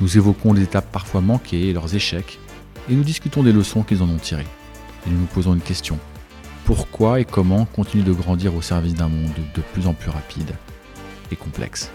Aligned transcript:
nous 0.00 0.16
évoquons 0.16 0.52
les 0.52 0.62
étapes 0.62 0.90
parfois 0.92 1.20
manquées 1.20 1.68
et 1.68 1.72
leurs 1.72 1.94
échecs, 1.94 2.38
et 2.88 2.94
nous 2.94 3.04
discutons 3.04 3.42
des 3.42 3.52
leçons 3.52 3.82
qu'ils 3.82 4.02
en 4.02 4.08
ont 4.08 4.18
tirées. 4.18 4.46
Et 5.06 5.10
nous 5.10 5.18
nous 5.18 5.26
posons 5.26 5.54
une 5.54 5.60
question. 5.60 5.98
Pourquoi 6.64 7.20
et 7.20 7.24
comment 7.24 7.64
continuer 7.64 8.04
de 8.04 8.12
grandir 8.12 8.54
au 8.54 8.62
service 8.62 8.94
d'un 8.94 9.08
monde 9.08 9.30
de 9.54 9.60
plus 9.72 9.86
en 9.86 9.94
plus 9.94 10.10
rapide 10.10 10.50
et 11.30 11.36
complexe? 11.36 11.90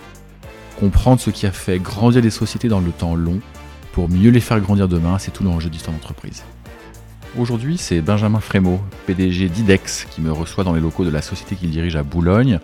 Comprendre 0.80 1.20
ce 1.20 1.30
qui 1.30 1.46
a 1.46 1.52
fait 1.52 1.80
grandir 1.80 2.22
les 2.22 2.30
sociétés 2.30 2.70
dans 2.70 2.80
le 2.80 2.92
temps 2.92 3.16
long 3.16 3.40
pour 3.92 4.10
mieux 4.10 4.32
les 4.32 4.40
faire 4.40 4.62
grandir 4.62 4.88
demain, 4.88 5.20
c'est 5.20 5.32
tout 5.32 5.44
l'enjeu 5.44 5.70
d'histoire 5.70 5.96
d'entreprise. 5.96 6.44
Aujourd'hui, 7.38 7.78
c'est 7.78 8.02
Benjamin 8.02 8.40
Frémaux, 8.40 8.80
PDG 9.06 9.50
d'IDEX, 9.50 10.06
qui 10.10 10.22
me 10.22 10.32
reçoit 10.32 10.64
dans 10.64 10.74
les 10.74 10.82
locaux 10.82 11.06
de 11.06 11.10
la 11.10 11.22
société 11.22 11.56
qu'il 11.56 11.70
dirige 11.70 11.96
à 11.96 12.04
Boulogne. 12.04 12.60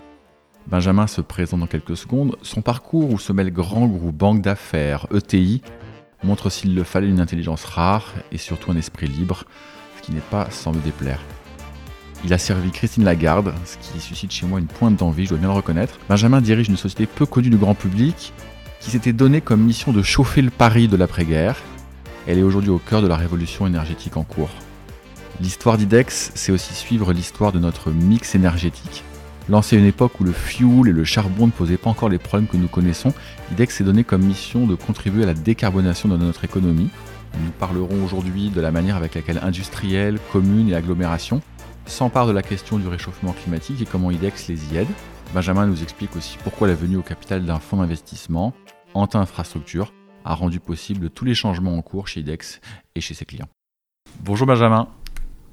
Benjamin 0.68 1.06
se 1.06 1.22
présente 1.22 1.60
dans 1.60 1.66
quelques 1.66 1.96
secondes. 1.96 2.36
Son 2.42 2.60
parcours, 2.60 3.10
où 3.10 3.18
se 3.18 3.32
mêle 3.32 3.50
grand 3.50 3.86
groupe, 3.86 4.14
banque 4.14 4.42
d'affaires, 4.42 5.06
ETI, 5.14 5.62
montre 6.22 6.50
s'il 6.50 6.74
le 6.74 6.84
fallait 6.84 7.08
une 7.08 7.20
intelligence 7.20 7.64
rare 7.64 8.12
et 8.32 8.38
surtout 8.38 8.70
un 8.70 8.76
esprit 8.76 9.06
libre, 9.06 9.44
ce 9.96 10.02
qui 10.02 10.12
n'est 10.12 10.20
pas 10.20 10.50
sans 10.50 10.72
me 10.72 10.80
déplaire. 10.80 11.20
Il 12.22 12.34
a 12.34 12.38
servi 12.38 12.70
Christine 12.70 13.04
Lagarde, 13.04 13.54
ce 13.64 13.78
qui 13.78 13.98
suscite 13.98 14.30
chez 14.30 14.44
moi 14.44 14.58
une 14.58 14.66
pointe 14.66 14.96
d'envie, 14.96 15.24
je 15.24 15.30
dois 15.30 15.38
bien 15.38 15.48
le 15.48 15.54
reconnaître. 15.54 15.98
Benjamin 16.06 16.42
dirige 16.42 16.68
une 16.68 16.76
société 16.76 17.06
peu 17.06 17.24
connue 17.24 17.48
du 17.48 17.56
grand 17.56 17.74
public, 17.74 18.34
qui 18.80 18.90
s'était 18.90 19.14
donnée 19.14 19.40
comme 19.40 19.62
mission 19.62 19.92
de 19.92 20.02
chauffer 20.02 20.42
le 20.42 20.50
Paris 20.50 20.86
de 20.86 20.96
l'après-guerre. 20.96 21.56
Elle 22.26 22.38
est 22.38 22.42
aujourd'hui 22.42 22.70
au 22.70 22.78
cœur 22.78 23.00
de 23.00 23.08
la 23.08 23.16
révolution 23.16 23.66
énergétique 23.66 24.18
en 24.18 24.22
cours. 24.22 24.50
L'histoire 25.40 25.78
d'IDEX, 25.78 26.32
c'est 26.34 26.52
aussi 26.52 26.74
suivre 26.74 27.14
l'histoire 27.14 27.52
de 27.52 27.58
notre 27.58 27.90
mix 27.90 28.34
énergétique. 28.34 29.02
Lancé 29.48 29.76
à 29.76 29.78
une 29.78 29.86
époque 29.86 30.20
où 30.20 30.24
le 30.24 30.32
fuel 30.32 30.88
et 30.88 30.92
le 30.92 31.04
charbon 31.04 31.46
ne 31.46 31.52
posaient 31.52 31.78
pas 31.78 31.88
encore 31.88 32.10
les 32.10 32.18
problèmes 32.18 32.46
que 32.46 32.58
nous 32.58 32.68
connaissons, 32.68 33.14
IDEX 33.52 33.76
s'est 33.76 33.84
donné 33.84 34.04
comme 34.04 34.22
mission 34.22 34.66
de 34.66 34.74
contribuer 34.74 35.22
à 35.22 35.26
la 35.26 35.32
décarbonation 35.34 36.10
de 36.10 36.18
notre 36.18 36.44
économie. 36.44 36.90
Nous 37.42 37.50
parlerons 37.58 38.04
aujourd'hui 38.04 38.50
de 38.50 38.60
la 38.60 38.70
manière 38.70 38.96
avec 38.96 39.14
laquelle 39.14 39.40
industriels, 39.42 40.18
communes 40.32 40.68
et 40.68 40.74
agglomérations 40.74 41.40
s'emparent 41.86 42.26
de 42.26 42.32
la 42.32 42.42
question 42.42 42.78
du 42.78 42.88
réchauffement 42.88 43.32
climatique 43.32 43.80
et 43.80 43.86
comment 43.86 44.10
IDEX 44.10 44.48
les 44.48 44.74
y 44.74 44.76
aide. 44.76 44.88
Benjamin 45.32 45.66
nous 45.66 45.82
explique 45.82 46.14
aussi 46.14 46.36
pourquoi 46.44 46.68
la 46.68 46.74
venue 46.74 46.98
au 46.98 47.02
capital 47.02 47.46
d'un 47.46 47.58
fonds 47.58 47.78
d'investissement, 47.78 48.52
Anta 48.92 49.18
Infrastructure, 49.18 49.94
a 50.26 50.34
rendu 50.34 50.60
possible 50.60 51.08
tous 51.08 51.24
les 51.24 51.34
changements 51.34 51.78
en 51.78 51.80
cours 51.80 52.06
chez 52.06 52.20
IDEX 52.20 52.60
et 52.94 53.00
chez 53.00 53.14
ses 53.14 53.24
clients. 53.24 53.48
Bonjour 54.20 54.46
Benjamin. 54.46 54.88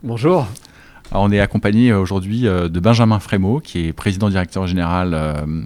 Bonjour. 0.04 0.48
On 1.12 1.32
est 1.32 1.40
accompagné 1.40 1.94
aujourd'hui 1.94 2.48
euh, 2.48 2.68
de 2.68 2.80
Benjamin 2.80 3.20
Frémaux, 3.20 3.60
qui 3.60 3.88
est 3.88 3.94
président 3.94 4.30
directeur 4.30 4.68
général 4.68 5.14
euh, 5.14 5.64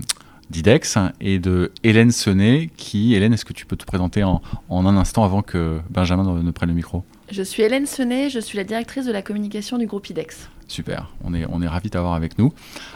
d'IDEX, 0.49 0.97
et 1.21 1.39
de 1.39 1.71
Hélène 1.83 2.11
Senet, 2.11 2.69
qui, 2.75 3.15
Hélène, 3.15 3.33
est-ce 3.33 3.45
que 3.45 3.53
tu 3.53 3.65
peux 3.65 3.75
te 3.75 3.85
présenter 3.85 4.23
en, 4.23 4.41
un 4.69 4.97
instant 4.97 5.23
avant 5.23 5.41
que 5.41 5.79
Benjamin 5.89 6.41
ne 6.41 6.51
prenne 6.51 6.69
le 6.69 6.75
micro? 6.75 7.03
Je 7.31 7.43
suis 7.43 7.63
Hélène 7.63 7.85
Senet, 7.85 8.29
je 8.29 8.39
suis 8.39 8.57
la 8.57 8.63
directrice 8.63 9.05
de 9.05 9.11
la 9.11 9.21
communication 9.21 9.77
du 9.77 9.85
groupe 9.85 10.09
IDEX. 10.09 10.49
Super, 10.67 11.11
on 11.23 11.33
est, 11.33 11.45
on 11.49 11.61
est 11.61 11.67
ravis 11.67 11.89
d'avoir 11.89 12.13
avec 12.13 12.37
nous. 12.39 12.53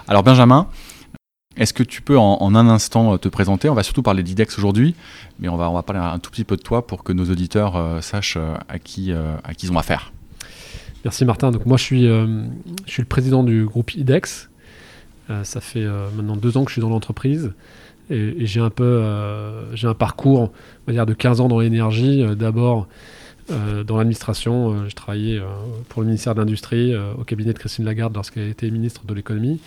Alors 0.08 0.24
Benjamin, 0.24 0.68
est-ce 1.56 1.74
que 1.74 1.84
tu 1.84 2.02
peux 2.02 2.18
en, 2.18 2.56
un 2.56 2.68
instant 2.68 3.18
te 3.20 3.30
présenter? 3.30 3.70
On 3.70 3.76
va 3.76 3.84
surtout 3.84 4.02
parler 4.02 4.24
d'IDEX 4.24 4.58
aujourd'hui, 4.58 4.96
mais 5.40 5.50
on 5.50 5.56
va, 5.58 5.70
on 5.70 5.74
va 5.74 5.84
parler 5.84 6.02
un 6.02 6.18
tout 6.18 6.32
petit 6.32 6.44
peu 6.46 6.58
de 6.58 6.64
toi 6.64 6.88
pour 6.88 7.04
que 7.04 7.14
nos 7.14 7.30
auditeurs 7.30 7.76
euh, 7.76 8.02
sachent 8.02 8.38
à 8.70 8.80
qui, 8.80 9.12
à 9.12 9.54
qui 9.54 9.68
ils 9.68 9.72
ont 9.72 9.78
affaire. 9.78 10.13
Merci 11.04 11.26
Martin. 11.26 11.52
Donc 11.52 11.66
moi 11.66 11.76
je 11.76 11.84
suis, 11.84 12.08
euh, 12.08 12.46
je 12.86 12.92
suis 12.92 13.02
le 13.02 13.08
président 13.08 13.44
du 13.44 13.66
groupe 13.66 13.94
IDEX. 13.94 14.50
Euh, 15.30 15.44
ça 15.44 15.60
fait 15.60 15.84
euh, 15.84 16.08
maintenant 16.16 16.38
deux 16.38 16.56
ans 16.58 16.64
que 16.64 16.70
je 16.70 16.76
suis 16.76 16.82
dans 16.82 16.90
l'entreprise 16.90 17.52
et, 18.10 18.46
j'ai 18.46 18.60
un 18.60 18.70
peu 18.70 19.02
j'ai 19.74 19.88
un 19.88 19.94
parcours 19.94 20.42
on 20.42 20.52
va 20.88 20.94
dire 20.94 21.06
de 21.06 21.14
15 21.14 21.42
ans 21.42 21.48
dans 21.48 21.60
l'énergie. 21.60 22.24
D'abord 22.36 22.88
dans 23.50 23.98
l'administration, 23.98 24.88
j'ai 24.88 24.94
travaillé 24.94 25.42
pour 25.90 26.02
le 26.02 26.08
ministère 26.08 26.36
de 26.36 26.40
l'Industrie 26.40 26.94
au 27.18 27.24
cabinet 27.24 27.54
de 27.54 27.60
Christine 27.60 27.86
Lagarde 27.86 28.14
lorsqu'elle 28.14 28.50
était 28.50 28.70
ministre 28.70 29.06
de 29.06 29.14
l'économie. 29.14 29.62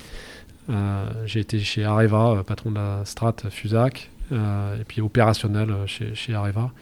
j'ai 1.24 1.40
été 1.40 1.58
chez 1.60 1.84
Areva, 1.84 2.44
patron 2.46 2.70
de 2.70 2.76
la 2.76 3.04
Strat 3.06 3.36
Fusac, 3.50 4.10
et 4.30 4.84
puis 4.86 5.00
opérationnel 5.00 5.74
chez 5.86 6.34
Areva 6.34 6.72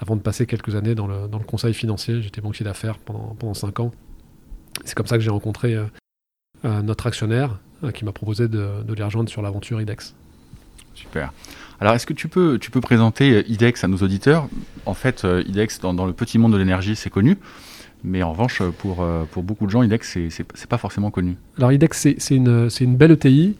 avant 0.00 0.16
de 0.16 0.20
passer 0.20 0.46
quelques 0.46 0.74
années 0.74 0.94
dans 0.94 1.06
le, 1.06 1.28
dans 1.28 1.38
le 1.38 1.44
conseil 1.44 1.74
financier. 1.74 2.22
J'étais 2.22 2.40
banquier 2.40 2.64
d'affaires 2.64 2.98
pendant, 2.98 3.36
pendant 3.38 3.54
5 3.54 3.80
ans. 3.80 3.92
C'est 4.84 4.94
comme 4.94 5.06
ça 5.06 5.16
que 5.16 5.22
j'ai 5.22 5.30
rencontré 5.30 5.74
euh, 5.74 5.84
euh, 6.64 6.82
notre 6.82 7.06
actionnaire 7.06 7.58
euh, 7.84 7.90
qui 7.90 8.04
m'a 8.04 8.12
proposé 8.12 8.48
de, 8.48 8.82
de, 8.86 8.94
les 8.94 9.02
rejoindre 9.02 9.28
sur 9.28 9.42
l'aventure 9.42 9.80
IDEX. 9.80 10.14
Super. 10.94 11.32
Alors, 11.80 11.94
est-ce 11.94 12.06
que 12.06 12.12
tu 12.12 12.28
peux, 12.28 12.58
tu 12.58 12.70
peux 12.70 12.80
présenter 12.80 13.44
IDEX 13.48 13.84
à 13.84 13.88
nos 13.88 13.98
auditeurs? 13.98 14.48
En 14.84 14.94
fait, 14.94 15.24
IDEX, 15.46 15.78
dans, 15.80 15.94
dans 15.94 16.06
le 16.06 16.12
petit 16.12 16.38
monde 16.38 16.52
de 16.52 16.58
l'énergie, 16.58 16.96
c'est 16.96 17.10
connu. 17.10 17.38
Mais 18.02 18.22
en 18.22 18.32
revanche, 18.32 18.62
pour, 18.78 19.06
pour 19.30 19.42
beaucoup 19.44 19.66
de 19.66 19.70
gens, 19.70 19.84
IDEX, 19.84 20.18
c'est 20.30 20.68
pas 20.68 20.78
forcément 20.78 21.12
connu. 21.12 21.36
Alors, 21.56 21.70
IDEX, 21.70 22.08
c'est 22.18 22.34
une, 22.34 22.68
une 22.80 22.96
belle 22.96 23.12
ETI. 23.12 23.56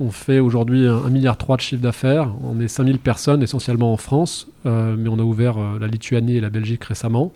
On 0.00 0.10
fait 0.10 0.38
aujourd'hui 0.38 0.86
1,3 0.86 1.10
milliard 1.10 1.36
de 1.36 1.60
chiffre 1.60 1.82
d'affaires. 1.82 2.32
On 2.42 2.60
est 2.60 2.68
5000 2.68 2.98
personnes, 2.98 3.42
essentiellement 3.42 3.92
en 3.92 3.96
France, 3.96 4.48
euh, 4.66 4.96
mais 4.98 5.08
on 5.08 5.18
a 5.18 5.22
ouvert 5.22 5.58
euh, 5.58 5.78
la 5.78 5.86
Lituanie 5.86 6.36
et 6.36 6.40
la 6.40 6.50
Belgique 6.50 6.84
récemment. 6.84 7.32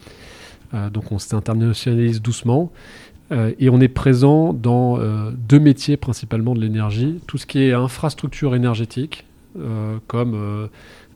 Euh, 0.74 0.90
donc 0.90 1.12
on 1.12 1.18
s'internationalise 1.18 2.22
doucement. 2.22 2.72
et 3.30 3.70
on 3.70 3.80
est 3.80 3.88
présent 3.88 4.52
dans 4.52 5.00
deux 5.48 5.58
métiers 5.58 5.96
principalement 5.96 6.54
de 6.54 6.60
l'énergie. 6.60 7.18
Tout 7.26 7.38
ce 7.38 7.46
qui 7.46 7.58
est 7.58 7.72
infrastructure 7.72 8.54
énergétique, 8.54 9.24
comme 10.06 10.68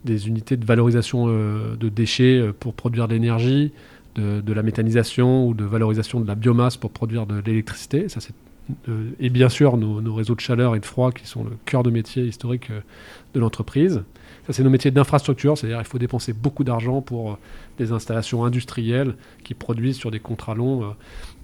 des 0.05 0.27
unités 0.27 0.57
de 0.57 0.65
valorisation 0.65 1.29
de 1.29 1.89
déchets 1.89 2.51
pour 2.59 2.75
produire 2.75 3.07
de 3.07 3.15
l'énergie, 3.15 3.71
de, 4.17 4.53
la 4.53 4.63
méthanisation 4.65 5.47
ou 5.47 5.55
de 5.55 5.65
valorisation 5.65 6.19
de 6.19 6.27
la 6.27 6.35
biomasse 6.35 6.77
pour 6.77 6.91
produire 6.91 7.27
de 7.27 7.41
l'électricité. 7.47 8.09
Ça, 8.09 8.19
c'est 8.19 8.35
et 9.19 9.31
bien 9.31 9.49
sûr 9.49 9.77
nos, 9.77 10.15
réseaux 10.15 10.35
de 10.35 10.41
chaleur 10.41 10.75
et 10.77 10.81
de 10.81 10.87
froid 10.87 11.13
qui 11.13 11.27
sont 11.27 11.45
le 11.45 11.53
cœur 11.65 11.83
de 11.83 11.91
métier 11.91 12.25
historique 12.25 12.71
euh, 12.71 12.81
de 13.35 13.41
l'entreprise. 13.41 14.03
Ça, 14.47 14.53
c'est 14.53 14.63
nos 14.63 14.71
métiers 14.71 14.91
d'infrastructure, 14.91 15.57
c'est-à-dire 15.57 15.79
qu'il 15.79 15.87
faut 15.87 15.99
dépenser 15.99 16.33
beaucoup 16.33 16.65
d'argent 16.65 17.01
pour 17.01 17.33
euh, 17.33 17.35
des 17.79 17.93
installations 17.93 18.45
industrielles 18.45 19.15
qui 19.45 19.55
produisent 19.55 19.97
sur 19.97 20.11
des 20.11 20.21
contrats 20.21 20.55
longs 20.55 20.95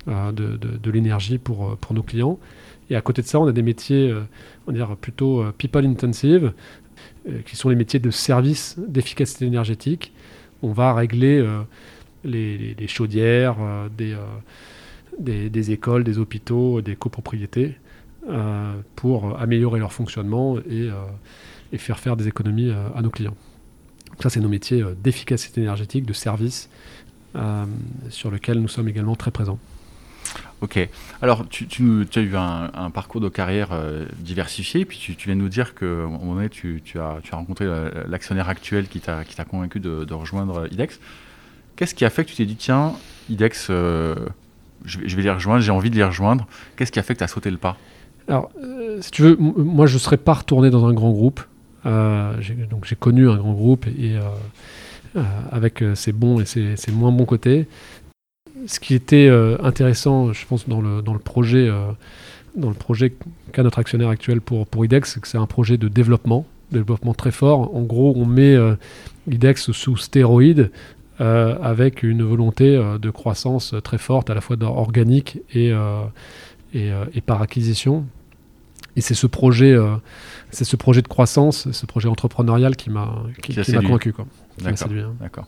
euh, 0.08 0.32
de, 0.32 0.90
l'énergie 0.90 1.38
pour, 1.38 1.76
pour 1.76 1.94
nos 1.94 2.02
clients. 2.02 2.38
Et 2.90 2.96
à 2.96 3.00
côté 3.00 3.22
de 3.22 3.26
ça, 3.26 3.40
on 3.40 3.46
a 3.46 3.52
des 3.52 3.62
métiers, 3.62 4.14
on 4.66 4.70
va 4.70 4.76
dire 4.76 4.96
plutôt 4.96 5.44
people 5.58 5.84
intensive, 5.84 6.52
qui 7.44 7.56
sont 7.56 7.68
les 7.68 7.74
métiers 7.74 7.98
de 7.98 8.12
service 8.12 8.76
d'efficacité 8.78 9.44
énergétique. 9.44 10.12
On 10.62 10.70
va 10.70 10.94
régler 10.94 11.44
les, 12.22 12.86
chaudières, 12.86 13.56
des 13.98 14.14
des, 15.18 15.70
écoles, 15.70 16.04
des 16.04 16.18
hôpitaux, 16.18 16.80
des 16.80 16.96
copropriétés 16.96 17.76
euh, 18.28 18.74
pour 18.96 19.38
améliorer 19.40 19.78
leur 19.78 19.92
fonctionnement 19.92 20.58
et, 20.58 20.90
euh, 20.90 21.78
faire 21.78 22.00
faire 22.00 22.16
des 22.16 22.26
économies 22.26 22.70
euh, 22.70 22.88
à 22.96 23.02
nos 23.02 23.10
clients. 23.10 23.36
Ça, 24.20 24.30
c'est 24.30 24.40
nos 24.40 24.48
métiers 24.48 24.82
d'efficacité 25.00 25.60
énergétique, 25.60 26.06
de 26.06 26.12
service, 26.12 26.70
sur 28.08 28.30
lesquels 28.30 28.58
nous 28.60 28.68
sommes 28.68 28.88
également 28.88 29.14
très 29.14 29.30
présents. 29.30 29.58
Ok. 30.62 30.78
Alors, 31.20 31.46
tu, 31.50 31.66
as 32.14 32.20
eu 32.20 32.34
un, 32.34 32.90
parcours 32.90 33.20
de 33.20 33.28
carrière 33.28 33.78
diversifié, 34.16 34.86
puis 34.86 34.96
tu, 34.96 35.14
viens 35.26 35.36
de 35.36 35.42
nous 35.42 35.50
dire 35.50 35.74
qu'à 35.74 35.84
un 35.84 36.06
moment 36.06 36.36
donné, 36.36 36.48
tu, 36.48 36.80
as, 36.98 37.20
rencontré 37.30 37.66
l'actionnaire 38.08 38.48
actuel 38.48 38.88
qui 38.88 39.00
t'a 39.00 39.44
convaincu 39.46 39.78
de, 39.80 40.14
rejoindre 40.14 40.66
IDEX. 40.72 40.98
Qu'est-ce 41.76 41.94
qui 41.94 42.06
a 42.06 42.10
fait 42.10 42.24
que 42.24 42.30
tu 42.30 42.36
t'es 42.36 42.46
dit, 42.46 42.56
tiens, 42.56 42.94
IDEX, 43.28 43.70
je 44.84 44.98
vais, 44.98 45.22
les 45.22 45.30
rejoindre, 45.30 45.60
j'ai 45.60 45.72
envie 45.72 45.90
de 45.90 45.96
les 45.96 46.04
rejoindre. 46.04 46.46
Qu'est-ce 46.76 46.92
qui 46.92 46.98
a 46.98 47.02
fait 47.02 47.14
que 47.14 47.18
tu 47.18 47.24
as 47.24 47.28
sauté 47.28 47.50
le 47.50 47.56
pas? 47.56 47.76
Alors, 48.28 48.50
euh, 48.62 48.98
si 49.00 49.10
tu 49.10 49.22
veux, 49.22 49.36
moi 49.36 49.86
je 49.86 49.94
ne 49.94 49.98
serais 49.98 50.16
pas 50.16 50.34
retourné 50.34 50.70
dans 50.70 50.86
un 50.86 50.92
grand 50.92 51.10
groupe. 51.10 51.40
Euh, 51.84 52.34
donc 52.70 52.84
j'ai 52.84 52.96
connu 52.96 53.28
un 53.30 53.36
grand 53.36 53.52
groupe 53.52 53.86
et, 53.86 54.16
euh, 54.16 55.22
avec 55.52 55.82
ses 55.94 56.12
bons 56.12 56.40
et 56.40 56.44
ses, 56.44 56.76
moins 56.92 57.12
bons 57.12 57.24
côtés. 57.24 57.66
Ce 58.66 58.80
qui 58.80 58.94
était 58.94 59.30
intéressant, 59.62 60.32
je 60.32 60.46
pense, 60.46 60.68
dans 60.68 60.80
le, 60.80 61.18
projet, 61.18 61.70
dans 62.56 62.72
projet 62.72 63.14
qu'a 63.52 63.62
notre 63.62 63.78
actionnaire 63.78 64.08
actuel 64.08 64.40
pour, 64.40 64.66
pour 64.66 64.84
IDEX, 64.84 65.14
c'est 65.14 65.20
que 65.20 65.28
c'est 65.28 65.38
un 65.38 65.46
projet 65.46 65.76
de 65.76 65.88
développement. 65.88 66.46
développement 66.72 67.14
très 67.14 67.30
fort. 67.30 67.74
En 67.74 67.82
gros, 67.82 68.14
on 68.16 68.26
met 68.26 68.54
euh, 68.54 68.74
IDEX 69.30 69.70
sous 69.72 69.96
stéroïdes 69.96 70.70
euh, 71.20 71.56
avec 71.62 72.02
une 72.02 72.22
volonté 72.22 72.76
euh, 72.76 72.98
de 72.98 73.10
croissance 73.10 73.74
très 73.84 73.98
forte, 73.98 74.30
à 74.30 74.34
la 74.34 74.40
fois 74.40 74.56
organique 74.62 75.38
et, 75.52 75.72
euh, 75.72 76.02
et, 76.74 76.90
euh, 76.92 77.04
et 77.14 77.20
par 77.20 77.42
acquisition. 77.42 78.04
Et 78.96 79.00
c'est 79.02 79.14
ce 79.14 79.26
projet, 79.26 79.72
euh, 79.72 79.96
c'est 80.50 80.64
ce 80.64 80.76
projet 80.76 81.02
de 81.02 81.08
croissance, 81.08 81.70
ce 81.70 81.86
projet 81.86 82.08
entrepreneurial 82.08 82.76
qui 82.76 82.88
m'a 82.90 83.24
qui, 83.42 83.52
Qui 83.52 83.60
a 83.60 83.62
qui 83.64 83.72
m'a 83.72 83.76
séduit. 83.76 83.86
convaincu. 83.86 84.14
D'accord. 85.20 85.46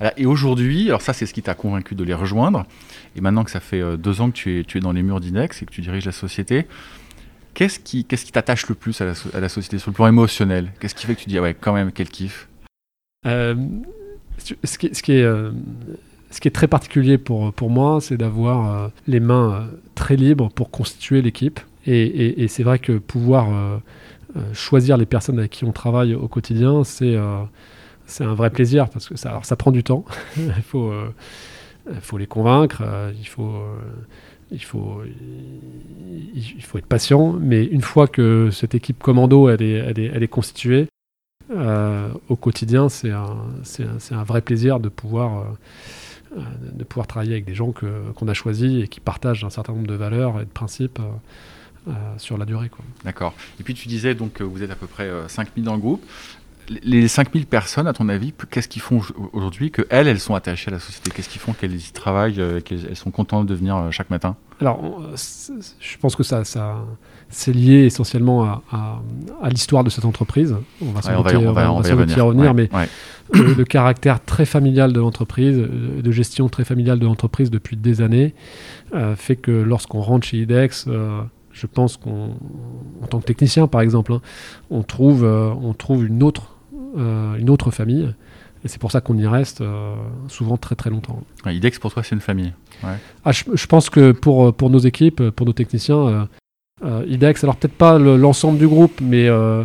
hein. 0.00 0.10
Et 0.16 0.26
aujourd'hui, 0.26 0.88
alors 0.88 1.02
ça 1.02 1.12
c'est 1.12 1.26
ce 1.26 1.34
qui 1.34 1.42
t'a 1.42 1.54
convaincu 1.54 1.94
de 1.96 2.04
les 2.04 2.14
rejoindre, 2.14 2.64
et 3.16 3.20
maintenant 3.20 3.42
que 3.42 3.50
ça 3.50 3.58
fait 3.60 3.80
euh, 3.80 3.96
deux 3.96 4.20
ans 4.20 4.30
que 4.30 4.36
tu 4.36 4.60
es, 4.60 4.64
tu 4.64 4.78
es 4.78 4.80
dans 4.80 4.92
les 4.92 5.02
murs 5.02 5.18
d'Inex 5.20 5.60
et 5.62 5.66
que 5.66 5.72
tu 5.72 5.80
diriges 5.80 6.04
la 6.06 6.12
société, 6.12 6.66
qu'est-ce 7.54 7.80
qui 7.80 8.04
qui 8.04 8.30
t'attache 8.32 8.68
le 8.68 8.76
plus 8.76 9.00
à 9.00 9.06
la, 9.06 9.12
à 9.32 9.40
la 9.40 9.48
société 9.48 9.78
sur 9.78 9.90
le 9.90 9.94
plan 9.96 10.06
émotionnel? 10.06 10.70
Qu'est-ce 10.78 10.94
qui 10.94 11.06
fait 11.06 11.16
que 11.16 11.20
tu 11.20 11.28
dis 11.28 11.38
ah 11.38 11.42
ouais 11.42 11.54
quand 11.60 11.72
même 11.72 11.90
quel 11.90 12.08
kiff? 12.08 12.48
Euh, 13.26 13.56
ce, 14.38 14.78
qui, 14.78 14.94
ce 14.94 15.02
qui 15.02 15.12
est, 15.12 15.22
euh, 15.22 15.50
ce 16.30 16.40
qui 16.40 16.48
est 16.48 16.52
très 16.52 16.68
particulier 16.68 17.18
pour, 17.18 17.52
pour 17.52 17.70
moi, 17.70 18.00
c'est 18.00 18.16
d'avoir 18.16 18.74
euh, 18.84 18.88
les 19.06 19.20
mains 19.20 19.52
euh, 19.52 19.66
très 19.94 20.16
libres 20.16 20.48
pour 20.54 20.70
constituer 20.70 21.22
l'équipe. 21.22 21.60
Et, 21.86 22.00
et- 22.02 22.42
et 22.42 22.48
c'est 22.48 22.62
vrai 22.62 22.78
que 22.78 22.92
pouvoir 22.98 23.48
euh, 23.52 23.78
choisir 24.52 24.96
les 24.96 25.06
personnes 25.06 25.38
avec 25.38 25.50
qui 25.52 25.64
on 25.64 25.72
travaille 25.72 26.14
au 26.14 26.28
quotidien, 26.28 26.82
c'est 26.84 27.16
c'est 28.06 28.24
un 28.24 28.34
vrai 28.34 28.50
plaisir 28.50 28.88
parce 28.90 29.08
que 29.08 29.16
ça, 29.16 29.30
alors 29.30 29.44
ça 29.44 29.56
prend 29.56 29.70
du 29.70 29.82
temps. 29.84 30.04
il 30.36 30.52
faut, 30.62 30.92
faut 32.00 32.18
les 32.18 32.26
convaincre, 32.26 32.82
il 33.18 33.26
faut. 33.28 33.52
il 34.50 34.62
faut, 34.62 35.02
il 36.34 36.62
faut 36.62 36.78
être 36.78 36.86
patient, 36.86 37.32
mais 37.40 37.64
une 37.64 37.80
fois 37.82 38.06
que 38.08 38.50
cette 38.50 38.74
équipe 38.74 39.02
commando 39.02 39.48
elle 39.48 39.62
est, 39.62 39.72
elle 39.72 39.98
est, 39.98 40.10
elle 40.14 40.22
est 40.22 40.28
constituée, 40.28 40.86
euh, 41.50 42.08
au 42.28 42.36
quotidien, 42.36 42.88
c'est 42.88 43.10
un, 43.10 44.22
vrai 44.24 44.40
plaisir 44.40 44.80
de 44.80 44.88
pouvoir, 44.88 45.40
euh, 45.40 45.44
euh, 46.38 46.40
de 46.72 46.84
pouvoir 46.84 47.06
travailler 47.06 47.32
avec 47.32 47.44
des 47.44 47.54
gens 47.54 47.72
qu'on 47.72 48.28
a 48.28 48.34
choisis 48.34 48.84
et 48.84 48.88
qui 48.88 49.00
partagent 49.00 49.44
un 49.44 49.50
certain 49.50 49.72
nombre 49.72 49.86
de 49.86 49.94
valeurs 49.94 50.40
et 50.40 50.44
de 50.44 50.50
principes 50.50 51.00
sur 52.16 52.38
la 52.38 52.46
durée. 52.46 52.70
D'accord. 53.04 53.34
Et 53.60 53.62
puis 53.62 53.74
tu 53.74 53.88
disais 53.88 54.14
donc 54.14 54.32
que 54.32 54.42
vous 54.42 54.62
êtes 54.62 54.70
à 54.70 54.74
peu 54.74 54.86
près 54.86 55.04
euh, 55.04 55.28
5000 55.28 55.64
dans 55.64 55.74
le 55.74 55.80
groupe. 55.80 56.02
Les 56.82 57.08
5000 57.08 57.44
personnes, 57.44 57.86
à 57.86 57.92
ton 57.92 58.08
avis, 58.08 58.32
qu'est-ce 58.50 58.68
qu'ils 58.68 58.80
font 58.80 59.02
au- 59.18 59.28
aujourd'hui 59.34 59.70
que 59.70 59.86
elles, 59.90 60.08
elles 60.08 60.18
sont 60.18 60.34
attachées 60.34 60.70
à 60.70 60.72
la 60.72 60.78
société? 60.80 61.10
Qu'est-ce 61.10 61.28
qu'ils 61.28 61.42
font? 61.42 61.52
Qu'elles 61.52 61.76
y 61.76 61.92
travaillent, 61.92 62.62
qu'elles 62.62 62.86
elles 62.88 62.96
sont 62.96 63.10
contentes 63.10 63.46
de 63.46 63.54
venir 63.54 63.88
chaque 63.90 64.08
matin? 64.08 64.34
Alors, 64.62 65.02
je 65.14 65.98
pense 65.98 66.16
que 66.16 66.22
ça, 66.22 66.42
ça 66.44 66.86
c'est 67.30 67.52
lié 67.52 67.84
essentiellement 67.84 68.44
à, 68.44 68.62
à- 68.72 69.02
à 69.42 69.48
l'histoire 69.48 69.84
de 69.84 69.90
cette 69.90 70.04
entreprise. 70.04 70.54
On 70.82 70.92
va 70.92 71.02
sans 71.02 71.10
Ouais, 71.10 71.16
on 71.16 71.22
va, 71.22 71.30
on 71.38 71.52
va- 71.52 71.72
on 71.72 71.80
va 71.80 71.88
y 71.88 71.90
sans 71.90 71.96
doute 71.96 72.16
y 72.16 72.20
revenir, 72.20 72.46
Ouais, 72.46 72.54
mais 72.54 72.70
ouais. 72.76 72.88
le, 73.32 73.54
le 73.54 73.64
caractère 73.64 74.22
très 74.24 74.44
familial 74.46 74.92
de 74.92 75.00
l'entreprise, 75.00 75.58
euh, 75.58 76.02
de 76.02 76.10
gestion 76.10 76.48
très 76.48 76.64
familiale 76.64 76.98
de 76.98 77.06
l'entreprise 77.06 77.50
depuis 77.50 77.76
des 77.76 78.00
années, 78.00 78.34
euh, 78.94 79.16
fait 79.16 79.36
que 79.36 79.50
lorsqu'on 79.50 80.00
rentre 80.00 80.26
chez 80.26 80.38
IDEX, 80.38 80.86
euh, 80.88 81.20
je 81.52 81.66
pense 81.66 81.96
qu'on, 81.96 82.30
en 83.02 83.06
tant 83.08 83.20
que 83.20 83.24
technicien 83.26 83.66
par 83.66 83.80
exemple, 83.80 84.12
hein, 84.12 84.20
on, 84.70 84.82
trouve, 84.82 85.24
euh, 85.24 85.50
on 85.62 85.72
trouve 85.72 86.04
une 86.06 86.22
autre, 86.22 86.54
une 86.96 87.50
autre 87.50 87.70
famille. 87.70 88.14
Et 88.64 88.68
c'est 88.68 88.78
pour 88.80 88.90
ça 88.92 89.00
qu'on 89.02 89.18
y 89.18 89.26
reste 89.26 89.60
euh, 89.60 89.94
souvent 90.28 90.56
très 90.56 90.74
très 90.74 90.88
longtemps. 90.88 91.22
Ouais, 91.44 91.54
IDEX 91.54 91.78
pour 91.78 91.92
toi 91.92 92.02
c'est 92.02 92.14
une 92.14 92.20
famille. 92.22 92.52
Ah, 93.24 93.30
je, 93.32 93.44
je 93.52 93.66
pense 93.66 93.90
que 93.90 94.12
pour, 94.12 94.54
pour 94.54 94.70
nos 94.70 94.78
équipes, 94.78 95.30
pour 95.30 95.44
nos 95.46 95.52
techniciens, 95.52 95.98
euh, 95.98 96.24
IDEX, 97.06 97.44
alors 97.44 97.56
peut-être 97.56 97.76
pas 97.76 97.98
le- 97.98 98.16
l'ensemble 98.16 98.58
du 98.58 98.68
groupe, 98.68 99.00
mais, 99.00 99.28
euh, 99.28 99.64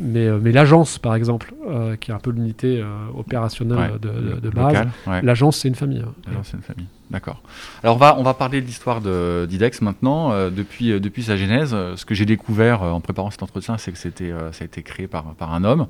mais, 0.00 0.26
euh, 0.26 0.38
mais 0.42 0.52
l'agence, 0.52 0.98
par 0.98 1.14
exemple, 1.14 1.54
euh, 1.68 1.96
qui 1.96 2.10
est 2.10 2.14
un 2.14 2.18
peu 2.18 2.30
l'unité 2.30 2.80
euh, 2.82 2.86
opérationnelle 3.16 3.78
Ouais, 3.92 3.98
de, 3.98 4.40
de- 4.40 4.50
base. 4.50 4.86
ouais. 5.06 5.22
L'agence, 5.22 5.56
c'est 5.58 5.68
une 5.68 5.74
famille. 5.74 6.02
hein. 6.06 6.12
Alors, 6.28 6.44
c'est 6.44 6.56
une 6.56 6.62
famille. 6.62 6.86
D'accord. 7.10 7.40
Alors 7.84 7.94
on 7.96 7.98
va, 7.98 8.18
on 8.18 8.22
va 8.24 8.34
parler 8.34 8.60
de 8.60 8.66
l'histoire 8.66 9.00
de- 9.00 9.46
d'IDEX 9.48 9.80
maintenant. 9.80 10.32
Euh, 10.32 10.50
depuis, 10.50 10.90
euh, 10.92 10.98
depuis 11.00 11.22
sa 11.22 11.36
genèse, 11.36 11.70
euh, 11.72 11.94
ce 11.96 12.04
que 12.04 12.14
j'ai 12.14 12.26
découvert 12.26 12.82
euh, 12.82 12.90
en 12.90 13.00
préparant 13.00 13.30
cet 13.30 13.42
entretien, 13.44 13.78
c'est 13.78 13.92
que 13.92 13.98
c'était, 13.98 14.32
euh, 14.32 14.50
ça 14.52 14.64
a 14.64 14.66
été 14.66 14.82
créé 14.82 15.06
par, 15.06 15.24
par 15.34 15.54
un 15.54 15.62
homme. 15.64 15.86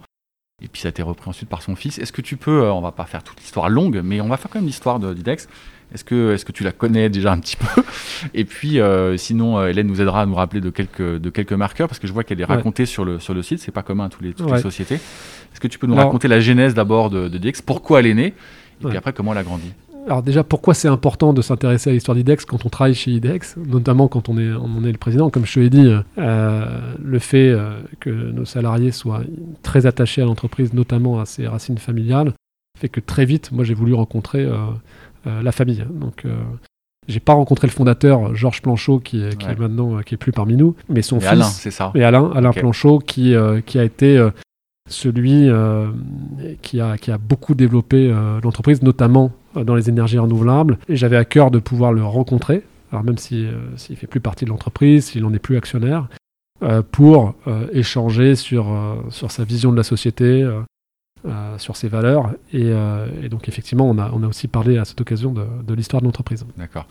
Et 0.63 0.69
puis 0.69 0.81
ça 0.83 0.89
a 0.89 0.91
été 0.91 1.03
repris 1.03 1.29
ensuite 1.29 1.49
par 1.49 1.63
son 1.63 1.75
fils. 1.77 1.99
Est-ce 1.99 2.13
que 2.13 2.23
tu 2.23 2.37
peux, 2.37 2.63
euh, 2.65 2.73
on 2.73 2.81
va 2.81 2.93
pas 2.93 3.05
faire 3.05 3.23
toute 3.23 3.41
l'histoire 3.41 3.69
longue, 3.69 4.01
mais 4.05 4.21
on 4.21 4.29
va 4.29 4.37
faire 4.37 4.51
quand 4.51 4.59
même 4.59 4.67
l'histoire 4.67 4.99
de- 5.01 5.13
d'IDEX. 5.15 5.49
Est-ce 5.95 6.05
que, 6.05 6.35
est-ce 6.35 6.45
que 6.45 6.53
tu 6.53 6.65
la 6.65 6.73
connais 6.73 7.09
déjà 7.09 7.33
un 7.33 7.39
petit 7.39 7.57
peu? 7.75 7.83
Et 8.35 8.45
puis 8.45 8.81
euh, 8.81 9.17
sinon, 9.17 9.59
euh, 9.59 9.69
Hélène 9.69 9.87
nous 9.87 10.01
aidera 10.01 10.23
à 10.23 10.27
nous 10.27 10.35
rappeler 10.35 10.61
de 10.61 10.71
quelques, 10.71 11.01
de 11.19 11.31
quelques 11.31 11.53
marqueurs, 11.53 11.89
parce 11.89 11.99
que 11.99 12.07
je 12.07 12.13
vois 12.13 12.25
qu'elle 12.25 12.41
est 12.41 12.49
Ouais. 12.49 12.57
racontée 12.57 12.87
sur, 12.87 13.05
le, 13.05 13.19
sur 13.21 13.35
le 13.35 13.43
site, 13.43 13.61
c'est 13.61 13.71
pas 13.73 13.83
commun 13.83 14.07
à 14.07 14.09
tous 14.09 14.23
les, 14.23 14.33
toutes 14.33 14.47
Ouais. 14.51 14.57
les 14.57 14.63
sociétés. 14.63 14.97
Est-ce 14.97 15.61
que 15.61 15.69
tu 15.69 15.79
peux 15.79 15.87
nous 15.87 15.95
Alors- 15.95 16.07
raconter 16.07 16.29
la 16.29 16.41
genèse 16.41 16.75
d'abord 16.75 17.11
de, 17.11 17.29
de 17.29 17.37
IDEX, 17.37 17.63
pourquoi 17.63 18.01
elle 18.01 18.07
est 18.09 18.15
née, 18.15 18.35
et 18.83 18.87
puis 18.89 18.97
après 18.97 19.13
comment 19.13 19.33
elle 19.33 19.39
a 19.39 19.43
grandi? 19.45 19.73
Alors 20.09 20.23
déjà, 20.23 20.45
pourquoi 20.45 20.73
c'est 20.75 20.87
important 20.87 21.33
de 21.33 21.43
s'intéresser 21.43 21.91
à 21.91 21.93
l'histoire 21.93 22.15
d'IDEX 22.15 22.45
quand 22.45 22.65
on 22.65 22.69
travaille 22.69 22.95
chez 22.95 23.11
IDEX, 23.11 23.57
notamment 23.57 24.07
quand 24.07 24.29
on 24.29 24.39
est, 24.39 24.53
on 24.53 24.85
est 24.85 24.93
le 24.93 24.99
président? 24.99 25.31
Comme 25.31 25.45
je 25.47 25.55
te 25.55 25.59
l'ai 25.61 25.69
dit, 25.71 25.91
euh, 26.19 26.65
le 27.03 27.19
fait 27.19 27.49
euh, 27.49 27.81
que 27.99 28.11
nos 28.11 28.45
salariés 28.45 28.93
soient 28.93 29.23
très 29.63 29.87
attachés 29.87 30.23
à 30.23 30.25
l'entreprise, 30.25 30.73
notamment 30.75 31.19
à 31.21 31.27
ses 31.27 31.49
racines 31.49 31.79
familiales, 31.79 32.33
fait 32.79 32.89
que 32.89 33.01
très 33.01 33.25
vite, 33.25 33.51
moi 33.51 33.65
j'ai 33.65 33.75
voulu 33.75 33.95
rencontrer 33.95 34.45
euh, 34.45 34.57
la 35.43 35.53
famille. 35.53 35.85
Donc 35.91 36.25
euh, 36.25 36.35
j'ai 37.09 37.21
pas 37.21 37.35
rencontré 37.35 37.67
le 37.69 37.73
fondateur 37.73 38.35
Georges 38.35 38.63
Planchot 38.63 38.99
qui, 39.01 39.23
est, 39.23 39.37
qui 39.39 39.47
Ouais. 39.47 39.53
est 39.53 39.59
maintenant 39.59 39.99
euh, 39.99 40.03
qui 40.03 40.15
est 40.15 40.19
plus 40.19 40.33
parmi 40.33 40.57
nous, 40.57 40.75
mais 40.89 41.03
son 41.03 41.19
Et 41.19 41.21
fils 41.21 41.29
Alain, 41.29 41.45
c'est 41.45 41.71
ça. 41.71 41.93
et 41.95 42.03
Alain, 42.05 42.31
Alain. 42.35 42.53
Planchot, 42.53 42.99
qui, 42.99 43.35
euh, 43.35 43.61
qui 43.61 43.79
a 43.79 43.85
été 43.85 44.19
euh, 44.19 44.31
celui 44.89 45.49
euh, 45.49 45.89
qui, 46.63 46.81
a, 46.81 46.97
qui 46.99 47.11
a 47.11 47.19
beaucoup 47.19 47.55
développé 47.55 48.09
euh, 48.11 48.41
l'entreprise, 48.43 48.83
notamment 48.83 49.33
euh, 49.57 49.65
dans 49.65 49.75
les 49.75 49.89
énergies 49.89 50.19
renouvelables. 50.19 50.79
Et 50.89 50.97
j'avais 50.97 51.17
à 51.17 51.25
cœur 51.25 51.51
de 51.51 51.59
pouvoir 51.59 51.93
le 51.93 52.05
rencontrer, 52.05 52.63
alors 52.93 53.05
même 53.05 53.19
si, 53.19 53.45
euh, 53.47 53.53
s'il 53.77 53.97
fait 53.97 54.07
plus 54.07 54.21
partie 54.21 54.45
de 54.45 54.51
l'entreprise, 54.51 55.07
s'il 55.07 55.23
n'en 55.23 55.33
est 55.33 55.39
plus 55.41 55.57
actionnaire, 55.57 56.09
euh, 56.63 56.83
pour 56.91 57.35
euh, 57.47 57.67
échanger 57.73 58.35
sur, 58.35 58.69
euh, 58.73 58.95
sur 59.11 59.31
sa 59.31 59.45
vision 59.45 59.71
de 59.73 59.77
la 59.77 59.83
société, 59.83 60.43
euh, 61.27 61.59
sur 61.59 61.77
ses 61.77 61.89
valeurs. 61.89 62.31
Et, 62.53 62.63
euh, 62.65 63.07
et 63.23 63.29
donc 63.29 63.49
effectivement, 63.49 63.89
on 63.89 63.99
a, 63.99 64.11
on 64.13 64.23
a 64.23 64.27
aussi 64.27 64.49
parlé 64.49 64.79
à 64.79 64.85
cette 64.85 65.01
occasion 65.01 65.33
de, 65.33 65.43
de 65.67 65.75
l'histoire 65.75 66.01
de 66.01 66.07
l'entreprise. 66.07 66.45
D'accord. 66.57 66.87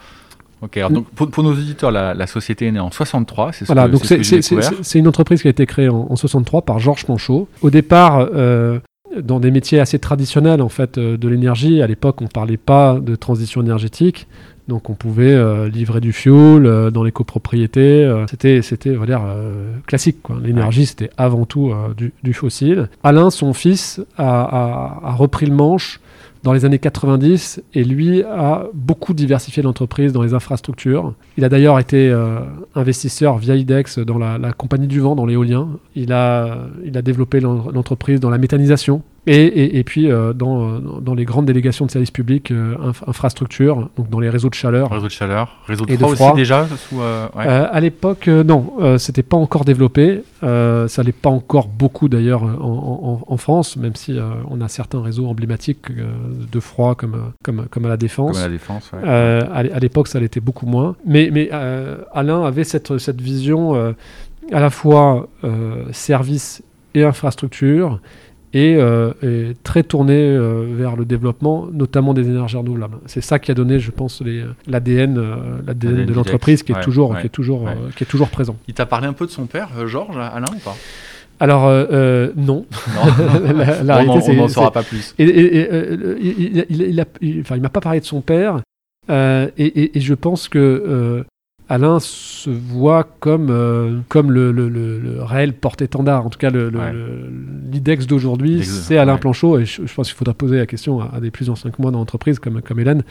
Ok, 0.61 0.77
alors 0.77 0.89
donc 0.91 1.07
pour, 1.09 1.29
pour 1.29 1.43
nos 1.43 1.51
auditeurs, 1.51 1.91
la, 1.91 2.13
la 2.13 2.27
société 2.27 2.67
est 2.67 2.71
née 2.71 2.79
en 2.79 2.89
63, 2.91 3.51
c'est 3.51 3.59
ce 3.59 3.65
Voilà, 3.65 3.87
que, 3.87 3.91
donc 3.91 4.05
c'est 4.05 4.23
ce 4.23 4.55
c'est 4.81 4.99
une 4.99 5.07
entreprise 5.07 5.41
qui 5.41 5.47
a 5.47 5.51
été 5.51 5.65
créée 5.65 5.89
en, 5.89 6.07
en 6.09 6.15
63 6.15 6.63
par 6.63 6.79
Georges 6.79 7.05
Planchot. 7.05 7.47
Au 7.61 7.69
départ, 7.69 8.27
euh, 8.33 8.79
dans 9.21 9.39
des 9.39 9.51
métiers 9.51 9.79
assez 9.79 9.99
traditionnels 9.99 10.61
en 10.61 10.69
fait 10.69 10.97
de 10.97 11.27
l'énergie. 11.27 11.81
À 11.81 11.87
l'époque, 11.87 12.21
on 12.21 12.27
parlait 12.27 12.57
pas 12.57 12.99
de 12.99 13.15
transition 13.15 13.61
énergétique. 13.61 14.27
Donc 14.67 14.89
on 14.89 14.93
pouvait 14.93 15.33
euh, 15.33 15.69
livrer 15.69 16.01
du 16.01 16.11
fuel 16.11 16.65
euh, 16.65 16.89
dans 16.91 17.03
les 17.03 17.11
copropriétés. 17.11 18.03
euh, 18.03 18.25
c'était, 18.27 18.61
c'était, 18.61 18.95
on 18.97 18.99
va 19.01 19.05
dire, 19.05 19.21
euh, 19.25 19.71
classique. 19.85 20.17
quoi. 20.23 20.37
L'énergie, 20.43 20.85
c'était 20.87 21.09
avant 21.17 21.45
tout 21.45 21.71
du, 21.95 22.13
du 22.23 22.33
fossile. 22.33 22.89
Alain, 23.03 23.29
son 23.29 23.53
fils, 23.53 24.01
a, 24.17 24.41
a- 24.41 24.99
a 25.09 25.11
repris 25.13 25.45
le 25.45 25.53
manche 25.55 25.99
dans 26.43 26.53
les 26.53 26.63
années 26.65 26.77
90 26.79 27.61
et 27.73 27.83
lui 27.83 28.21
a 28.23 28.67
beaucoup 28.75 29.13
diversifié 29.15 29.63
l'entreprise 29.63 30.13
dans 30.13 30.21
les 30.21 30.33
infrastructures. 30.35 31.13
Il 31.37 31.43
a 31.45 31.49
d'ailleurs 31.49 31.79
été 31.79 32.11
investisseur 32.75 33.37
via 33.37 33.55
IDEX 33.55 33.99
dans 33.99 34.17
la, 34.17 34.37
la 34.37 34.51
compagnie 34.53 34.87
du 34.87 34.99
vent, 34.99 35.15
dans 35.15 35.25
l'éolien. 35.25 35.69
Il 35.95 36.11
a, 36.13 36.57
il 36.83 36.97
a 36.97 37.01
développé 37.01 37.39
l'en- 37.39 37.71
l'entreprise 37.71 38.19
dans 38.19 38.29
la 38.29 38.37
méthanisation 38.37 39.01
et, 39.27 39.35
et- 39.45 39.77
et 39.79 39.83
puis 39.83 40.11
euh, 40.11 40.33
dans, 40.33 40.79
dans 40.79 41.13
les 41.13 41.25
grandes 41.25 41.45
délégations 41.45 41.85
de 41.85 41.91
services 41.91 42.11
publics, 42.11 42.51
euh, 42.51 42.75
inf- 42.77 43.03
infrastructures, 43.07 43.89
donc 43.97 44.09
dans 44.09 44.19
les 44.19 44.29
réseaux 44.29 44.49
de 44.49 44.53
chaleur. 44.55 44.91
Réseau 44.91 45.05
de 45.07 45.11
chaleur, 45.11 45.57
réseau 45.65 45.85
de 45.85 45.91
Et 45.91 45.97
de 45.97 45.99
froid 45.99 46.09
aussi 46.11 46.17
froid. 46.23 46.35
déjà 46.35 46.67
sous, 46.67 47.01
euh, 47.01 47.27
ouais. 47.35 47.45
Euh, 47.47 47.67
à 47.71 47.79
l'époque, 47.79 48.27
euh, 48.27 48.43
non, 48.43 48.73
euh, 48.81 48.97
c'était 48.97 49.23
pas 49.23 49.37
encore 49.37 49.65
développé. 49.65 50.21
Euh, 50.43 50.87
ça 50.87 51.01
l'est 51.03 51.11
pas 51.11 51.29
encore 51.29 51.67
beaucoup 51.67 52.07
d'ailleurs 52.09 52.43
euh, 52.43 52.55
en, 52.61 53.21
en- 53.27 53.33
en 53.33 53.37
France, 53.37 53.77
même 53.77 53.95
si 53.95 54.17
euh, 54.17 54.29
on 54.49 54.61
a 54.61 54.67
certains 54.67 55.01
réseaux 55.01 55.27
emblématiques 55.27 55.89
euh, 55.91 56.03
de 56.51 56.59
froid 56.59 56.93
comme, 56.95 57.15
euh, 57.15 57.17
comme, 57.43 57.65
comme 57.69 57.85
à 57.85 57.89
la 57.89 57.97
Défense. 57.97 58.33
Comme 58.33 58.41
à 58.41 58.45
la 58.47 58.51
défense. 58.51 58.91
ouais. 58.93 58.99
Euh, 59.05 59.41
à 59.53 59.63
l'é- 59.63 59.71
à 59.71 59.79
l'époque, 59.79 60.07
ça 60.07 60.19
l'était 60.19 60.39
beaucoup 60.39 60.65
moins. 60.67 60.95
Mais, 61.05 61.29
mais 61.31 61.49
euh, 61.51 61.97
Alain 62.13 62.43
avait 62.43 62.63
cette, 62.63 62.97
cette 62.99 63.21
vision 63.21 63.75
euh, 63.75 63.93
à 64.51 64.59
la 64.59 64.69
fois 64.69 65.27
euh, 65.43 65.83
service 65.91 66.61
et 66.93 67.03
infrastructure 67.03 67.99
et, 68.55 68.75
euh, 68.77 69.11
et 69.21 69.55
très 69.63 69.83
tournée 69.83 70.13
euh, 70.17 70.65
vers 70.75 70.95
le 70.95 71.03
développement, 71.05 71.67
notamment 71.71 72.13
des 72.15 72.25
énergies 72.27 72.55
renouvelables. 72.57 72.97
C'est 73.05 73.21
ça 73.21 73.37
qui 73.37 73.51
a 73.51 73.53
donné, 73.53 73.79
je 73.79 73.91
pense, 73.91 74.23
l'ADN 74.65 75.17
euh, 75.17 75.35
l'ADN 75.67 76.05
de 76.05 76.13
l'entreprise 76.13 76.63
qui 76.63 76.71
est 76.71 76.75
ouais, 76.75 76.81
toujours, 76.81 77.11
ouais, 77.11 77.19
qui 77.19 77.27
est 77.27 77.29
toujours, 77.29 77.63
ouais. 77.63 77.71
euh, 77.71 77.89
qui 77.95 78.03
est 78.03 78.07
toujours 78.07 78.29
présent. 78.29 78.55
Il 78.67 78.73
t'a 78.73 78.85
parlé 78.85 79.07
un 79.07 79.13
peu 79.13 79.25
de 79.25 79.31
son 79.31 79.45
père, 79.45 79.69
Georges, 79.85 80.17
Alain 80.17 80.47
ou 80.55 80.59
pas? 80.59 80.75
Alors 81.41 81.65
euh, 81.67 81.85
euh, 81.91 82.31
non. 82.37 82.65
Non, 82.95 83.53
La- 83.57 83.83
la 83.83 83.93
on 83.95 83.97
réalité, 83.97 84.07
n'en- 84.07 84.15
on 84.15 84.21
c'est- 84.21 84.35
n'en 84.37 84.47
saura 84.47 84.71
pas 84.71 84.83
plus. 84.83 85.13
Et, 85.19 85.25
et- 85.25 85.57
et, 85.57 85.67
euh, 85.73 86.17
il, 86.21 86.27
il, 86.39 86.65
il, 86.69 86.81
il 86.81 87.01
a- 87.01 87.05
il- 87.19 87.41
enfin, 87.41 87.57
il 87.57 87.61
m'a 87.61 87.67
pas 87.69 87.81
parlé 87.81 87.99
de 87.99 88.05
son 88.05 88.21
père. 88.21 88.61
euh, 89.09 89.47
et, 89.57 89.65
et- 89.65 89.97
et 89.97 90.01
je 90.01 90.13
pense 90.13 90.47
que 90.47 90.57
euh, 90.59 91.23
Alain 91.67 91.99
se 91.99 92.49
voit 92.49 93.03
comme, 93.19 93.49
euh, 93.49 93.99
comme 94.07 94.31
le, 94.31 94.51
le- 94.51 94.69
le- 94.69 94.99
le 94.99 95.23
réel 95.23 95.53
porte-étendard, 95.53 96.25
en 96.25 96.29
tout 96.29 96.37
cas 96.37 96.51
le- 96.51 96.69
le- 96.69 96.77
Ouais. 96.79 96.93
le- 96.93 97.29
l'IDEX 97.71 98.05
d'aujourd'hui, 98.05 98.63
c'est 98.63 98.97
Alain 98.97 99.13
ouais. 99.13 99.19
Planchot. 99.19 99.57
Et 99.59 99.65
je, 99.65 99.85
je 99.85 99.93
pense 99.93 100.07
qu'il 100.09 100.15
faudra 100.17 100.33
poser 100.35 100.57
la 100.57 100.67
question 100.67 101.01
à, 101.01 101.09
à 101.15 101.19
des 101.19 101.31
plus 101.31 101.49
anciens 101.49 101.71
que 101.71 101.81
moi 101.81 101.89
dans 101.91 101.97
l'entreprise, 101.97 102.37
comme, 102.39 102.61
comme 102.61 102.79
Hélène, 102.79 103.03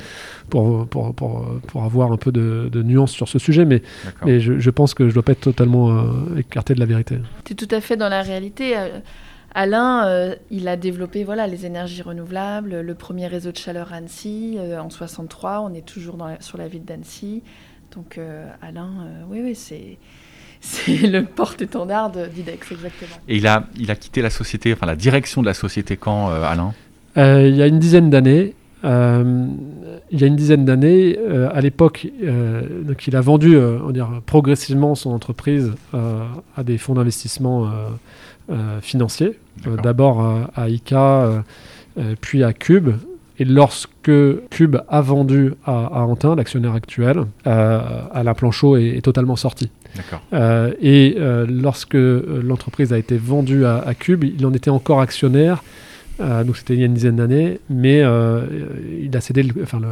pour, 0.50 0.87
pour, 0.87 1.12
pour, 1.14 1.46
pour 1.66 1.82
avoir 1.84 2.12
un 2.12 2.16
peu 2.16 2.30
de, 2.30 2.68
de 2.70 2.82
nuances 2.82 3.11
sur 3.12 3.28
ce 3.28 3.38
sujet. 3.40 3.64
Mais, 3.64 3.82
mais 4.25 4.38
je, 4.38 4.58
je 4.61 4.70
pense 4.70 4.94
que 4.94 5.08
je 5.08 5.14
dois 5.14 5.23
pas 5.25 5.32
être 5.32 5.40
totalement 5.40 5.90
euh, 5.90 6.38
écarté 6.38 6.75
de 6.75 6.80
la 6.80 6.87
vérité. 6.87 7.18
Tu 7.44 7.54
es 7.54 7.56
tout 7.56 7.68
à 7.75 7.80
fait 7.80 7.96
dans 7.96 8.08
la 8.08 8.23
réalité. 8.23 8.76
Euh, 8.76 9.00
Alain, 9.56 10.06
euh, 10.06 10.34
il 10.50 10.66
a 10.68 10.76
développé 10.76 11.23
voilà, 11.25 11.46
les 11.46 11.64
énergies 11.66 12.02
renouvelables, 12.02 12.80
le 12.80 12.94
premier 12.94 13.26
réseau 13.28 13.52
de 13.52 13.56
chaleur 13.56 13.92
à 13.92 13.96
Annecy 13.96 14.56
euh, 14.58 14.80
en 14.80 14.90
63. 14.90 15.61
On 15.61 15.75
est 15.75 15.87
toujours 15.87 16.16
dans 16.16 16.26
la- 16.26 16.40
sur 16.40 16.58
la 16.58 16.66
ville 16.68 16.84
d'Annecy. 16.84 17.42
Donc 17.95 18.19
euh, 18.19 18.47
Alain, 18.63 18.91
euh, 19.07 19.23
oui, 19.31 19.41
oui, 19.43 19.55
c'est, 19.55 19.99
c'est 20.61 21.07
le 21.07 21.25
porte-étendard 21.25 22.11
de- 22.11 22.27
d'IDEX, 22.27 22.73
exactement. 22.73 23.17
Et 23.29 23.37
il 23.37 23.47
a, 23.47 23.65
il 23.79 23.91
a 23.91 23.97
quitté 23.97 24.23
la 24.23 24.31
société, 24.31 24.73
enfin 24.73 24.87
la 24.87 24.97
direction 24.97 25.41
de 25.43 25.47
la 25.47 25.55
société 25.55 25.97
quand, 25.97 26.31
euh, 26.31 26.43
Alain? 26.43 26.73
Euh, 27.17 27.47
il 27.49 27.55
y 27.57 27.63
a 27.63 27.67
une 27.67 27.79
dizaine 27.79 28.11
d'années. 28.11 28.55
euh, 28.85 29.47
il 30.11 30.21
y 30.21 30.25
a 30.25 30.27
une 30.27 30.37
dizaine 30.37 30.65
d'années, 30.65 31.17
euh, 31.19 31.49
à 31.55 31.61
l'époque, 31.61 32.07
euh, 32.23 32.63
donc 32.83 33.07
il 33.07 33.17
a 33.17 33.21
vendu 33.21 33.57
euh, 33.57 33.79
on 33.83 33.87
va 33.87 33.93
dire, 33.93 34.09
progressivement 34.27 34.95
son 34.95 35.11
entreprise 35.13 35.73
euh, 35.95 36.25
à 36.57 36.63
des 36.65 36.77
fonds 36.79 36.95
d'investissement 36.95 37.67
euh, 37.67 37.69
euh, 38.51 38.81
financiers. 38.81 39.39
Euh. 39.67 39.77
D'abord 39.77 40.21
à 40.55 40.69
ICA, 40.69 41.45
puis 42.21 42.43
à 42.43 42.53
Cube. 42.53 42.91
Et 43.38 43.45
lorsque 43.45 44.12
Cube 44.50 44.76
a 44.88 45.00
vendu 45.00 45.55
à, 45.64 45.87
à 45.87 46.00
Antin, 46.03 46.37
l'actionnaire 46.37 46.75
actuel, 46.75 47.25
euh, 47.47 47.81
Alain 48.12 48.35
Planchot 48.35 48.76
est, 48.76 48.97
est 48.97 49.03
totalement 49.03 49.37
sorti. 49.37 49.71
Euh, 50.33 50.73
et 50.81 51.17
euh, 51.19 51.47
lorsque 51.49 51.95
euh, 51.95 52.43
l'entreprise 52.43 52.93
a 52.93 52.99
été 52.99 53.17
vendue 53.17 53.64
à, 53.64 53.79
à 53.79 53.95
Cube, 53.95 54.25
il 54.25 54.45
en 54.47 54.53
était 54.53 54.71
encore 54.71 55.00
actionnaire. 55.00 55.62
Euh, 56.21 56.44
donc 56.44 56.56
c'était 56.56 56.75
il 56.75 56.80
y 56.80 56.83
a 56.85 56.87
une 56.87 56.94
dizaine 56.94 57.16
d'années, 57.16 57.59
mais 57.68 58.00
euh, 58.02 58.44
il 59.02 59.16
a 59.16 59.21
cédé 59.21 59.42
le- 59.42 59.62
enfin, 59.62 59.80
le- 59.80 59.88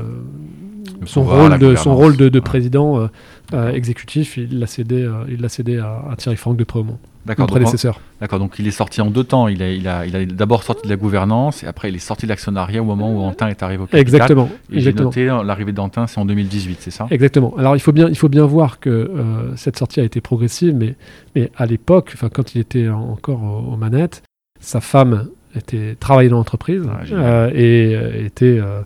Le 1.00 1.07
son, 1.07 1.25
rôle 1.25 1.59
de, 1.59 1.75
son 1.75 1.95
rôle 1.97 2.17
de, 2.17 2.29
de 2.29 2.38
Ouais. 2.38 2.45
président 2.45 3.00
euh, 3.00 3.07
euh, 3.55 3.73
exécutif. 3.73 4.37
Il 4.37 4.61
l'a 4.61 4.67
cédé, 4.69 5.02
euh, 5.02 5.25
il 5.29 5.49
cédé 5.50 5.79
à, 5.79 6.00
à 6.11 6.14
Thierry 6.17 6.37
Franck 6.37 6.57
de 6.57 6.62
Préaumont, 6.64 6.99
mon 7.38 7.47
prédécesseur. 7.47 8.00
D'accord, 8.21 8.38
donc 8.38 8.55
il 8.61 8.67
est 8.69 8.71
sorti 8.73 9.00
en 9.00 9.11
deux 9.11 9.25
temps. 9.25 9.49
Il 9.49 9.62
a, 9.64 9.71
il 9.73 9.88
a, 9.88 10.07
il 10.07 10.14
a 10.14 10.25
d'abord 10.25 10.62
sorti 10.62 10.85
de 10.85 10.88
la 10.91 10.97
gouvernance 10.97 11.64
et 11.64 11.67
après 11.67 11.88
il 11.88 11.97
est 11.97 12.00
sorti 12.00 12.26
de 12.26 12.29
l'actionnariat 12.31 12.81
au 12.83 12.85
moment 12.85 13.12
où 13.12 13.21
Antin 13.23 13.49
est 13.49 13.62
arrivé 13.64 13.83
au 13.83 13.87
capital. 13.87 14.00
Exactement. 14.00 14.49
Et 14.71 14.81
j'ai 14.81 14.93
noté 14.93 15.29
euh, 15.29 15.43
l'arrivée 15.43 15.73
d'Antin, 15.73 16.07
c'est 16.07 16.21
en 16.21 16.25
2018, 16.25 16.79
c'est 16.81 16.91
ça? 16.93 17.09
Exactement. 17.11 17.52
Alors 17.59 17.75
il 17.75 17.81
faut 17.81 17.93
bien, 17.93 18.09
il 18.09 18.17
faut 18.17 18.29
bien 18.29 18.45
voir 18.47 18.79
que 18.79 18.91
euh, 18.91 19.57
cette 19.57 19.76
sortie 19.79 19.99
a 19.99 20.05
été 20.05 20.21
progressive, 20.21 20.73
mais, 20.75 20.95
mais 21.35 21.50
à 21.57 21.67
l'époque, 21.67 22.14
quand 22.33 22.55
il 22.55 22.61
était 22.61 22.88
en- 22.88 23.11
encore 23.11 23.43
aux, 23.43 23.73
aux 23.73 23.76
manettes, 23.76 24.23
sa 24.61 24.81
femme 24.81 25.26
était 25.55 25.97
travaillait 25.99 26.31
dans 26.31 26.37
l'entreprise 26.39 26.83
Ah, 26.89 27.01
euh, 27.13 27.51
et 27.55 27.95
euh, 27.95 28.25
était 28.27 28.59
euh, 28.61 28.81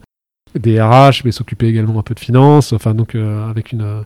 des 0.58 0.80
RH, 0.80 1.22
mais 1.24 1.32
s'occupait 1.32 1.66
également 1.68 1.98
un 1.98 2.02
peu 2.02 2.14
de 2.14 2.20
finance. 2.20 2.72
Enfin 2.72 2.94
donc 2.94 3.14
euh, 3.14 3.48
avec 3.50 3.72
une, 3.72 3.82
euh, 3.82 4.00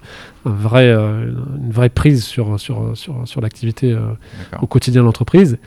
un 0.45 0.51
vrai, 0.51 0.89
euh, 0.89 1.31
une 1.57 1.71
vraie 1.71 1.89
prise 1.91 2.25
sur 2.25 2.59
sur 2.59 2.97
sur, 2.97 3.27
sur 3.27 3.41
l'activité 3.41 3.97
au 4.61 4.67
quotidien 4.67 5.03
de 5.03 5.07
l'entreprise. 5.07 5.59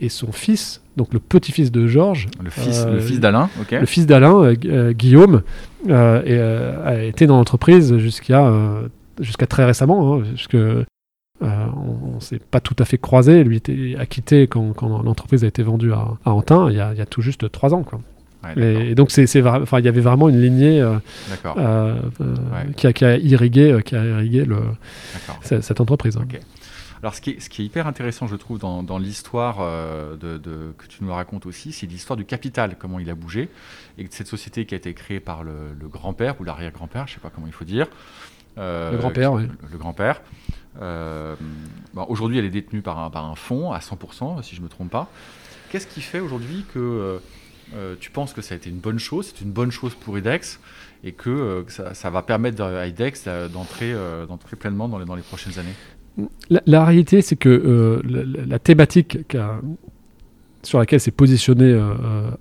Et 0.00 0.08
son 0.08 0.32
fils, 0.32 0.82
donc 0.96 1.14
le 1.14 1.20
petit-fils 1.20 1.70
de 1.70 1.86
Georges, 1.86 2.26
Le 2.42 2.50
fils, 2.50 2.84
le 2.84 2.98
fils 3.00 3.20
d'Alain, 3.20 3.48
ok. 3.60 3.70
le 3.70 3.86
fils 3.86 4.06
d'Alain, 4.06 4.52
Gu- 4.54 4.92
Guillaume, 4.92 5.42
et, 5.88 5.92
a 5.94 7.02
été 7.04 7.26
dans 7.28 7.36
l'entreprise 7.36 7.96
jusqu'à 7.98 8.52
jusqu'à 9.20 9.46
très 9.46 9.64
récemment, 9.64 10.16
hein, 10.16 10.22
puisque 10.34 10.56
euh, 11.44 11.66
on 11.76 12.16
ne 12.16 12.20
s'est 12.20 12.38
pas 12.38 12.60
tout 12.60 12.76
à 12.78 12.84
fait 12.84 12.98
croisé. 12.98 13.44
Lui 13.44 13.56
était 13.58 13.96
acquitté 13.98 14.46
quand, 14.48 14.72
quand 14.72 15.02
l'entreprise 15.02 15.44
a 15.44 15.46
été 15.46 15.62
vendue 15.62 15.92
à, 15.92 16.08
à 16.24 16.30
Antin, 16.32 16.68
il 16.70 16.76
y, 16.76 16.80
a, 16.80 16.92
il 16.92 16.98
y 16.98 17.02
a 17.02 17.06
tout 17.06 17.22
juste 17.22 17.50
trois 17.52 17.74
ans. 17.74 17.82
Quoi. 17.82 18.00
Ouais. 18.56 18.88
Et, 18.90 18.94
donc 18.94 19.10
c'est, 19.10 19.26
c'est 19.26 19.40
vra- 19.40 19.62
enfin, 19.62 19.78
il 19.78 19.84
y 19.84 19.88
avait 19.88 20.00
vraiment 20.02 20.28
une 20.28 20.40
lignée 20.40 20.80
euh, 20.80 20.96
euh, 21.56 21.94
Ouais. 22.20 22.72
qui, 22.76 22.86
a, 22.86 22.92
qui 22.92 23.04
a 23.04 23.16
irrigué, 23.16 23.80
qui 23.84 23.96
a 23.96 24.04
irrigué 24.04 24.44
le, 24.44 24.58
cette, 25.42 25.62
cette 25.62 25.80
entreprise. 25.80 26.16
hein. 26.16 26.26
Alors, 27.02 27.14
ce 27.14 27.20
qui, 27.20 27.30
est, 27.32 27.40
ce 27.40 27.50
qui 27.50 27.60
est 27.60 27.64
hyper 27.66 27.86
intéressant, 27.86 28.26
je 28.26 28.36
trouve, 28.36 28.58
dans, 28.58 28.82
dans 28.82 28.96
l'histoire 28.96 29.58
euh, 29.60 30.16
de, 30.16 30.38
de- 30.38 30.72
que 30.78 30.86
tu 30.86 31.04
nous 31.04 31.12
racontes 31.12 31.44
aussi, 31.44 31.70
c'est 31.72 31.84
l'histoire 31.86 32.16
du 32.16 32.24
capital, 32.24 32.76
comment 32.78 32.98
il 32.98 33.10
a 33.10 33.14
bougé, 33.14 33.50
et 33.98 34.06
cette 34.10 34.26
société 34.26 34.64
qui 34.64 34.74
a 34.74 34.78
été 34.78 34.94
créée 34.94 35.20
par 35.20 35.44
le, 35.44 35.52
le 35.78 35.88
grand-père 35.88 36.34
ou 36.40 36.44
l'arrière-grand-père, 36.44 37.06
je 37.06 37.12
ne 37.12 37.14
sais 37.16 37.20
pas 37.20 37.28
comment 37.28 37.46
il 37.46 37.52
faut 37.52 37.66
dire. 37.66 37.88
Euh, 38.56 38.92
Le 38.92 38.96
grand-père, 38.98 39.32
oui. 39.34 39.42
Le, 39.42 39.48
le 39.72 39.78
grand-père. 39.78 40.22
Euh, 40.80 41.34
bon, 41.92 42.06
aujourd'hui, 42.08 42.38
elle 42.38 42.44
est 42.44 42.50
détenue 42.50 42.82
par 42.82 42.98
un, 42.98 43.10
par 43.10 43.36
fonds 43.38 43.72
à 43.72 43.78
100%, 43.78 44.42
si 44.42 44.54
je 44.54 44.60
ne 44.60 44.64
me 44.64 44.70
trompe 44.70 44.90
pas. 44.90 45.08
Qu'est-ce 45.74 45.88
qui 45.88 46.02
fait 46.02 46.20
aujourd'hui 46.20 46.64
que 46.72 46.78
euh, 46.78 47.18
euh, 47.74 47.96
tu 47.98 48.12
penses 48.12 48.32
que 48.32 48.42
ça 48.42 48.54
a 48.54 48.56
été 48.56 48.70
une 48.70 48.78
bonne 48.78 49.00
chose, 49.00 49.32
c'est 49.34 49.44
une 49.44 49.50
bonne 49.50 49.72
chose 49.72 49.96
pour 49.96 50.16
IDEX, 50.16 50.60
et 51.02 51.10
que, 51.10 51.64
ça, 51.66 52.10
va 52.10 52.22
permettre 52.22 52.62
à 52.62 52.86
IDEX 52.86 53.24
euh, 53.26 53.48
d'entrer 53.48 54.56
pleinement 54.56 54.88
dans 54.88 55.16
les, 55.16 55.22
prochaines 55.22 55.58
années? 55.58 55.74
La, 56.48 56.84
réalité, 56.84 57.22
c'est 57.22 57.34
que 57.34 58.00
la, 58.46 58.60
thématique 58.60 59.18
sur 60.62 60.78
laquelle 60.78 61.00
s'est 61.00 61.10
positionné 61.10 61.76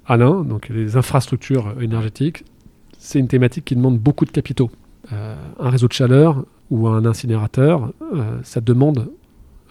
Alain, 0.05 0.43
donc 0.43 0.69
les 0.69 0.95
infrastructures 0.95 1.73
énergétiques, 1.81 2.45
c'est 2.99 3.17
une 3.17 3.27
thématique 3.27 3.65
qui 3.65 3.75
demande 3.75 3.97
beaucoup 3.97 4.25
de 4.25 4.31
capitaux. 4.31 4.69
Un 5.09 5.69
réseau 5.71 5.87
de 5.87 5.93
chaleur 5.93 6.45
ou 6.73 6.87
un 6.87 7.05
incinérateur, 7.05 7.91
euh, 8.13 8.39
ça 8.43 8.59
demande 8.61 9.07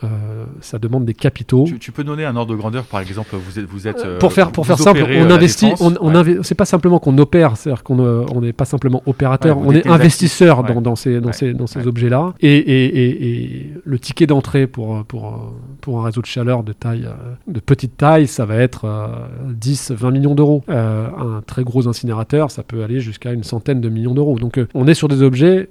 euh, 0.04 0.44
ça 0.60 0.80
demande 0.80 1.04
des 1.04 1.14
capitaux. 1.14 1.64
Tu, 1.64 1.78
tu 1.78 1.92
peux 1.92 2.02
donner 2.02 2.24
un 2.24 2.34
ordre 2.34 2.50
de 2.52 2.56
grandeur, 2.56 2.84
par 2.86 3.00
exemple, 3.00 3.36
vous 3.36 3.60
êtes, 3.60 3.66
vous 3.66 3.86
êtes 3.86 4.04
euh, 4.04 4.18
pour 4.18 4.32
faire, 4.32 4.50
pour 4.50 4.66
faire 4.66 4.78
simple, 4.78 5.04
on 5.08 5.30
investit, 5.30 5.72
on, 5.80 5.94
on 6.00 6.12
Ouais. 6.12 6.38
c'est 6.42 6.56
pas 6.56 6.64
simplement 6.64 6.98
qu'on 6.98 7.16
opère, 7.18 7.56
c'est-à-dire 7.56 7.84
qu'on 7.84 8.00
euh, 8.00 8.24
on 8.34 8.40
n'est 8.40 8.52
pas 8.52 8.64
simplement 8.64 9.02
opérateur, 9.06 9.58
Ouais, 9.58 9.64
on 9.68 9.72
est 9.72 9.86
investisseur 9.86 10.58
actifs, 10.58 10.74
dans, 10.74 10.80
ouais. 10.80 10.82
dans 10.82 10.96
ces, 10.96 11.20
dans 11.20 11.32
ces, 11.32 11.54
dans 11.54 11.66
ces 11.68 11.86
objets-là. 11.86 12.34
Et, 12.40 12.48
et, 12.56 12.84
et, 12.86 13.26
et 13.30 13.72
le 13.84 13.98
ticket 14.00 14.26
d'entrée 14.26 14.66
pour, 14.66 15.04
pour, 15.04 15.52
pour 15.80 16.00
un 16.00 16.04
réseau 16.06 16.20
de 16.20 16.26
chaleur 16.26 16.64
de 16.64 16.72
taille, 16.72 17.08
de 17.46 17.60
petite 17.60 17.96
taille, 17.96 18.26
ça 18.26 18.44
va 18.44 18.56
être 18.56 18.84
euh, 18.86 19.06
10, 19.52 19.92
20 19.92 20.10
millions 20.10 20.34
d'euros. 20.34 20.64
Un 20.68 21.42
très 21.46 21.62
gros 21.62 21.86
incinérateur, 21.86 22.50
ça 22.50 22.64
peut 22.64 22.82
aller 22.82 22.98
jusqu'à 23.00 23.32
une 23.32 23.44
centaine 23.44 23.80
de 23.80 23.88
millions 23.88 24.14
d'euros. 24.14 24.36
Donc 24.36 24.58
on 24.74 24.88
est 24.88 24.94
sur 24.94 25.06
des 25.06 25.22
objets 25.22 25.68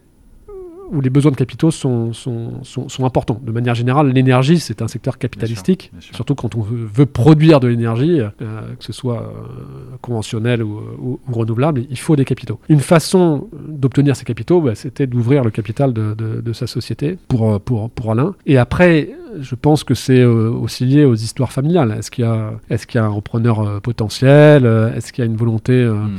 où 0.92 1.02
les 1.02 1.10
besoins 1.10 1.32
de 1.32 1.38
capitaux 1.38 1.72
sont, 1.72 2.14
sont, 2.14 2.64
sont, 2.64 2.90
sont 2.90 3.06
importants. 3.06 3.40
De 3.44 3.52
manière 3.52 3.76
générale, 3.76 4.10
l'énergie, 4.12 4.60
c'est 4.60 4.82
un 4.82 4.88
secteur 4.88 5.18
capitalistique, 5.18 5.90
bien 5.94 6.02
sûr. 6.02 6.16
surtout 6.16 6.36
quand 6.36 6.56
on 6.56 6.62
veut, 6.62 6.86
veut 6.94 7.06
produire 7.06 7.60
de 7.60 7.68
l'énergie, 7.68 8.20
euh, 8.20 8.62
que 8.78 8.84
ce 8.84 8.94
soit 8.94 9.22
euh, 9.22 9.96
conventionnel 10.02 10.64
ou, 10.64 10.80
ou- 11.02 11.20
ou 11.28 11.34
renouvelable, 11.34 11.84
il 11.90 11.98
faut 12.00 12.16
des 12.16 12.26
capitaux. 12.26 12.60
Une 12.70 12.80
façon 12.80 13.48
d'obtenir 13.68 14.16
ces 14.16 14.26
capitaux, 14.26 14.62
bah, 14.62 14.76
c'était 14.76 15.08
d'ouvrir 15.08 15.44
le 15.44 15.52
capital 15.52 15.94
de, 15.94 16.14
de- 16.14 16.42
de 16.42 16.54
sa 16.54 16.68
société 16.68 17.18
pour, 17.28 17.52
euh, 17.54 17.60
pour, 17.60 17.90
pour 17.90 18.12
Alain. 18.12 18.36
Et 18.46 18.58
après, 18.58 19.10
je 19.40 19.56
pense 19.56 19.84
que 19.84 19.94
c'est 19.94 20.20
euh, 20.20 20.50
aussi 20.50 20.86
lié 20.86 21.06
aux 21.06 21.16
histoires 21.16 21.52
familiales. 21.52 21.92
Est-ce 21.98 22.12
qu'il 22.12 22.24
y 22.26 22.28
a, 22.28 22.54
est-ce 22.70 22.86
qu'il 22.88 23.00
y 23.00 23.04
a 23.04 23.06
un 23.06 23.10
repreneur 23.10 23.60
euh, 23.62 23.80
potentiel 23.80 24.66
Euh, 24.66 24.94
Est-ce 24.96 25.14
qu'il 25.14 25.24
y 25.24 25.28
a 25.28 25.30
une 25.30 25.38
volonté 25.38 25.86
Hmm. 25.86 26.18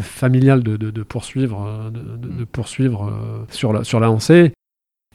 familiale 0.00 0.62
de, 0.62 0.76
de- 0.76 0.90
de 0.90 1.02
poursuivre, 1.02 1.90
de, 1.92 2.44
poursuivre 2.44 3.04
euh, 3.08 3.44
sur, 3.50 3.72
la, 3.72 3.84
sur 3.84 4.00
la 4.00 4.06
lancée? 4.08 4.52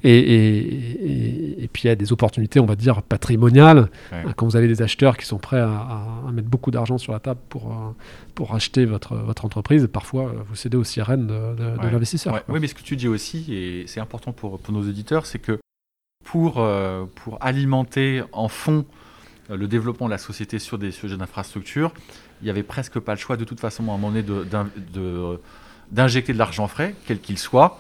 Et, 0.06 0.18
et, 0.20 0.58
et- 0.58 1.64
et 1.64 1.68
puis 1.70 1.84
il 1.84 1.88
y 1.88 1.90
a 1.90 1.96
des 1.96 2.12
opportunités, 2.12 2.60
on 2.60 2.66
va 2.66 2.76
dire, 2.76 3.02
patrimoniales. 3.04 3.90
Ouais. 4.12 4.34
Quand 4.36 4.46
vous 4.46 4.58
avez 4.58 4.68
des 4.68 4.82
acheteurs 4.82 5.16
qui 5.16 5.26
sont 5.26 5.38
prêts 5.38 5.62
à, 5.62 5.70
à- 5.70 6.28
à 6.28 6.32
mettre 6.34 6.50
beaucoup 6.50 6.72
d'argent 6.72 6.98
sur 6.98 7.14
la 7.14 7.20
table 7.20 7.40
pour, 7.48 7.96
pour 8.36 8.54
acheter 8.54 8.84
votre, 8.86 9.16
votre 9.16 9.46
entreprise, 9.46 9.88
parfois 9.92 10.34
vous 10.50 10.56
cédez 10.56 10.76
aux 10.76 10.84
sirènes 10.84 11.28
de, 11.28 11.56
de- 11.56 11.90
l'investisseur. 11.90 12.34
Ouais. 12.34 12.42
Oui, 12.50 12.60
mais 12.60 12.68
ce 12.68 12.76
que 12.76 12.82
tu 12.84 12.98
dis 12.98 13.08
aussi, 13.08 13.46
et 13.54 13.84
c'est 13.88 14.02
important 14.02 14.34
pour, 14.34 14.60
pour 14.60 14.74
nos 14.74 14.82
auditeurs, 14.82 15.26
c'est 15.26 15.40
que 15.40 15.58
pour, 16.24 16.56
euh, 16.58 17.06
pour 17.16 17.38
alimenter 17.42 18.24
en 18.32 18.48
fond 18.48 18.86
euh, 19.50 19.58
le 19.58 19.68
développement 19.68 20.08
de 20.08 20.12
la 20.12 20.18
société 20.18 20.60
sur 20.60 20.78
des 20.78 20.92
sujets 20.92 21.18
d'infrastructure, 21.18 21.92
il 22.42 22.46
n'y 22.46 22.50
avait 22.50 22.64
presque 22.64 23.00
pas 23.00 23.14
le 23.14 23.20
choix 23.20 23.38
de 23.38 23.44
toute 23.44 23.60
façon 23.60 23.84
à 23.84 23.94
un 23.94 23.98
moment 23.98 24.12
donné 24.12 24.24
d'injecter 25.92 26.34
de 26.34 26.38
l'argent 26.38 26.68
frais, 26.68 26.96
quel 27.06 27.20
qu'il 27.20 27.38
soit, 27.38 27.80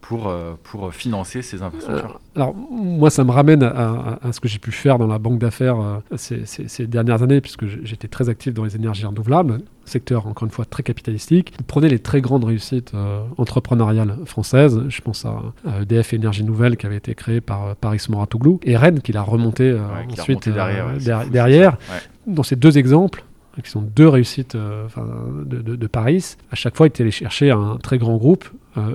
pour, 0.00 0.28
euh, 0.28 0.54
pour 0.64 0.92
financer 0.92 1.42
ces 1.42 1.62
infrastructures. 1.62 2.20
Alors, 2.34 2.54
moi, 2.54 3.08
ça 3.08 3.24
me 3.24 3.30
ramène 3.30 3.62
à, 3.62 4.18
ce 4.32 4.40
que 4.40 4.48
j'ai 4.48 4.58
pu 4.58 4.72
faire 4.72 4.98
dans 4.98 5.06
la 5.06 5.18
banque 5.18 5.38
d'affaires 5.38 6.00
ces, 6.16 6.86
dernières 6.86 7.22
années, 7.22 7.40
puisque 7.40 7.66
j'étais 7.66 8.08
très 8.08 8.28
actif 8.28 8.52
dans 8.52 8.64
les 8.64 8.74
énergies 8.74 9.06
renouvelables, 9.06 9.60
secteur 9.84 10.26
encore 10.26 10.44
une 10.46 10.50
fois 10.52 10.64
très 10.64 10.82
capitalistique. 10.82 11.52
Vous 11.58 11.64
prenez 11.64 11.88
les 11.88 11.98
très 11.98 12.20
grandes 12.20 12.44
réussites 12.44 12.92
euh, 12.94 13.22
entrepreneuriales 13.38 14.16
françaises, 14.26 14.80
je 14.88 15.00
pense 15.00 15.24
à, 15.24 15.42
à 15.66 15.82
EDF 15.82 16.12
Énergie 16.14 16.44
Nouvelle 16.44 16.76
qui 16.76 16.86
avait 16.86 16.96
été 16.96 17.14
créée 17.14 17.40
par 17.40 17.66
euh, 17.66 17.74
Paris 17.80 18.00
Moratoglou, 18.08 18.60
et 18.62 18.76
Rennes 18.76 19.00
qui 19.00 19.12
l'a 19.12 19.22
remonté 19.22 19.64
euh, 19.70 19.78
Ouais, 19.78 20.06
qui 20.08 20.18
a 20.18 20.22
ensuite 20.22 20.44
remonté 20.44 20.52
derrière. 20.52 20.86
ouais, 20.86 20.92
c'est 20.98 21.04
der- 21.06 21.18
fou, 21.20 21.24
c'est 21.26 21.32
derrière. 21.32 21.76
ça. 21.88 21.94
Ouais. 21.94 22.00
Dans 22.34 22.42
ces 22.42 22.56
deux 22.56 22.78
exemples, 22.78 23.24
qui 23.62 23.70
sont 23.70 23.82
deux 23.82 24.08
réussites 24.08 24.56
de, 24.56 25.60
de- 25.60 25.76
de 25.76 25.86
Paris, 25.86 26.36
à 26.50 26.54
chaque 26.54 26.74
fois, 26.74 26.86
ils 26.86 26.88
étaient 26.88 27.02
allés 27.02 27.10
chercher 27.10 27.50
un 27.50 27.76
très 27.82 27.98
grand 27.98 28.16
groupe 28.16 28.46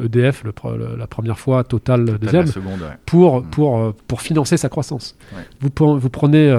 EDF 0.04 0.44
e 0.46 0.52
le, 0.76 0.96
la 0.98 1.06
première 1.06 1.38
fois, 1.38 1.64
Total, 1.64 2.04
Total 2.06 2.20
deuxième, 2.20 2.48
seconde, 2.48 2.80
pour, 3.06 3.42
mm. 3.42 3.46
pour, 3.52 3.94
pour 4.08 4.22
financer 4.22 4.58
sa 4.58 4.70
croissance. 4.70 5.16
Vous, 5.62 5.70
vous 6.00 6.10
prenez 6.10 6.50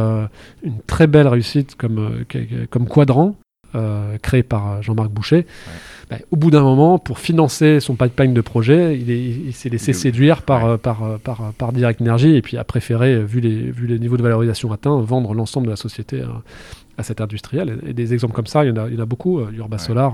une 0.62 0.80
très 0.86 1.08
belle 1.08 1.26
réussite 1.26 1.74
comme, 1.74 2.24
comme 2.70 2.86
Quadrant, 2.86 3.34
créé 4.22 4.42
par 4.42 4.82
Jean-Marc 4.82 5.10
Boucher. 5.10 5.46
Bah, 6.10 6.16
au 6.30 6.36
bout 6.36 6.50
d'un 6.50 6.62
moment, 6.62 6.98
pour 6.98 7.18
financer 7.18 7.80
son 7.80 7.94
pipeline 7.94 8.32
de 8.32 8.40
projet, 8.40 8.98
il, 8.98 9.52
s'est 9.52 9.68
laissé 9.68 9.92
séduire 9.92 10.42
par, 10.42 10.78
par, 10.78 11.18
par, 11.22 11.52
par, 11.52 11.72
Direct 11.72 12.00
Energy 12.00 12.34
et 12.34 12.42
puis 12.42 12.56
a 12.56 12.64
préféré, 12.64 13.22
vu 13.22 13.40
les, 13.40 13.70
vu 13.70 13.86
les 13.86 13.98
niveaux 13.98 14.16
de 14.16 14.22
valorisation 14.22 14.72
atteints, 14.72 14.98
vendre 15.00 15.34
l'ensemble 15.34 15.66
de 15.66 15.72
la 15.72 15.76
société 15.76 16.22
à 16.98 17.04
cet 17.04 17.20
industriel. 17.20 17.78
Et, 17.86 17.94
des 17.94 18.12
exemples 18.12 18.34
comme 18.34 18.46
ça, 18.46 18.64
il 18.64 18.68
y 18.68 18.70
en 18.72 18.76
a, 18.76 18.88
il 18.88 18.94
y 18.94 18.98
en 18.98 19.02
a 19.02 19.06
beaucoup. 19.06 19.38
Euh, 19.38 19.50
Urba 19.56 19.78
Solar 19.78 20.12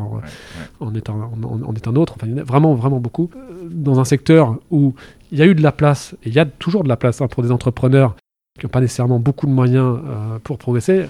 en, 0.78 0.94
est 0.94 1.08
un, 1.08 1.14
en, 1.14 1.74
est 1.74 1.88
un, 1.88 1.96
autre. 1.96 2.14
Enfin, 2.16 2.26
il 2.26 2.32
y 2.32 2.34
en 2.34 2.42
a 2.42 2.44
vraiment, 2.44 2.74
vraiment 2.74 3.00
beaucoup. 3.00 3.30
Euh, 3.34 3.68
dans 3.70 3.98
un 3.98 4.04
secteur 4.04 4.58
où 4.70 4.94
il 5.32 5.38
y 5.38 5.42
a 5.42 5.46
eu 5.46 5.54
de 5.54 5.62
la 5.62 5.72
place, 5.72 6.14
et 6.22 6.28
il 6.28 6.34
y 6.34 6.38
a 6.38 6.44
toujours 6.44 6.84
de 6.84 6.88
la 6.88 6.96
place 6.96 7.20
hein, 7.20 7.26
pour 7.26 7.42
des 7.42 7.50
entrepreneurs 7.50 8.14
qui 8.58 8.66
n'ont 8.66 8.70
pas 8.70 8.80
nécessairement 8.80 9.18
beaucoup 9.18 9.46
de 9.46 9.52
moyens 9.52 9.98
euh, 10.04 10.38
pour 10.44 10.58
progresser, 10.58 11.06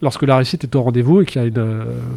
lorsque 0.00 0.22
la 0.22 0.36
réussite 0.36 0.64
est 0.64 0.74
au 0.74 0.82
rendez-vous 0.82 1.20
et 1.20 1.26
qu'il 1.26 1.42
y 1.42 1.58
a 1.58 1.62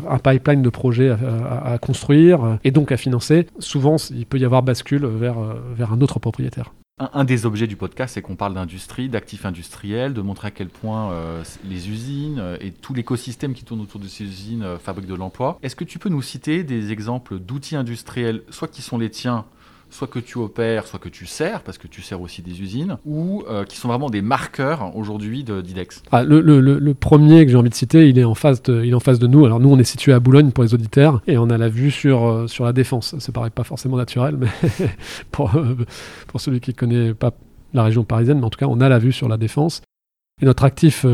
un 0.09 0.19
pipeline 0.19 0.61
de 0.61 0.69
projets 0.69 1.09
à, 1.09 1.77
construire 1.79 2.59
et 2.63 2.71
donc 2.71 2.91
à 2.91 2.97
financer, 2.97 3.47
souvent 3.59 3.97
il 4.11 4.25
peut 4.25 4.37
y 4.37 4.45
avoir 4.45 4.63
bascule 4.63 5.05
vers, 5.05 5.35
vers 5.75 5.93
un 5.93 6.01
autre 6.01 6.19
propriétaire. 6.19 6.71
Un, 6.99 7.23
des 7.23 7.47
objets 7.47 7.65
du 7.65 7.75
podcast, 7.75 8.13
c'est 8.13 8.21
qu'on 8.21 8.35
parle 8.35 8.53
d'industrie, 8.53 9.09
d'actifs 9.09 9.47
industriels, 9.47 10.13
de 10.13 10.21
montrer 10.21 10.49
à 10.49 10.51
quel 10.51 10.69
point 10.69 11.11
euh, 11.11 11.43
les 11.67 11.89
usines 11.89 12.37
euh, 12.39 12.55
et 12.61 12.69
tout 12.69 12.93
l'écosystème 12.93 13.55
qui 13.55 13.63
tourne 13.63 13.81
autour 13.81 13.99
de 13.99 14.07
ces 14.07 14.23
usines 14.23 14.61
euh, 14.61 14.77
fabriquent 14.77 15.07
de 15.07 15.15
l'emploi. 15.15 15.57
Est-ce 15.63 15.75
que 15.75 15.83
tu 15.83 15.97
peux 15.97 16.09
nous 16.09 16.21
citer 16.21 16.63
des 16.63 16.91
exemples 16.91 17.39
d'outils 17.39 17.75
industriels, 17.75 18.43
soit 18.51 18.67
qui 18.67 18.83
sont 18.83 18.99
les 18.99 19.09
tiens, 19.09 19.45
soit 19.93 20.07
que 20.07 20.19
tu 20.19 20.37
opères, 20.39 20.87
soit 20.87 20.99
que 20.99 21.09
tu 21.09 21.25
sers, 21.25 21.61
parce 21.61 21.77
que 21.77 21.87
tu 21.87 22.01
sers 22.01 22.19
aussi 22.19 22.41
des 22.41 22.61
usines, 22.61 22.97
ou 23.05 23.43
euh, 23.47 23.63
qui 23.63 23.77
sont 23.77 23.87
vraiment 23.87 24.09
des 24.09 24.21
marqueurs 24.21 24.95
aujourd'hui 24.95 25.43
d'IDEX 25.43 26.01
ah, 26.11 26.23
le, 26.23 26.93
premier 26.93 27.45
que 27.45 27.51
j'ai 27.51 27.57
envie 27.57 27.69
de 27.69 27.75
citer, 27.75 28.09
il 28.09 28.17
est, 28.17 28.23
en 28.23 28.35
face 28.35 28.61
de, 28.63 28.83
il 28.83 28.91
est 28.91 28.95
en 28.95 28.99
face 28.99 29.19
de 29.19 29.27
nous. 29.27 29.45
Alors 29.45 29.59
nous, 29.59 29.69
on 29.69 29.77
est 29.77 29.83
situé 29.83 30.13
à 30.13 30.19
Boulogne 30.19 30.51
pour 30.51 30.63
les 30.63 30.73
auditeurs, 30.73 31.21
et 31.27 31.37
on 31.37 31.49
a 31.49 31.57
la 31.57 31.69
vue 31.69 31.91
sur, 31.91 32.25
euh, 32.25 32.47
sur 32.47 32.65
la 32.65 32.73
défense. 32.73 33.17
Ça 33.19 33.31
paraît 33.31 33.49
pas 33.49 33.63
forcément 33.63 33.97
naturel, 33.97 34.37
mais 34.37 34.47
pour, 35.31 35.55
euh, 35.55 35.77
pour 36.27 36.41
celui 36.41 36.59
qui 36.59 36.73
connaît 36.73 37.13
pas 37.13 37.31
la 37.73 37.83
région 37.83 38.03
parisienne, 38.03 38.39
mais 38.39 38.45
en 38.45 38.49
tout 38.49 38.59
cas, 38.59 38.67
on 38.67 38.81
a 38.81 38.89
la 38.89 38.99
vue 38.99 39.11
sur 39.11 39.27
la 39.27 39.37
défense. 39.37 39.81
Et 40.41 40.45
notre 40.45 40.65
actif 40.65 41.05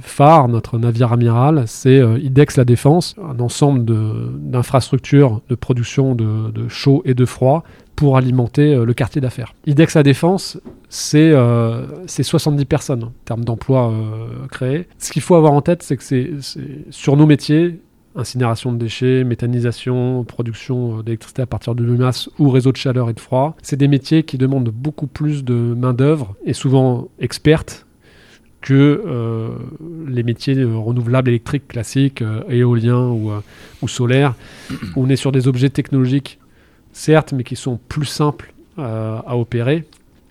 phare, 0.00 0.48
notre 0.48 0.78
navire 0.78 1.12
amiral, 1.12 1.64
c'est 1.66 1.98
IDEX 1.98 2.56
La 2.58 2.64
Défense, 2.64 3.16
un 3.22 3.40
ensemble 3.40 3.84
d'infrastructures 3.84 5.40
de, 5.48 5.54
production 5.54 6.14
de, 6.14 6.68
chaud 6.68 7.02
et 7.04 7.14
de 7.14 7.24
froid 7.24 7.64
pour 7.98 8.16
alimenter 8.16 8.74
euh, 8.74 8.84
le 8.84 8.94
quartier 8.94 9.20
d'affaires. 9.20 9.54
IDEX 9.66 9.96
à 9.96 10.04
Défense, 10.04 10.60
c'est 10.88 11.32
70 11.32 12.62
euh, 12.62 12.64
personnes 12.64 13.02
en 13.02 13.12
termes 13.24 13.44
d'emplois 13.44 13.90
euh, 13.90 14.46
créés. 14.48 14.86
Ce 14.98 15.10
qu'il 15.10 15.20
faut 15.20 15.34
avoir 15.34 15.52
en 15.52 15.62
tête, 15.62 15.82
c'est 15.82 15.96
que 15.96 16.04
c'est 16.04 16.30
sur 16.90 17.16
nos 17.16 17.26
métiers, 17.26 17.80
incinération 18.14 18.72
de 18.72 18.78
déchets, 18.78 19.24
méthanisation, 19.24 20.22
production 20.22 21.02
d'électricité 21.02 21.42
à 21.42 21.46
partir 21.46 21.74
de 21.74 21.82
biomasse 21.84 22.30
ou 22.38 22.50
réseau 22.50 22.70
de 22.70 22.76
chaleur 22.76 23.10
et 23.10 23.14
de 23.14 23.20
froid. 23.20 23.56
C'est 23.62 23.76
des 23.76 23.88
métiers 23.88 24.22
qui 24.22 24.38
demandent 24.38 24.70
beaucoup 24.70 25.08
plus 25.08 25.42
de 25.42 25.54
main-d'œuvre 25.54 26.36
et 26.46 26.52
souvent 26.52 27.08
experte 27.18 27.87
que 28.68 29.50
les 30.06 30.22
métiers 30.22 30.62
renouvelables 30.62 31.30
électriques 31.30 31.68
classiques, 31.68 32.22
éoliens 32.48 33.08
ou, 33.08 33.30
ou 33.80 33.88
solaires. 33.88 34.34
On 34.96 35.08
est 35.08 35.16
sur 35.16 35.32
des 35.32 35.48
objets 35.48 35.70
technologiques 35.70 36.38
certes, 36.92 37.32
mais 37.32 37.44
qui 37.44 37.56
sont 37.56 37.78
plus 37.88 38.06
simples 38.06 38.52
euh, 38.78 39.20
à 39.26 39.36
opérer 39.36 39.84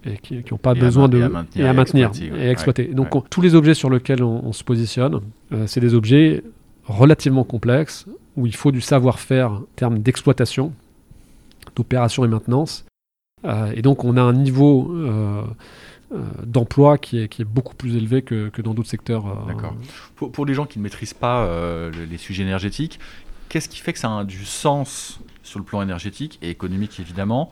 et 0.05 0.17
qui 0.17 0.43
n'ont 0.51 0.57
pas 0.57 0.73
besoin 0.73 1.09
de 1.09 1.17
et 1.55 1.67
à 1.67 1.73
maintenir 1.73 2.11
et, 2.21 2.49
exploiter. 2.49 2.85
Donc 2.85 3.29
tous 3.29 3.41
les 3.41 3.55
objets 3.55 3.73
sur 3.73 3.89
lesquels 3.89 4.23
on, 4.23 4.53
se 4.53 4.63
positionne, 4.63 5.19
euh, 5.51 5.65
c'est 5.67 5.81
des 5.81 5.93
objets 5.93 6.43
relativement 6.85 7.43
complexes 7.43 8.05
où 8.37 8.45
il 8.45 8.55
faut 8.55 8.71
du 8.71 8.79
savoir-faire 8.79 9.51
en 9.51 9.63
termes 9.75 9.99
d'exploitation, 9.99 10.71
d'opération 11.75 12.23
et 12.23 12.27
maintenance. 12.27 12.85
Euh, 13.45 13.71
et 13.75 13.81
donc 13.81 14.05
on 14.05 14.15
a 14.15 14.21
un 14.21 14.33
niveau 14.33 14.93
d'emploi 16.45 16.97
qui 16.97 17.19
est, 17.19 17.27
qui 17.27 17.41
est, 17.41 17.45
beaucoup 17.45 17.75
plus 17.75 17.95
élevé 17.95 18.21
que, 18.21 18.49
que 18.49 18.61
dans 18.61 18.73
d'autres 18.73 18.89
secteurs. 18.89 19.45
D'accord. 19.45 19.75
Pour, 20.15 20.31
pour, 20.31 20.45
les 20.45 20.53
gens 20.53 20.65
qui 20.65 20.79
ne 20.79 20.83
maîtrisent 20.83 21.13
pas 21.13 21.45
les 21.91 22.17
sujets 22.17 22.43
énergétiques, 22.43 22.99
qu'est-ce 23.49 23.69
qui 23.69 23.79
fait 23.79 23.93
que 23.93 23.99
ça 23.99 24.19
a 24.19 24.23
du 24.23 24.45
sens 24.45 25.19
sur 25.47 25.59
le 25.59 25.65
plan 25.65 25.81
énergétique 25.81 26.37
et 26.41 26.49
économique 26.49 26.99
évidemment, 26.99 27.51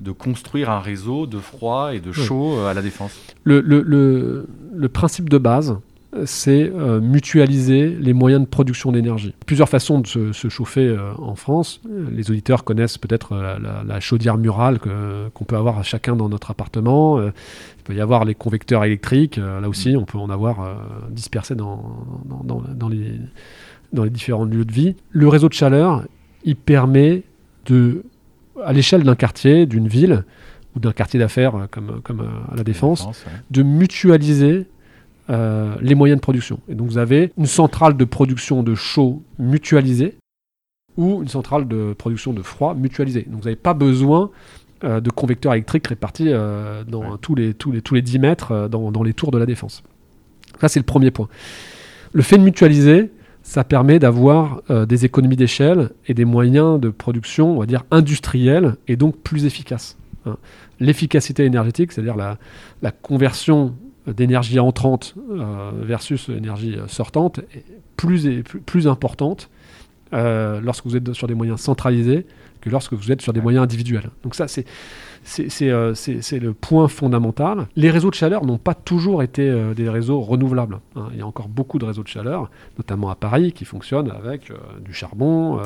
de 0.00 0.12
construire 0.12 0.70
un 0.70 0.80
réseau 0.80 1.26
de 1.26 1.38
froid 1.38 1.94
et 1.94 2.00
de 2.00 2.12
chaud 2.12 2.56
euh, 2.56 2.70
à 2.70 2.74
la 2.74 2.82
défense? 2.82 3.12
Le, 3.44 3.60
le, 3.60 3.82
le, 3.82 4.88
principe 4.88 5.28
de 5.28 5.38
base, 5.38 5.78
c'est 6.24 6.70
euh, 6.70 7.00
mutualiser 7.00 7.88
les 7.88 8.12
moyens 8.12 8.42
de 8.42 8.46
production 8.46 8.92
d'énergie. 8.92 9.34
Plusieurs 9.46 9.68
façons 9.68 10.00
de 10.00 10.06
se, 10.06 10.48
chauffer 10.48 10.86
euh, 10.86 11.12
en 11.18 11.34
France. 11.34 11.80
Les 12.10 12.30
auditeurs 12.30 12.64
connaissent 12.64 12.98
peut-être 12.98 13.34
la, 13.34 14.00
chaudière 14.00 14.36
murale 14.36 14.78
qu'on 14.78 15.44
peut 15.44 15.56
avoir 15.56 15.78
à 15.78 15.82
chacun 15.82 16.16
dans 16.16 16.28
notre 16.28 16.50
appartement. 16.50 17.22
il 17.22 17.32
peut 17.84 17.94
y 17.94 18.00
avoir 18.00 18.24
les 18.24 18.34
convecteurs 18.34 18.84
électriques. 18.84 19.36
là 19.36 19.68
aussi, 19.68 19.96
on 19.96 20.04
peut 20.04 20.18
en 20.18 20.28
avoir 20.28 20.76
dispersés 21.10 21.54
dans, 21.54 21.96
dans, 22.44 22.62
dans, 22.74 22.88
les, 22.88 23.12
dans 23.92 24.04
les 24.04 24.10
différents 24.10 24.44
lieux 24.44 24.64
de 24.64 24.72
vie. 24.72 24.96
Le 25.10 25.28
réseau 25.28 25.48
de 25.48 25.54
chaleur, 25.54 26.02
il 26.44 26.56
permet 26.56 27.22
de, 27.66 28.04
à 28.64 28.72
l'échelle 28.72 29.02
d'un 29.02 29.14
quartier, 29.14 29.66
d'une 29.66 29.88
ville 29.88 30.24
ou 30.74 30.80
d'un 30.80 30.92
quartier 30.92 31.20
d'affaires 31.20 31.54
euh, 31.54 31.66
comme, 31.70 32.00
comme 32.02 32.20
euh, 32.20 32.52
à 32.52 32.56
la 32.56 32.64
Défense, 32.64 33.08
de 33.50 33.62
mutualiser 33.62 34.66
euh, 35.30 35.76
les 35.80 35.94
moyens 35.94 36.18
de 36.18 36.22
production. 36.22 36.60
Et 36.68 36.74
donc 36.74 36.88
vous 36.88 36.98
avez 36.98 37.32
une 37.38 37.46
centrale 37.46 37.96
de 37.96 38.04
production 38.04 38.62
de 38.62 38.74
chaud 38.74 39.22
mutualisée 39.38 40.16
ou 40.96 41.22
une 41.22 41.28
centrale 41.28 41.68
de 41.68 41.94
production 41.94 42.32
de 42.32 42.42
froid 42.42 42.74
mutualisée. 42.74 43.22
Donc 43.22 43.40
vous 43.40 43.44
n'avez 43.44 43.56
pas 43.56 43.74
besoin 43.74 44.30
de 44.82 45.10
convecteurs 45.10 45.52
électriques 45.52 45.86
répartis 45.86 46.32
dans 46.88 47.16
tous, 47.16 47.36
les, 47.36 47.54
tous, 47.54 47.70
les, 47.70 47.80
tous 47.82 47.94
les 47.94 48.02
10 48.02 48.18
mètres 48.18 48.68
dans, 48.68 48.90
dans 48.90 49.04
les 49.04 49.14
tours 49.14 49.30
de 49.30 49.38
la 49.38 49.46
Défense. 49.46 49.84
Ça 50.60 50.68
c'est 50.68 50.80
le 50.80 50.84
premier 50.84 51.12
point. 51.12 51.28
Le 52.12 52.22
fait 52.22 52.36
de 52.36 52.42
mutualiser, 52.42 53.10
ça 53.42 53.64
permet 53.64 53.98
d'avoir 53.98 54.62
euh, 54.70 54.86
des 54.86 55.04
économies 55.04 55.36
d'échelle 55.36 55.90
et 56.06 56.14
des 56.14 56.24
moyens 56.24 56.80
de 56.80 56.90
production, 56.90 57.56
on 57.56 57.60
va 57.60 57.66
dire, 57.66 57.84
industriels 57.90 58.76
et 58.88 58.96
donc 58.96 59.16
plus 59.18 59.44
efficaces. 59.44 59.96
Hein. 60.26 60.36
L'efficacité 60.78 61.44
énergétique, 61.44 61.92
c'est-à-dire 61.92 62.16
la, 62.16 62.38
conversion 63.02 63.74
d'énergie 64.06 64.58
entrante 64.58 65.14
euh, 65.30 65.70
versus 65.74 66.28
énergie 66.28 66.76
sortante, 66.88 67.38
est 67.54 67.64
plus, 67.96 68.42
plus, 68.42 68.60
plus 68.60 68.88
importante 68.88 69.48
euh, 70.14 70.60
lorsque 70.62 70.84
vous 70.84 70.96
êtes 70.96 71.14
sur 71.14 71.26
des 71.26 71.34
moyens 71.34 71.60
centralisés 71.60 72.26
que 72.60 72.68
lorsque 72.68 72.92
vous 72.92 73.10
êtes 73.10 73.22
sur 73.22 73.32
des 73.32 73.40
moyens 73.40 73.64
individuels. 73.64 74.10
Donc 74.22 74.34
ça, 74.34 74.46
c'est 74.46 74.66
euh, 75.62 75.94
c'est 75.94 76.38
le 76.38 76.52
point 76.52 76.86
fondamental. 76.86 77.66
Les 77.76 77.90
réseaux 77.90 78.10
de 78.10 78.14
chaleur 78.14 78.44
n'ont 78.44 78.58
pas 78.58 78.74
toujours 78.74 79.22
été 79.22 79.48
euh, 79.48 79.74
des 79.74 79.88
réseaux 79.88 80.20
renouvelables. 80.20 80.78
Hein. 80.94 81.08
Il 81.12 81.18
y 81.18 81.22
a 81.22 81.26
encore 81.26 81.48
beaucoup 81.48 81.78
de 81.78 81.86
réseaux 81.86 82.02
de 82.02 82.08
chaleur, 82.08 82.50
notamment 82.78 83.08
à 83.10 83.14
Paris, 83.14 83.52
qui 83.52 83.64
fonctionnent 83.64 84.10
avec 84.10 84.52
du 84.84 84.92
charbon. 84.92 85.60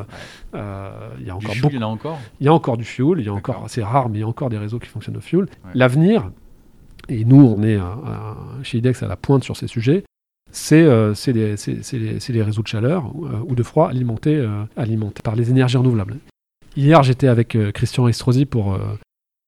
il 0.55 1.27
y 1.27 1.31
a 1.31 1.37
encore 1.37 1.53
du 1.53 1.61
beaucoup. 1.61 1.75
Il 1.75 1.81
y 1.81 1.83
a 1.83 1.88
encore? 1.88 2.18
Il 2.40 2.46
y 2.46 2.49
a 2.49 2.55
encore 2.55 2.77
du 2.77 2.85
fuel. 2.85 3.18
Il 3.18 3.27
y 3.27 3.29
a 3.29 3.35
encore, 3.35 3.64
c'est 3.66 3.83
rare, 3.83 4.09
mais 4.09 4.18
il 4.18 4.20
y 4.20 4.25
a 4.25 4.29
encore 4.29 4.49
des 4.49 4.59
réseaux 4.59 4.79
qui 4.79 4.88
fonctionnent 4.88 5.16
au 5.16 5.20
fuel. 5.20 5.46
L'avenir, 5.75 6.31
et 7.08 7.24
nous, 7.24 7.40
on 7.40 7.62
est 7.62 7.78
chez 8.62 8.78
IDEX 8.78 9.02
à 9.02 9.08
la 9.08 9.16
pointe 9.16 9.44
sur 9.44 9.56
ces 9.56 9.66
sujets, 9.66 10.04
c'est 10.50 10.82
les, 11.32 11.54
les, 11.54 12.42
réseaux 12.42 12.62
de 12.62 12.68
chaleur 12.68 13.12
ou 13.14 13.54
de 13.54 13.62
froid 13.62 13.88
alimentés, 13.88 14.44
alimentés 14.76 15.22
par 15.22 15.36
les 15.36 15.50
énergies 15.50 15.76
renouvelables. 15.76 16.16
Hier, 16.76 17.02
j'étais 17.02 17.28
avec 17.28 17.56
Christian 17.72 18.08
Estrosi 18.08 18.46
pour 18.46 18.78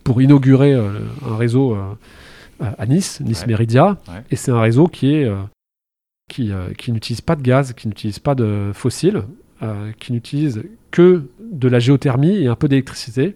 pour 0.09 0.23
inaugurer 0.23 0.73
euh, 0.73 1.01
un 1.27 1.37
réseau 1.37 1.75
euh, 1.75 1.95
à 2.79 2.87
Nice, 2.87 3.21
Nice 3.21 3.47
Meridia. 3.47 3.99
Et 4.31 4.37
c'est 4.37 4.51
un 4.51 4.61
réseau 4.61 4.87
qui 4.87 5.15
est 5.15 5.27
euh, 5.27 5.37
qui, 6.31 6.51
qui 6.79 6.93
n'utilise 6.93 7.21
pas 7.21 7.37
de 7.37 7.43
gaz, 7.43 7.75
qui 7.75 7.89
n'utilise 7.89 8.19
pas 8.19 8.35
de 8.35 8.71
fossiles, 8.75 9.23
qui 9.99 10.13
n'utilise 10.13 10.63
que 10.91 11.25
de 11.41 11.69
la 11.69 11.79
géothermie 11.79 12.37
et 12.43 12.49
un 12.49 12.55
peu 12.55 12.69
d'électricité. 12.69 13.35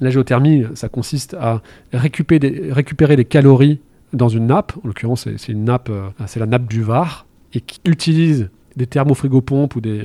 La 0.00 0.10
géothermie, 0.10 0.64
ça 0.74 0.88
consiste 0.88 1.34
à 1.34 1.62
récupérer 1.92 2.38
des, 2.38 2.72
récupérer 2.72 3.16
des 3.16 3.24
calories 3.24 3.80
dans 4.12 4.28
une 4.28 4.46
nappe. 4.46 4.72
En 4.84 4.88
l'occurrence, 4.88 5.28
c'est 5.36 5.52
une 5.52 5.64
nappe, 5.64 5.90
c'est 6.26 6.40
la 6.40 6.46
nappe 6.46 6.68
du 6.68 6.82
Var, 6.82 7.26
et 7.52 7.60
qui 7.60 7.80
utilise 7.84 8.50
des 8.76 8.86
thermofrigopompes 8.86 9.76
ou 9.76 9.80
des 9.80 10.02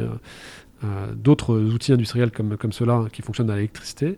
d'autres 1.15 1.60
outils 1.60 1.91
industriels 1.91 2.32
comme, 2.32 2.56
comme 2.56 2.71
ceux-là 2.71 3.08
qui 3.12 3.21
fonctionnent 3.21 3.49
à 3.49 3.56
l'électricité 3.56 4.17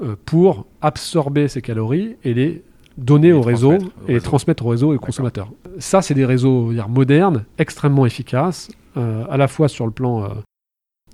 euh, 0.00 0.14
pour 0.26 0.66
absorber 0.80 1.48
ces 1.48 1.60
calories 1.60 2.14
et 2.22 2.32
les 2.32 2.62
donner 2.98 3.32
au 3.32 3.42
réseau 3.42 3.78
et 4.06 4.12
les 4.12 4.20
transmettre 4.20 4.64
au 4.64 4.68
réseau 4.68 4.92
et 4.92 4.96
aux 4.96 5.00
consommateurs. 5.00 5.50
Ça, 5.78 6.02
c'est 6.02 6.14
des 6.14 6.24
réseaux 6.24 6.72
dire, 6.72 6.88
modernes, 6.88 7.44
extrêmement 7.58 8.06
efficaces, 8.06 8.70
euh, 8.96 9.24
à 9.28 9.36
la 9.36 9.48
fois 9.48 9.66
sur 9.66 9.86
le 9.86 9.90
plan 9.90 10.22
euh, 10.22 10.28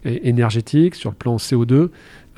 énergétique, 0.04 0.96
sur 0.96 1.08
le 1.08 1.16
plan 1.16 1.36
CO2, 1.36 1.88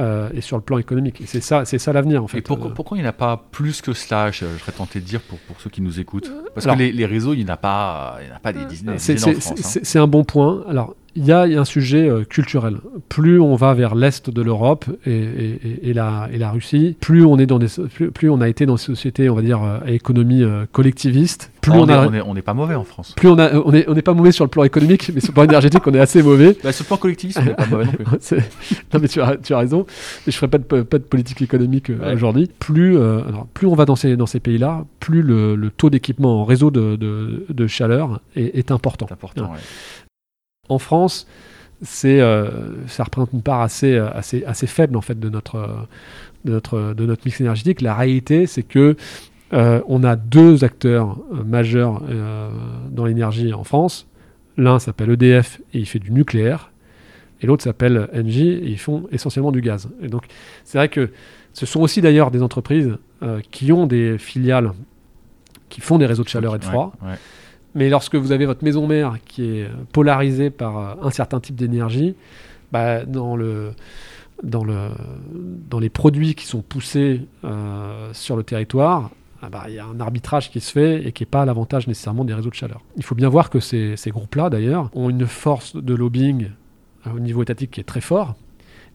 euh, 0.00 0.28
et 0.34 0.40
sur 0.40 0.56
le 0.56 0.62
plan 0.62 0.78
économique. 0.78 1.20
Et 1.20 1.26
c'est 1.26 1.40
ça, 1.40 1.64
c'est 1.64 1.78
ça 1.78 1.92
l'avenir 1.92 2.22
en 2.22 2.26
fait. 2.28 2.38
Et 2.38 2.42
pourquoi, 2.42 2.70
Euh, 2.70 2.74
pourquoi 2.74 2.96
il 2.98 3.00
n'y 3.00 3.06
en 3.06 3.10
a 3.10 3.14
pas 3.14 3.44
plus 3.50 3.80
que 3.82 3.92
cela 3.92 4.30
Je, 4.30 4.44
je 4.56 4.60
serais 4.62 4.72
tenté 4.72 5.00
de 5.00 5.04
dire 5.04 5.20
pour, 5.20 5.38
pour 5.40 5.60
ceux 5.60 5.70
qui 5.70 5.80
nous 5.82 6.00
écoutent? 6.00 6.30
Parce 6.54 6.66
alors- 6.66 6.76
que 6.76 6.82
les, 6.82 6.92
les 6.92 7.06
réseaux, 7.06 7.32
il 7.34 7.44
n'y 7.44 7.50
en 7.50 7.54
a 7.54 7.56
pas, 7.56 8.18
il 8.22 8.26
n'y 8.26 8.32
a 8.32 8.38
pas 8.38 8.52
des 8.52 8.64
dizaines, 8.64 8.94
C'est- 8.98 9.14
dizaines 9.14 9.36
en 9.36 9.40
C'est 9.40 9.40
France. 9.40 9.58
hein. 9.58 9.62
c'est- 9.64 9.84
c'est 9.84 9.98
un 9.98 10.06
bon 10.06 10.24
point. 10.24 10.64
Alors, 10.68 10.94
il 11.18 11.24
y 11.24 11.32
a, 11.32 11.46
y 11.46 11.56
a 11.56 11.60
un 11.62 11.64
sujet 11.64 12.06
euh, 12.06 12.24
culturel. 12.24 12.76
Plus 13.08 13.40
on 13.40 13.54
va 13.56 13.72
vers 13.72 13.94
l'est 13.94 14.28
de 14.28 14.42
l'Europe 14.42 14.84
et, 15.06 15.10
et- 15.12 15.60
et- 15.66 15.88
et 15.90 15.92
la, 15.94 16.28
et 16.30 16.36
la 16.36 16.50
Russie, 16.50 16.94
plus 17.00 17.24
on 17.24 17.38
est 17.38 17.46
dans 17.46 17.58
des, 17.58 17.68
plus, 17.94 18.10
plus 18.10 18.28
on 18.28 18.42
a 18.42 18.48
été 18.50 18.66
dans 18.66 18.74
des 18.74 18.80
sociétés, 18.82 19.30
on 19.30 19.34
va 19.34 19.40
dire, 19.40 19.62
euh, 19.62 19.78
à 19.86 19.90
économie 19.92 20.42
euh, 20.42 20.66
collectiviste. 20.72 21.50
Plus 21.62 21.72
on 21.72 21.80
on, 21.80 21.88
a, 21.88 22.02
n'est 22.02 22.08
on 22.08 22.14
est- 22.14 22.20
on 22.20 22.34
n'est 22.34 22.42
pas 22.42 22.52
mauvais 22.54 22.74
en 22.74 22.84
France. 22.84 23.14
plus 23.16 23.28
on 23.28 23.38
a, 23.38 23.50
on 23.54 23.72
est, 23.72 23.88
on 23.88 23.94
n'est 23.94 24.02
pas 24.02 24.12
mauvais 24.12 24.30
sur 24.30 24.44
le 24.44 24.50
plan 24.50 24.62
économique, 24.64 25.10
mais 25.14 25.20
sur 25.20 25.30
le 25.30 25.34
plan 25.34 25.44
énergétique, 25.44 25.84
on 25.86 25.94
est 25.94 25.98
assez 26.00 26.22
mauvais. 26.22 26.54
Bah, 26.62 26.70
sur 26.70 26.84
le 26.84 26.88
plan 26.88 26.96
collectiviste, 26.98 27.38
on 27.40 27.44
n'est 27.46 27.54
pas 27.54 27.66
mauvais 27.66 27.86
non 27.86 27.92
plus. 27.92 28.04
Non 28.92 29.00
mais 29.00 29.08
tu 29.08 29.20
as, 29.22 29.36
tu 29.38 29.54
as 29.54 29.58
raison. 29.58 29.85
Mais 30.26 30.32
je 30.32 30.36
ferai 30.36 30.48
pas 30.48 30.58
de, 30.58 30.82
pas 30.82 30.98
de 30.98 31.04
politique 31.04 31.42
économique 31.42 31.90
euh, 31.90 31.98
Ouais. 31.98 32.12
aujourd'hui. 32.14 32.50
Plus, 32.58 32.96
euh, 32.96 33.20
alors, 33.28 33.46
plus 33.46 33.66
on 33.66 33.74
va 33.74 33.84
dans 33.84 33.96
ces, 33.96 34.16
dans 34.16 34.26
ces 34.26 34.40
pays-là, 34.40 34.84
plus 35.00 35.22
le, 35.22 35.54
le 35.56 35.70
taux 35.70 35.90
d'équipement 35.90 36.40
en 36.40 36.44
réseau 36.44 36.70
de, 36.70 36.96
de- 36.96 37.46
de 37.48 37.66
chaleur 37.66 38.20
est, 38.34 38.58
est 38.58 38.70
important. 38.70 39.06
Important. 39.10 39.52
ouais. 39.52 39.58
En 40.68 40.78
France, 40.78 41.26
c'est, 41.82 42.20
euh, 42.20 42.48
ça 42.88 43.04
représente 43.04 43.32
une 43.32 43.42
part 43.42 43.60
assez, 43.60 43.96
assez, 43.96 44.44
assez 44.44 44.66
faible 44.66 44.96
en 44.96 45.00
fait 45.02 45.18
de 45.20 45.28
notre, 45.28 45.86
de 46.44 46.52
notre, 46.52 46.94
de 46.94 47.06
notre 47.06 47.22
mix 47.24 47.40
énergétique. 47.40 47.80
La 47.82 47.94
réalité, 47.94 48.46
c'est 48.46 48.62
que 48.62 48.96
euh, 49.52 49.80
on 49.86 50.02
a 50.02 50.16
deux 50.16 50.64
acteurs 50.64 51.18
euh, 51.32 51.44
majeurs 51.44 52.02
euh, 52.10 52.50
dans 52.90 53.04
l'énergie 53.04 53.52
en 53.52 53.62
France. 53.62 54.08
L'un 54.56 54.78
s'appelle 54.80 55.10
EDF 55.10 55.60
et 55.74 55.78
il 55.78 55.86
fait 55.86 55.98
du 56.00 56.10
nucléaire, 56.10 56.72
et 57.40 57.46
l'autre 57.46 57.62
s'appelle 57.62 58.08
Engie 58.14 58.48
et 58.48 58.68
ils 58.68 58.78
font 58.78 59.06
essentiellement 59.12 59.52
du 59.52 59.60
gaz. 59.60 59.88
Et 60.02 60.08
donc, 60.08 60.24
c'est 60.64 60.78
vrai 60.78 60.88
que 60.88 61.10
ce 61.52 61.66
sont 61.66 61.80
aussi 61.80 62.00
d'ailleurs 62.00 62.30
des 62.30 62.42
entreprises 62.42 62.96
euh, 63.22 63.40
qui 63.50 63.72
ont 63.72 63.86
des 63.86 64.18
filiales 64.18 64.72
qui 65.68 65.80
font 65.80 65.98
des 65.98 66.06
réseaux 66.06 66.22
de 66.22 66.28
chaleur 66.28 66.54
et 66.54 66.58
de 66.58 66.64
froid. 66.64 66.92
Ouais, 67.02 67.10
ouais. 67.10 67.16
Mais 67.74 67.90
lorsque 67.90 68.14
vous 68.14 68.32
avez 68.32 68.46
votre 68.46 68.64
maison 68.64 68.86
mère 68.86 69.18
qui 69.26 69.44
est 69.44 69.68
polarisée 69.92 70.50
par 70.50 70.78
euh, 70.78 70.94
un 71.02 71.10
certain 71.10 71.40
type 71.40 71.56
d'énergie, 71.56 72.14
bah, 72.72 73.04
dans, 73.04 73.36
le, 73.36 73.72
dans, 74.42 74.64
le, 74.64 74.88
dans 75.68 75.78
les 75.78 75.90
produits 75.90 76.34
qui 76.34 76.46
sont 76.46 76.62
poussés 76.62 77.22
euh, 77.44 78.10
sur 78.12 78.36
le 78.36 78.42
territoire, 78.42 79.10
ah 79.42 79.50
bah, 79.50 79.64
il 79.68 79.74
y 79.74 79.78
a 79.78 79.84
un 79.84 80.00
arbitrage 80.00 80.50
qui 80.50 80.60
se 80.60 80.72
fait 80.72 81.06
et 81.06 81.12
qui 81.12 81.22
n'est 81.22 81.28
pas 81.30 81.42
à 81.42 81.44
l'avantage 81.44 81.86
nécessairement 81.86 82.24
des 82.24 82.32
réseaux 82.32 82.50
de 82.50 82.54
chaleur. 82.54 82.80
Il 82.96 83.02
faut 83.02 83.14
bien 83.14 83.28
voir 83.28 83.50
que 83.50 83.60
ces, 83.60 83.96
ces 83.96 84.10
groupes-là, 84.10 84.48
d'ailleurs, 84.48 84.90
ont 84.94 85.10
une 85.10 85.26
force 85.26 85.76
de 85.76 85.94
lobbying 85.94 86.48
au 87.14 87.18
niveau 87.20 87.42
étatique 87.42 87.70
qui 87.72 87.80
est 87.80 87.84
très 87.84 88.00
fort. 88.00 88.34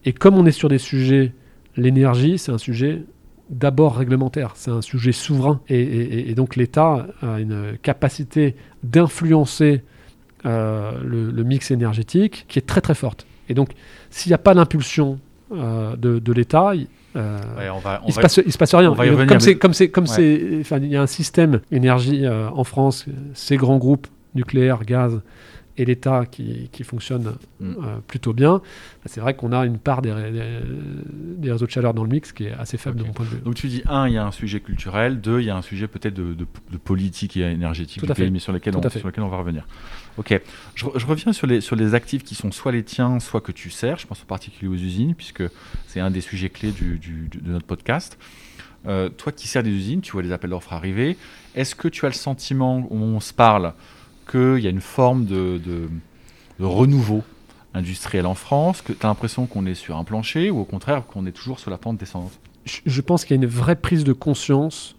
Et 0.06 0.14
comme 0.14 0.36
on 0.36 0.46
est 0.46 0.52
sur 0.52 0.70
des 0.70 0.78
sujets, 0.80 1.34
l'énergie, 1.78 2.38
c'est 2.38 2.52
un 2.52 2.58
sujet 2.58 3.04
d'abord 3.50 3.98
réglementaire, 3.98 4.54
c'est 4.56 4.72
un 4.72 4.82
sujet 4.82 5.12
souverain. 5.12 5.60
Et, 5.70 5.80
et- 5.82 6.30
et 6.32 6.36
donc 6.36 6.56
l'État 6.56 7.08
a 7.22 7.40
une 7.40 7.78
capacité 7.82 8.56
d'influencer 8.84 9.84
euh, 10.46 10.92
le, 11.04 11.32
le 11.32 11.44
mix 11.44 11.70
énergétique 11.72 12.46
qui 12.48 12.60
est 12.60 12.64
très 12.64 12.82
très 12.82 12.96
forte. 12.96 13.26
Et 13.50 13.54
donc 13.54 13.70
s'il 14.10 14.30
n'y 14.30 14.34
a 14.36 14.40
pas 14.40 14.54
d'impulsion 14.54 15.20
euh, 15.52 15.96
de, 15.98 16.20
de 16.20 16.34
l'État, 16.34 16.72
il- 16.76 16.88
euh, 17.18 17.38
Ouais, 17.58 17.70
on 17.70 17.80
va, 17.80 18.02
on 18.04 18.08
il 18.08 18.12
se 18.12 18.16
va- 18.16 18.22
passe, 18.24 18.40
il 18.46 18.52
se 18.52 18.58
passe 18.58 18.74
rien. 18.74 18.90
on 18.92 18.96
va 18.96 19.06
donc, 19.06 19.28
comme 19.28 19.40
c'est, 19.42 19.58
comme 19.58 19.74
c'est, 19.74 19.90
comme 19.90 20.06
Ouais. 20.06 20.10
c'est, 20.10 20.58
enfin, 20.62 20.78
il 20.78 20.88
y 20.88 20.96
a 20.96 21.02
un 21.02 21.08
système 21.08 21.60
énergie 21.72 22.26
en 22.28 22.64
France, 22.64 23.06
ces 23.34 23.58
grands 23.58 23.78
groupes 23.78 24.08
nucléaires, 24.34 24.84
gaz 24.86 25.20
et 25.78 25.86
l'État 25.86 26.26
qui, 26.26 26.70
qui 26.72 26.84
fonctionne 26.84 27.34
Mm. 27.60 27.76
euh, 27.84 27.98
plutôt 28.08 28.34
bien. 28.34 28.62
C'est 29.06 29.22
vrai 29.22 29.36
qu'on 29.36 29.52
a 29.52 29.66
une 29.66 29.78
part 29.78 30.02
des, 30.02 30.12
ré- 30.12 30.32
des- 30.32 30.60
des 31.38 31.52
réseaux 31.52 31.66
de 31.68 31.72
chaleur 31.72 31.94
dans 31.94 32.04
le 32.04 32.10
mix 32.10 32.32
qui 32.32 32.46
est 32.46 32.54
assez 32.54 32.78
faible 32.78 32.98
de 32.98 33.04
mon 33.04 33.14
point 33.14 33.26
de 33.26 33.30
vue. 33.32 33.38
Donc 33.42 33.56
tu 33.56 33.68
dis, 33.68 33.84
un, 33.88 34.08
il 34.08 34.14
y 34.14 34.18
a 34.18 34.26
un 34.26 34.32
sujet 34.32 34.60
culturel, 34.60 35.22
deux, 35.22 35.40
il 35.42 35.46
y 35.46 35.50
a 35.50 35.56
un 35.56 35.62
sujet 35.62 35.88
peut-être 35.88 36.14
de, 36.16 36.34
de- 36.34 36.48
de 36.72 36.78
politique 36.78 37.38
et 37.38 37.42
énergétique 37.42 38.00
Tout 38.00 38.06
du 38.08 38.12
à 38.12 38.16
fait. 38.16 38.24
pays, 38.24 38.32
mais 38.32 38.40
sur 38.40 38.52
lequel, 38.52 38.76
on, 38.76 38.80
à 38.80 38.90
fait. 38.90 39.00
sur 39.00 39.08
lequel 39.08 39.24
on 39.24 39.30
va 39.30 39.38
revenir. 39.38 39.68
Ok, 40.18 40.40
je, 40.76 40.86
re- 40.86 41.00
je 41.00 41.06
reviens 41.06 41.32
sur 41.34 41.48
les, 41.48 41.62
sur 41.62 41.76
les 41.76 41.94
actifs 41.94 42.24
qui 42.24 42.36
sont 42.36 42.52
soit 42.52 42.72
les 42.72 42.84
tiens, 42.84 43.20
soit 43.20 43.42
que 43.42 43.52
tu 43.52 43.70
sers, 43.70 43.98
je 44.00 44.08
pense 44.08 44.22
en 44.24 44.26
particulier 44.26 44.70
aux 44.70 44.76
usines, 44.76 45.16
puisque 45.16 45.44
c'est 45.88 46.00
un 46.00 46.12
des 46.12 46.22
sujets 46.22 46.50
clés 46.50 46.72
du- 46.72 46.98
du- 46.98 47.28
du- 47.30 47.38
de 47.40 47.52
notre 47.52 47.66
podcast. 47.66 48.18
Euh, 48.88 49.10
toi 49.10 49.32
qui 49.32 49.48
sers 49.48 49.62
des 49.62 49.70
usines, 49.70 50.02
tu 50.02 50.12
vois 50.14 50.24
les 50.24 50.32
appels 50.32 50.50
d'offres 50.50 50.74
arriver, 50.74 51.16
est-ce 51.54 51.76
que 51.76 51.88
tu 51.88 52.06
as 52.06 52.10
le 52.10 52.16
sentiment, 52.16 52.80
où 52.90 52.98
on 52.98 53.20
se 53.20 53.32
parle, 53.34 53.74
qu'il 54.32 54.60
y 54.60 54.68
a 54.68 54.70
une 54.70 54.82
forme 54.82 55.26
de, 55.26 55.60
renouveau 56.60 57.24
industriel 57.74 58.26
en 58.26 58.36
France, 58.36 58.82
que 58.82 58.94
tu 58.94 59.06
as 59.06 59.10
l'impression 59.10 59.46
qu'on 59.46 59.66
est 59.66 59.76
sur 59.76 59.98
un 59.98 60.04
plancher, 60.04 60.52
ou 60.52 60.60
au 60.60 60.66
contraire 60.66 61.06
qu'on 61.06 61.26
est 61.26 61.32
toujours 61.32 61.60
sur 61.60 61.72
la 61.72 61.78
pente 61.78 61.98
descendante? 61.98 62.38
Je, 62.66 63.02
pense 63.02 63.26
qu'il 63.26 63.36
y 63.36 63.40
a 63.40 63.44
une 63.44 63.50
vraie 63.50 63.76
prise 63.76 64.04
de 64.04 64.14
conscience, 64.14 64.96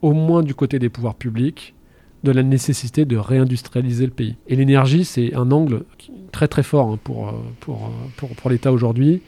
au 0.00 0.12
moins 0.12 0.42
du 0.42 0.54
côté 0.54 0.78
des 0.78 0.88
pouvoirs 0.88 1.14
publics, 1.14 1.74
de 2.24 2.32
la 2.32 2.42
nécessité 2.42 3.04
de 3.04 3.16
réindustrialiser 3.16 4.06
le 4.06 4.12
pays. 4.12 4.36
Et 4.48 4.56
l'énergie, 4.56 5.04
c'est 5.04 5.34
un 5.34 5.50
angle 5.50 5.84
très 6.32 6.48
très 6.48 6.62
fort 6.62 6.92
hein, 6.92 6.98
pour, 7.02 7.28
euh, 7.28 7.32
euh, 7.68 7.74
pour, 8.16 8.28
pour 8.30 8.50
l'État 8.50 8.72
aujourd'hui. 8.72 9.22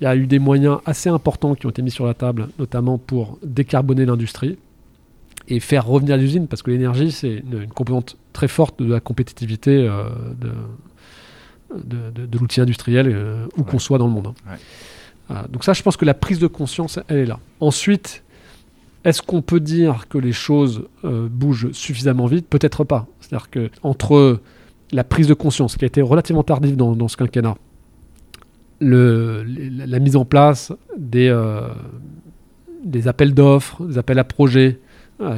Il 0.00 0.04
y 0.04 0.06
a 0.06 0.14
eu 0.14 0.26
des 0.26 0.38
moyens 0.38 0.78
assez 0.86 1.08
importants 1.08 1.54
qui 1.54 1.66
ont 1.66 1.70
été 1.70 1.82
mis 1.82 1.90
sur 1.90 2.06
la 2.06 2.14
table, 2.14 2.48
notamment 2.58 2.98
pour 2.98 3.38
décarboner 3.42 4.04
l'industrie 4.04 4.58
et 5.48 5.60
faire 5.60 5.86
revenir 5.86 6.16
les 6.16 6.24
usines, 6.24 6.46
parce 6.46 6.62
que 6.62 6.70
l'énergie, 6.70 7.10
c'est 7.10 7.36
une, 7.52 7.62
une 7.62 7.68
composante 7.72 8.16
très 8.32 8.48
forte 8.48 8.80
de 8.82 8.92
la 8.92 9.00
compétitivité 9.00 9.88
euh, 9.88 10.04
de, 10.40 10.50
de, 11.84 12.10
de- 12.10 12.26
de 12.26 12.38
l'outil 12.38 12.60
industriel, 12.60 13.08
euh, 13.12 13.46
où 13.56 13.62
qu'on 13.64 13.78
soit 13.78 13.98
dans 13.98 14.06
le 14.06 14.12
monde. 14.12 14.28
hein. 14.28 14.34
Ouais. 14.52 14.58
Voilà. 15.28 15.46
donc 15.48 15.64
ça, 15.64 15.72
je 15.74 15.82
pense 15.82 15.96
que 15.96 16.04
la 16.04 16.14
prise 16.14 16.38
de 16.38 16.46
conscience, 16.46 16.98
elle 17.08 17.18
est 17.18 17.26
là. 17.26 17.38
Ensuite, 17.60 18.22
est-ce 19.04 19.20
qu'on 19.22 19.42
peut 19.42 19.60
dire 19.60 20.06
que 20.08 20.18
les 20.18 20.32
choses 20.32 20.84
euh, 21.04 21.28
bougent 21.30 21.70
suffisamment 21.72 22.26
vite? 22.26 22.46
Peut-être 22.48 22.84
pas. 22.84 23.06
C'est-à-dire 23.20 23.50
que 23.50 23.70
entre 23.82 24.40
la 24.92 25.04
prise 25.04 25.26
de 25.28 25.34
conscience, 25.34 25.76
qui 25.76 25.84
a 25.84 25.86
été 25.86 26.00
relativement 26.02 26.42
tardive 26.42 26.76
dans, 26.76 26.92
dans 26.96 27.08
ce 27.08 27.16
quinquennat, 27.16 27.56
le, 28.80 29.44
la, 29.44 29.98
mise 29.98 30.16
en 30.16 30.24
place 30.24 30.72
des, 30.96 31.28
euh, 31.28 31.68
des 32.84 33.08
appels 33.08 33.34
d'offres, 33.34 33.84
des 33.84 33.98
appels 33.98 34.18
à 34.18 34.24
projets 34.24 34.78
euh, 34.78 34.87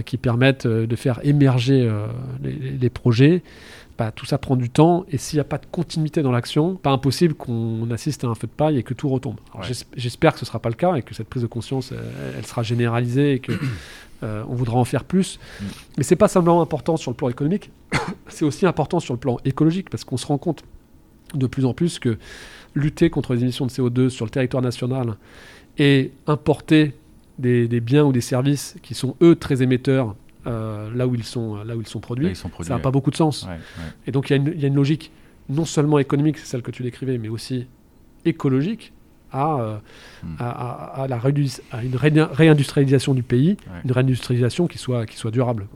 qui 0.04 0.16
permettent 0.18 0.66
euh, 0.66 0.86
de 0.86 0.96
faire 0.96 1.20
émerger 1.22 1.88
euh, 1.88 2.06
les, 2.42 2.90
projets, 2.90 3.42
bah, 3.98 4.12
tout 4.14 4.26
ça 4.26 4.36
prend 4.36 4.56
du 4.56 4.68
temps. 4.68 5.06
Et 5.10 5.18
s'il 5.18 5.38
n'y 5.38 5.40
a 5.40 5.44
pas 5.44 5.58
de 5.58 5.66
continuité 5.70 6.22
dans 6.22 6.32
l'action, 6.32 6.76
pas 6.76 6.90
impossible 6.90 7.34
qu'on 7.34 7.90
assiste 7.90 8.24
à 8.24 8.28
un 8.28 8.34
feu 8.34 8.46
de 8.46 8.52
paille 8.52 8.78
et 8.78 8.82
que 8.82 8.92
tout 8.92 9.08
retombe. 9.08 9.36
Ouais. 9.54 9.66
J'espère 9.96 10.32
que 10.32 10.38
ce 10.40 10.44
ne 10.44 10.48
sera 10.48 10.58
pas 10.58 10.68
le 10.68 10.74
cas 10.74 10.94
et 10.96 11.02
que 11.02 11.14
cette 11.14 11.28
prise 11.28 11.42
de 11.42 11.48
conscience, 11.48 11.92
elle, 11.92 11.98
elle 12.38 12.46
sera 12.46 12.62
généralisée 12.62 13.34
et 13.34 13.38
que 13.38 13.52
euh, 14.22 14.44
on 14.48 14.54
voudra 14.54 14.76
en 14.76 14.84
faire 14.84 15.04
plus. 15.04 15.38
Mm. 15.38 15.64
Mais 15.98 16.04
c'est 16.04 16.16
pas 16.16 16.28
simplement 16.28 16.60
important 16.60 16.96
sur 16.96 17.10
le 17.10 17.16
plan 17.16 17.28
économique, 17.28 17.70
c'est 18.28 18.44
aussi 18.44 18.66
important 18.66 19.00
sur 19.00 19.14
le 19.14 19.20
plan 19.20 19.38
écologique 19.44 19.88
parce 19.88 20.04
qu'on 20.04 20.18
se 20.18 20.26
rend 20.26 20.38
compte 20.38 20.62
de 21.34 21.46
plus 21.46 21.64
en 21.64 21.72
plus 21.72 21.98
que 21.98 22.18
lutter 22.74 23.08
contre 23.08 23.34
les 23.34 23.42
émissions 23.42 23.66
de 23.66 23.70
CO2 23.70 24.08
sur 24.08 24.24
le 24.24 24.30
territoire 24.30 24.62
national 24.62 25.16
et 25.78 26.12
importer 26.26 26.94
des, 27.40 27.66
des 27.68 27.80
biens 27.80 28.04
ou 28.04 28.12
des 28.12 28.20
services 28.20 28.76
qui 28.82 28.94
sont 28.94 29.16
eux 29.22 29.34
très 29.34 29.62
émetteurs 29.62 30.14
euh, 30.46 30.90
là 30.94 31.06
où 31.06 31.14
ils 31.14 31.24
sont 31.24 31.56
là 31.64 31.76
où 31.76 31.80
ils 31.80 31.86
sont 31.88 32.00
produits, 32.00 32.26
Là, 32.26 32.30
ils 32.32 32.36
sont 32.36 32.48
produits, 32.48 32.68
ça 32.68 32.74
n'a 32.74 32.76
ouais. 32.78 32.82
pas 32.82 32.90
beaucoup 32.90 33.10
de 33.10 33.16
sens. 33.16 33.42
Ouais, 33.44 33.50
ouais. 33.50 33.58
Et 34.06 34.12
donc 34.12 34.30
il 34.30 34.32
y, 34.32 34.34
a 34.34 34.36
une- 34.42 34.52
il 34.54 34.60
y 34.60 34.64
a 34.64 34.68
une 34.68 34.74
logique 34.74 35.10
non 35.48 35.64
seulement 35.64 35.98
économique, 35.98 36.38
c'est 36.38 36.46
celle 36.46 36.62
que 36.62 36.70
tu 36.70 36.82
décrivais, 36.82 37.18
mais 37.18 37.28
aussi 37.28 37.66
écologique 38.24 38.92
à, 39.32 39.60
euh, 39.60 39.76
Mm. 40.24 40.34
à, 40.40 40.50
à- 40.50 41.02
à 41.02 41.08
la 41.08 41.18
rédu- 41.18 41.60
à 41.70 41.84
une 41.84 41.94
ré- 41.94 42.12
réindustrialisation 42.16 43.14
du 43.14 43.22
pays, 43.22 43.56
une 43.84 43.92
réindustrialisation 43.92 44.66
qui 44.66 44.76
soit, 44.78 45.06
qui 45.06 45.16
soit 45.16 45.30
durable. 45.30 45.68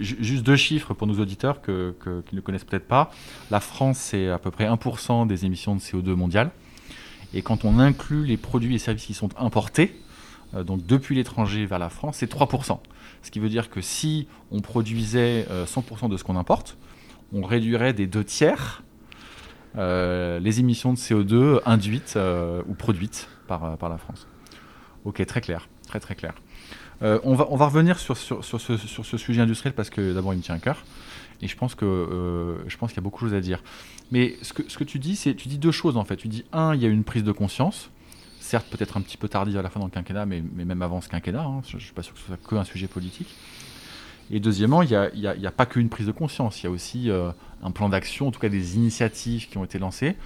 Ju- 0.00 0.16
Juste 0.20 0.44
deux 0.46 0.56
chiffres 0.56 0.94
pour 0.94 1.06
nos 1.06 1.18
auditeurs 1.20 1.60
que, 1.60 1.94
que- 2.00 2.22
qui 2.22 2.36
ne 2.36 2.40
connaissent 2.40 2.64
peut-être 2.64 2.88
pas. 2.88 3.10
La 3.50 3.60
France, 3.60 3.98
c'est 3.98 4.28
à 4.30 4.38
peu 4.38 4.50
près 4.50 4.64
1% 4.66 5.26
des 5.26 5.44
émissions 5.44 5.74
de 5.76 5.80
CO2 5.80 6.14
mondiales. 6.14 6.50
Et 7.34 7.42
quand 7.42 7.64
on 7.66 7.78
inclut 7.78 8.24
les 8.24 8.36
produits 8.38 8.74
et 8.74 8.78
services 8.78 9.04
qui 9.04 9.14
sont 9.14 9.28
importés, 9.38 9.92
euh, 9.94 10.05
donc 10.54 10.86
depuis 10.86 11.14
l'étranger 11.14 11.66
vers 11.66 11.78
la 11.78 11.88
France, 11.88 12.16
c'est 12.18 12.30
3%. 12.30 12.78
Ce 13.22 13.30
qui 13.30 13.40
veut 13.40 13.48
dire 13.48 13.70
que 13.70 13.80
si 13.80 14.28
on 14.50 14.60
produisait 14.60 15.46
euh, 15.50 15.66
100% 15.66 16.08
de 16.08 16.16
ce 16.16 16.24
qu'on 16.24 16.36
importe, 16.36 16.76
on 17.32 17.42
réduirait 17.42 17.92
des 17.92 18.06
deux 18.06 18.24
tiers 18.24 18.82
euh, 19.76 20.38
les 20.38 20.60
émissions 20.60 20.92
de 20.92 20.98
CO2 20.98 21.60
induites 21.66 22.14
euh, 22.16 22.62
ou 22.66 22.74
produites 22.74 23.28
par, 23.46 23.64
euh, 23.64 23.76
par 23.76 23.88
la 23.88 23.98
France. 23.98 24.26
Ok, 25.04 25.24
très 25.26 25.40
clair, 25.40 25.68
très 25.86 26.00
très 26.00 26.14
clair. 26.14 26.34
Euh, 27.02 27.20
on, 27.24 27.34
va, 27.34 27.46
on 27.50 27.56
va 27.56 27.66
revenir 27.66 27.98
sur, 27.98 28.16
sur, 28.16 28.42
sur 28.44 28.60
ce, 28.60 28.76
sur 28.78 29.04
ce 29.04 29.16
sujet 29.18 29.42
industriel 29.42 29.74
parce 29.74 29.90
que 29.90 30.14
d'abord 30.14 30.32
il 30.32 30.38
me 30.38 30.42
tient 30.42 30.54
à 30.54 30.58
cœur 30.58 30.82
et 31.42 31.48
je 31.48 31.56
pense 31.56 31.74
que 31.74 31.84
euh, 31.84 32.56
je 32.68 32.76
pense 32.78 32.90
qu'il 32.90 32.96
y 32.96 33.00
a 33.00 33.02
beaucoup 33.02 33.24
de 33.24 33.30
choses 33.30 33.36
à 33.36 33.40
dire. 33.40 33.62
Mais 34.10 34.36
ce 34.40 34.54
que, 34.54 34.62
ce 34.68 34.78
que 34.78 34.84
tu 34.84 34.98
dis, 34.98 35.16
c'est 35.16 35.34
tu 35.34 35.48
dis 35.48 35.58
deux 35.58 35.72
choses 35.72 35.96
en 35.96 36.04
fait. 36.04 36.16
Tu 36.16 36.28
dis 36.28 36.44
un, 36.52 36.74
il 36.74 36.82
y 36.82 36.86
a 36.86 36.88
une 36.88 37.04
prise 37.04 37.24
de 37.24 37.32
conscience, 37.32 37.90
certes 38.46 38.68
peut-être 38.70 38.96
un 38.96 39.00
petit 39.00 39.16
peu 39.16 39.28
tardive 39.28 39.58
à 39.58 39.62
la 39.62 39.68
fin 39.68 39.80
dans 39.80 39.86
le 39.86 39.92
quinquennat, 39.92 40.26
mais, 40.26 40.40
même 40.40 40.82
avant 40.82 41.00
ce 41.00 41.08
quinquennat, 41.08 41.42
hein, 41.42 41.62
je 41.66 41.76
ne 41.76 41.80
suis 41.80 41.92
pas 41.92 42.02
sûr 42.02 42.14
que 42.14 42.20
ce 42.20 42.26
soit 42.26 42.36
que 42.36 42.54
un 42.54 42.64
sujet 42.64 42.86
politique. 42.86 43.34
Et 44.30 44.40
deuxièmement, 44.40 44.82
il 44.82 44.88
n'y 44.88 45.46
a, 45.46 45.50
pas 45.52 45.66
qu'une 45.66 45.88
prise 45.88 46.06
de 46.06 46.12
conscience, 46.12 46.62
il 46.62 46.64
y 46.64 46.66
a 46.66 46.70
aussi 46.70 47.10
euh, 47.10 47.30
un 47.62 47.70
plan 47.70 47.88
d'action, 47.88 48.28
en 48.28 48.30
tout 48.30 48.40
cas 48.40 48.48
des 48.48 48.76
initiatives 48.76 49.48
qui 49.48 49.58
ont 49.58 49.64
été 49.64 49.78
lancées. 49.78 50.16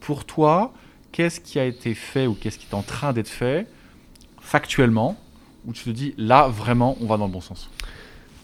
Pour 0.00 0.24
toi, 0.24 0.72
qu'est-ce 1.12 1.40
qui 1.40 1.58
a 1.58 1.64
été 1.64 1.94
fait 1.94 2.26
ou 2.26 2.34
qu'est-ce 2.34 2.58
qui 2.58 2.66
est 2.70 2.74
en 2.74 2.82
train 2.82 3.12
d'être 3.12 3.28
fait 3.28 3.68
factuellement, 4.40 5.16
où 5.66 5.72
tu 5.72 5.84
te 5.84 5.90
dis 5.90 6.14
là 6.18 6.48
vraiment 6.48 6.96
on 7.00 7.06
va 7.06 7.16
dans 7.16 7.26
le 7.26 7.32
bon 7.32 7.40
sens? 7.40 7.70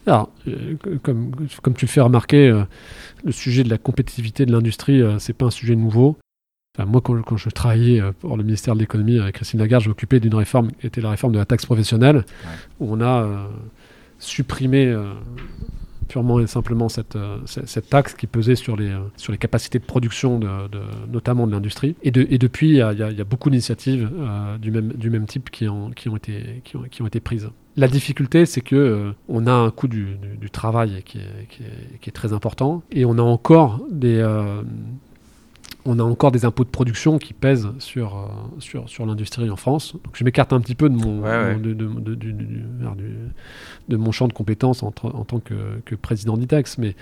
Alors, 0.08 0.30
euh, 0.46 0.76
comme, 1.02 1.32
comme 1.62 1.74
tu 1.74 1.84
le 1.84 1.90
fais 1.90 2.00
remarquer, 2.00 2.48
euh, 2.48 2.64
le 3.24 3.32
sujet 3.32 3.62
de 3.62 3.68
la 3.68 3.76
compétitivité 3.76 4.46
de 4.46 4.52
l'industrie, 4.52 5.02
euh, 5.02 5.18
c'est 5.18 5.34
pas 5.34 5.46
un 5.46 5.50
sujet 5.50 5.76
nouveau. 5.76 6.16
Moi, 6.86 7.00
quand, 7.00 7.20
quand 7.22 7.36
je 7.36 7.48
travaillais 7.50 8.00
euh, 8.00 8.12
pour 8.18 8.36
le 8.36 8.42
ministère 8.44 8.74
de 8.74 8.80
l'économie 8.80 9.18
avec 9.18 9.34
Christine 9.36 9.60
Lagarde, 9.60 9.82
je 9.84 9.88
m'occupais 9.88 10.20
d'une 10.20 10.34
réforme 10.34 10.72
qui 10.72 10.86
était 10.86 11.00
la 11.00 11.10
réforme 11.10 11.32
de 11.32 11.38
la 11.38 11.44
taxe 11.46 11.66
professionnelle, 11.66 12.24
où 12.80 12.92
on 12.92 13.00
a 13.00 13.22
euh, 13.24 13.46
supprimé 14.18 14.86
euh, 14.86 15.12
purement 16.08 16.40
et 16.40 16.46
simplement 16.46 16.88
cette, 16.88 17.16
euh, 17.16 17.36
cette, 17.44 17.68
cette 17.68 17.90
taxe 17.90 18.14
qui 18.14 18.26
pesait 18.26 18.54
sur 18.54 18.76
les, 18.76 18.92
sur 19.16 19.30
les 19.32 19.38
capacités 19.38 19.78
de 19.78 19.84
production, 19.84 20.38
de, 20.38 20.46
de- 20.46 20.80
notamment 21.12 21.46
de 21.46 21.52
l'industrie. 21.52 21.96
Et, 22.02 22.10
de- 22.10 22.26
et 22.30 22.38
depuis, 22.38 22.68
il 22.70 22.76
y 22.76 22.82
a, 22.82 22.92
y 22.92 23.14
y 23.20 23.24
beaucoup 23.24 23.50
d'initiatives 23.50 24.10
du, 24.60 24.70
même, 24.70 24.92
du 24.94 25.10
même 25.10 25.26
type 25.26 25.50
qui 25.50 25.68
ont, 25.68 25.90
qui, 25.90 26.08
ont 26.08 26.16
été, 26.16 26.62
qui, 26.64 26.76
ont, 26.76 26.82
qui 26.90 27.02
ont 27.02 27.06
été 27.06 27.20
prises. 27.20 27.50
La 27.76 27.86
difficulté, 27.88 28.44
c'est 28.46 28.62
que 28.62 28.74
euh, 28.74 29.12
on 29.28 29.46
a 29.46 29.52
un 29.52 29.70
coût 29.70 29.86
du, 29.86 30.16
du- 30.16 30.36
du 30.40 30.50
travail 30.50 31.02
qui 31.04 31.18
est, 31.18 31.46
qui, 31.48 31.62
est, 31.62 31.98
qui 32.00 32.08
est 32.08 32.12
très 32.12 32.32
important, 32.32 32.82
et 32.90 33.04
on 33.04 33.18
a 33.18 33.22
encore 33.22 33.80
des, 33.90 34.16
euh, 34.16 34.62
on 35.84 35.98
a 35.98 36.02
encore 36.02 36.32
des 36.32 36.44
impôts 36.44 36.64
de 36.64 36.68
production 36.68 37.18
qui 37.18 37.32
pèsent 37.32 37.68
sur, 37.78 38.16
euh, 38.16 38.20
sur, 38.58 38.88
sur 38.88 39.06
l'industrie 39.06 39.48
en 39.48 39.56
France. 39.56 39.94
Donc 40.04 40.14
je 40.14 40.24
m'écarte 40.24 40.52
un 40.52 40.60
petit 40.60 40.74
peu 40.74 40.88
de 40.90 40.94
mon, 40.96 41.20
Ouais, 41.22 41.28
ouais. 41.30 41.54
mon- 41.54 41.60
de, 41.60 41.72
de- 41.72 41.86
de- 42.00 42.14
du- 42.14 42.32
du- 42.32 42.64
vers 42.80 42.94
du- 42.96 43.16
de 43.88 43.96
mon 43.96 44.12
champ 44.12 44.28
de 44.28 44.32
compétences 44.32 44.82
en, 44.82 44.90
tant 44.90 45.40
que, 45.40 45.54
que 45.84 45.94
président 45.94 46.36
d'ITEX, 46.36 46.78
mais 46.78 46.94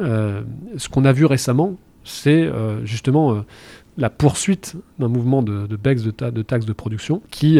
euh, 0.00 0.42
ce 0.76 0.88
qu'on 0.88 1.04
a 1.04 1.12
vu 1.12 1.24
récemment, 1.24 1.76
c'est 2.04 2.42
euh, 2.42 2.84
justement 2.84 3.34
euh, 3.34 3.40
la 3.96 4.10
poursuite 4.10 4.76
d'un 4.98 5.08
mouvement 5.08 5.42
de, 5.42 5.66
de 5.66 5.76
baisse 5.76 6.02
de, 6.04 6.10
ta- 6.12 6.30
de 6.30 6.42
taxes 6.42 6.66
de 6.66 6.72
production 6.72 7.22
qui, 7.30 7.58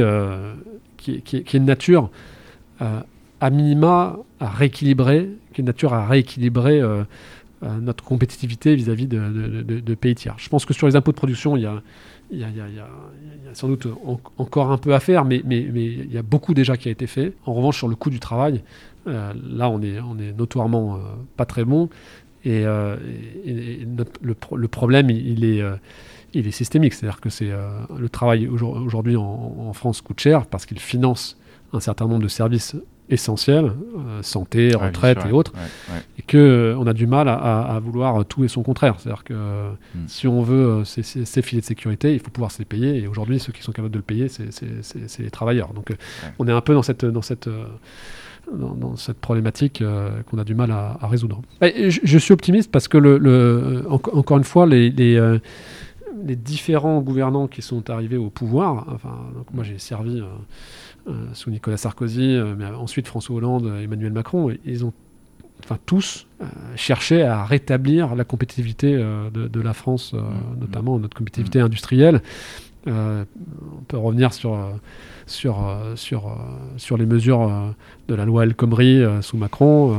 qui, 0.97 1.23
qui 1.23 1.37
est- 1.39 1.43
qui 1.43 1.57
est 1.57 1.61
de 1.61 1.65
nature 1.65 2.11
à 3.41 3.51
minima 3.51 4.17
à 4.41 4.49
rééquilibrer, 4.49 5.31
qui 5.53 5.61
est 5.61 5.65
de 5.65 5.69
nature 5.69 5.93
à 5.95 6.07
rééquilibrer 6.07 6.81
notre 7.63 8.05
compétitivité 8.05 8.75
vis-à-vis 8.77 9.07
de, 9.07 9.95
pays 9.95 10.15
tiers. 10.15 10.35
Je 10.39 10.49
pense 10.49 10.65
que 10.65 10.75
sur 10.75 10.87
les 10.87 10.97
impôts 10.97 11.11
de 11.13 11.17
production, 11.17 11.57
il 11.57 11.63
y 11.63 11.67
a, 11.67 11.83
sans 13.53 13.69
doute 13.69 13.87
en- 14.05 14.21
encore 14.37 14.71
un 14.71 14.79
peu 14.79 14.95
à 14.95 15.01
faire, 15.01 15.25
mais, 15.25 15.43
il 15.49 16.13
y 16.13 16.19
a 16.19 16.23
beaucoup 16.23 16.55
déjà 16.55 16.77
qui 16.77 16.89
a 16.89 16.93
été 16.93 17.07
fait. 17.07 17.33
En 17.47 17.55
revanche, 17.55 17.77
sur 17.79 17.89
le 17.89 17.97
coût 17.97 18.11
du 18.11 18.21
travail, 18.21 18.63
euh, 19.07 19.33
là, 19.51 19.69
on 19.71 19.81
est, 19.83 19.99
notoirement 20.37 20.97
euh, 20.97 20.99
pas 21.37 21.47
très 21.47 21.65
bon. 21.65 21.89
Et, 22.45 22.65
euh, 22.65 22.97
le, 24.23 24.35
pro- 24.35 24.57
le 24.57 24.69
problème, 24.69 25.11
il, 25.11 25.45
est, 25.45 25.63
systémique. 26.53 26.95
C'est-à-dire 26.95 27.21
que 27.21 27.29
le 27.99 28.09
travail 28.09 28.47
aujourd- 28.47 28.77
aujourd'hui 28.85 29.17
en 29.17 29.73
France 29.73 30.01
coûte 30.01 30.21
cher 30.21 30.47
parce 30.47 30.65
qu'il 30.67 30.79
finance 30.79 31.37
un 31.73 31.81
certain 31.81 32.07
nombre 32.07 32.23
de 32.23 32.29
services 32.29 32.77
essentiels, 33.11 33.67
euh, 33.67 34.23
santé, 34.23 34.75
retraite 34.75 35.19
et 35.29 35.33
autres, 35.33 35.53
ouais, 35.55 35.95
ouais. 35.95 36.01
et 36.19 36.23
que 36.23 36.37
euh, 36.37 36.77
on 36.79 36.87
a 36.87 36.93
du 36.93 37.07
mal 37.07 37.29
à, 37.29 37.35
à- 37.35 37.77
à 37.77 37.81
vouloir 37.81 38.25
tout 38.27 38.45
et 38.45 38.49
son 38.49 38.63
contraire. 38.63 38.95
C'est-à-dire 38.99 39.25
que 39.25 39.35
euh, 39.35 39.71
Mm. 39.95 39.99
si 40.09 40.27
on 40.29 40.43
veut 40.43 40.67
euh, 40.81 40.85
ces, 40.85 41.03
ces- 41.03 41.43
filets 41.43 41.61
de 41.63 41.67
sécurité, 41.67 42.13
il 42.13 42.21
faut 42.21 42.31
pouvoir 42.31 42.51
se 42.53 42.59
les 42.59 42.65
payer. 42.65 42.97
Et 43.03 43.07
aujourd'hui, 43.07 43.39
ceux 43.41 43.53
qui 43.53 43.63
sont 43.63 43.73
capables 43.73 43.93
de 43.93 43.99
le 43.99 44.03
payer, 44.05 44.29
c'est- 44.29 45.19
les 45.23 45.31
travailleurs. 45.31 45.73
Donc, 45.73 45.91
euh, 45.91 45.95
on 46.39 46.47
est 46.49 46.53
un 46.53 46.61
peu 46.61 46.75
dans 46.75 46.83
cette 46.83 47.05
dans 47.05 47.23
cette 47.23 47.49
dans, 48.55 48.75
dans 48.75 48.97
cette 48.97 49.19
problématique 49.19 49.83
euh, 49.83 50.09
qu'on 50.23 50.39
a 50.39 50.45
du 50.45 50.55
mal 50.55 50.71
à, 50.71 50.97
à 51.01 51.07
résoudre. 51.07 51.43
Je, 51.61 52.01
je 52.03 52.19
suis 52.19 52.33
optimiste 52.33 52.71
parce 52.71 52.89
que 52.89 52.97
le, 52.99 53.19
le- 53.19 53.85
enco- 53.89 54.15
encore 54.17 54.39
une 54.39 54.45
fois, 54.45 54.67
les, 54.67 54.91
les, 54.91 55.17
euh, 55.17 55.39
les 56.25 56.35
différents 56.37 57.01
gouvernants 57.01 57.47
qui 57.47 57.61
sont 57.63 57.91
arrivés 57.91 58.17
au 58.17 58.31
pouvoir, 58.31 58.87
enfin, 58.95 59.15
donc 59.37 59.47
moi 59.53 59.65
j'ai 59.65 59.79
servi 59.79 60.21
euh, 60.21 60.25
sous 61.33 61.51
Nicolas 61.51 61.77
Sarkozy, 61.77 62.35
euh, 62.37 62.55
mais 62.59 62.67
ensuite 62.67 63.07
François 63.07 63.37
Hollande, 63.37 63.67
euh, 63.67 63.83
Emmanuel 63.83 64.13
Macron, 64.13 64.51
ils 64.65 64.85
ont 64.85 64.93
enfin, 65.65 65.79
tous 65.87 66.27
euh, 66.41 66.45
cherché 66.77 67.23
à 67.23 67.45
rétablir 67.45 68.15
la 68.15 68.25
compétitivité 68.25 68.95
euh, 68.95 69.31
de, 69.31 69.49
de 69.49 69.61
la 69.61 69.73
France, 69.73 70.13
euh, 70.15 70.19
Mmh. 70.21 70.61
notamment 70.61 70.99
notre 70.99 71.17
compétitivité 71.17 71.61
industrielle. 71.61 72.23
Euh, 72.87 73.25
on 73.79 73.83
peut 73.85 73.99
revenir 73.99 74.33
sur, 74.33 74.55
euh, 74.55 74.71
sur, 75.27 75.67
euh, 75.67 75.97
sur, 75.97 76.29
euh, 76.29 76.31
sur 76.77 76.97
les 76.97 77.07
mesures 77.07 77.43
euh, 77.43 77.71
de 78.09 78.15
la 78.15 78.25
loi 78.25 78.45
El 78.45 78.55
Khomri 78.55 79.03
euh, 79.03 79.21
sous 79.21 79.37
Macron, 79.37 79.93
euh, 79.93 79.97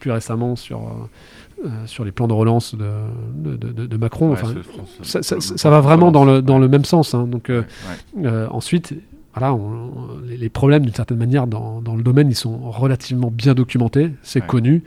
plus 0.00 0.10
récemment 0.10 0.56
sur, 0.56 0.80
euh, 0.80 1.66
euh, 1.66 1.86
sur 1.86 2.04
les 2.04 2.12
plans 2.12 2.26
de 2.28 2.34
relance 2.34 2.74
de, 2.74 3.56
de, 3.86 3.96
Macron. 3.96 4.30
Ouais, 4.32 4.38
enfin, 4.42 4.54
France- 4.62 4.98
ça, 5.02 5.22
ça- 5.22 5.34
le- 5.36 5.40
ça- 5.40 5.52
le 5.54 5.58
ça 5.58 5.70
va 5.70 5.80
vraiment 5.80 6.10
dans 6.12 6.24
le, 6.24 6.42
dans 6.42 6.58
le 6.58 6.68
même 6.68 6.84
sens. 6.84 7.14
hein. 7.14 7.26
Donc, 7.26 7.48
euh, 7.48 7.62
Ouais, 7.62 8.22
ouais. 8.22 8.26
euh, 8.26 8.48
ensuite, 8.50 8.92
voilà, 9.36 9.54
on- 9.54 9.58
on- 9.58 10.20
les, 10.26 10.36
les 10.36 10.48
problèmes, 10.48 10.82
d'une 10.84 10.94
certaine 10.94 11.18
manière, 11.18 11.46
dans, 11.46 11.80
dans 11.82 11.94
le 11.94 12.02
domaine, 12.02 12.28
ils 12.30 12.34
sont 12.36 12.56
relativement 12.70 13.30
bien 13.30 13.54
documentés, 13.54 14.10
c'est 14.22 14.40
Ouais. 14.40 14.46
connu. 14.46 14.82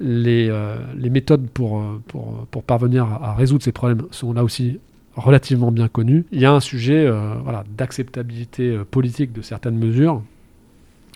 Les, 0.00 0.48
euh, 0.48 0.76
les 0.96 1.10
méthodes 1.10 1.48
pour, 1.50 1.80
euh, 1.80 2.00
pour, 2.06 2.46
pour 2.52 2.62
parvenir 2.62 3.04
à, 3.04 3.30
à 3.30 3.34
résoudre 3.34 3.64
ces 3.64 3.72
problèmes 3.72 4.02
sont 4.12 4.32
là 4.32 4.44
aussi 4.44 4.78
relativement 5.16 5.72
bien 5.72 5.88
connues. 5.88 6.24
Il 6.30 6.38
y 6.40 6.44
a 6.46 6.52
un 6.52 6.60
sujet 6.60 7.04
euh, 7.04 7.34
voilà, 7.42 7.64
d'acceptabilité 7.76 8.78
politique 8.92 9.32
de 9.32 9.42
certaines 9.42 9.76
mesures, 9.76 10.22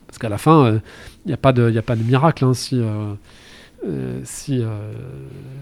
parce 0.09 0.19
qu'à 0.19 0.29
la 0.29 0.39
fin, 0.39 0.65
euh, 0.65 0.79
il 1.25 1.29
n'y 1.29 1.33
a, 1.35 1.37
pas 1.37 1.53
de- 1.53 1.69
il 1.69 1.75
y 1.77 1.79
a 1.79 1.83
pas 1.83 1.95
de 1.95 2.03
miracle. 2.03 2.45
hein, 2.45 2.55
si 2.55 2.81
euh, 2.81 3.15
euh, 3.87 4.21
si 4.25 4.59
euh, 4.61 4.93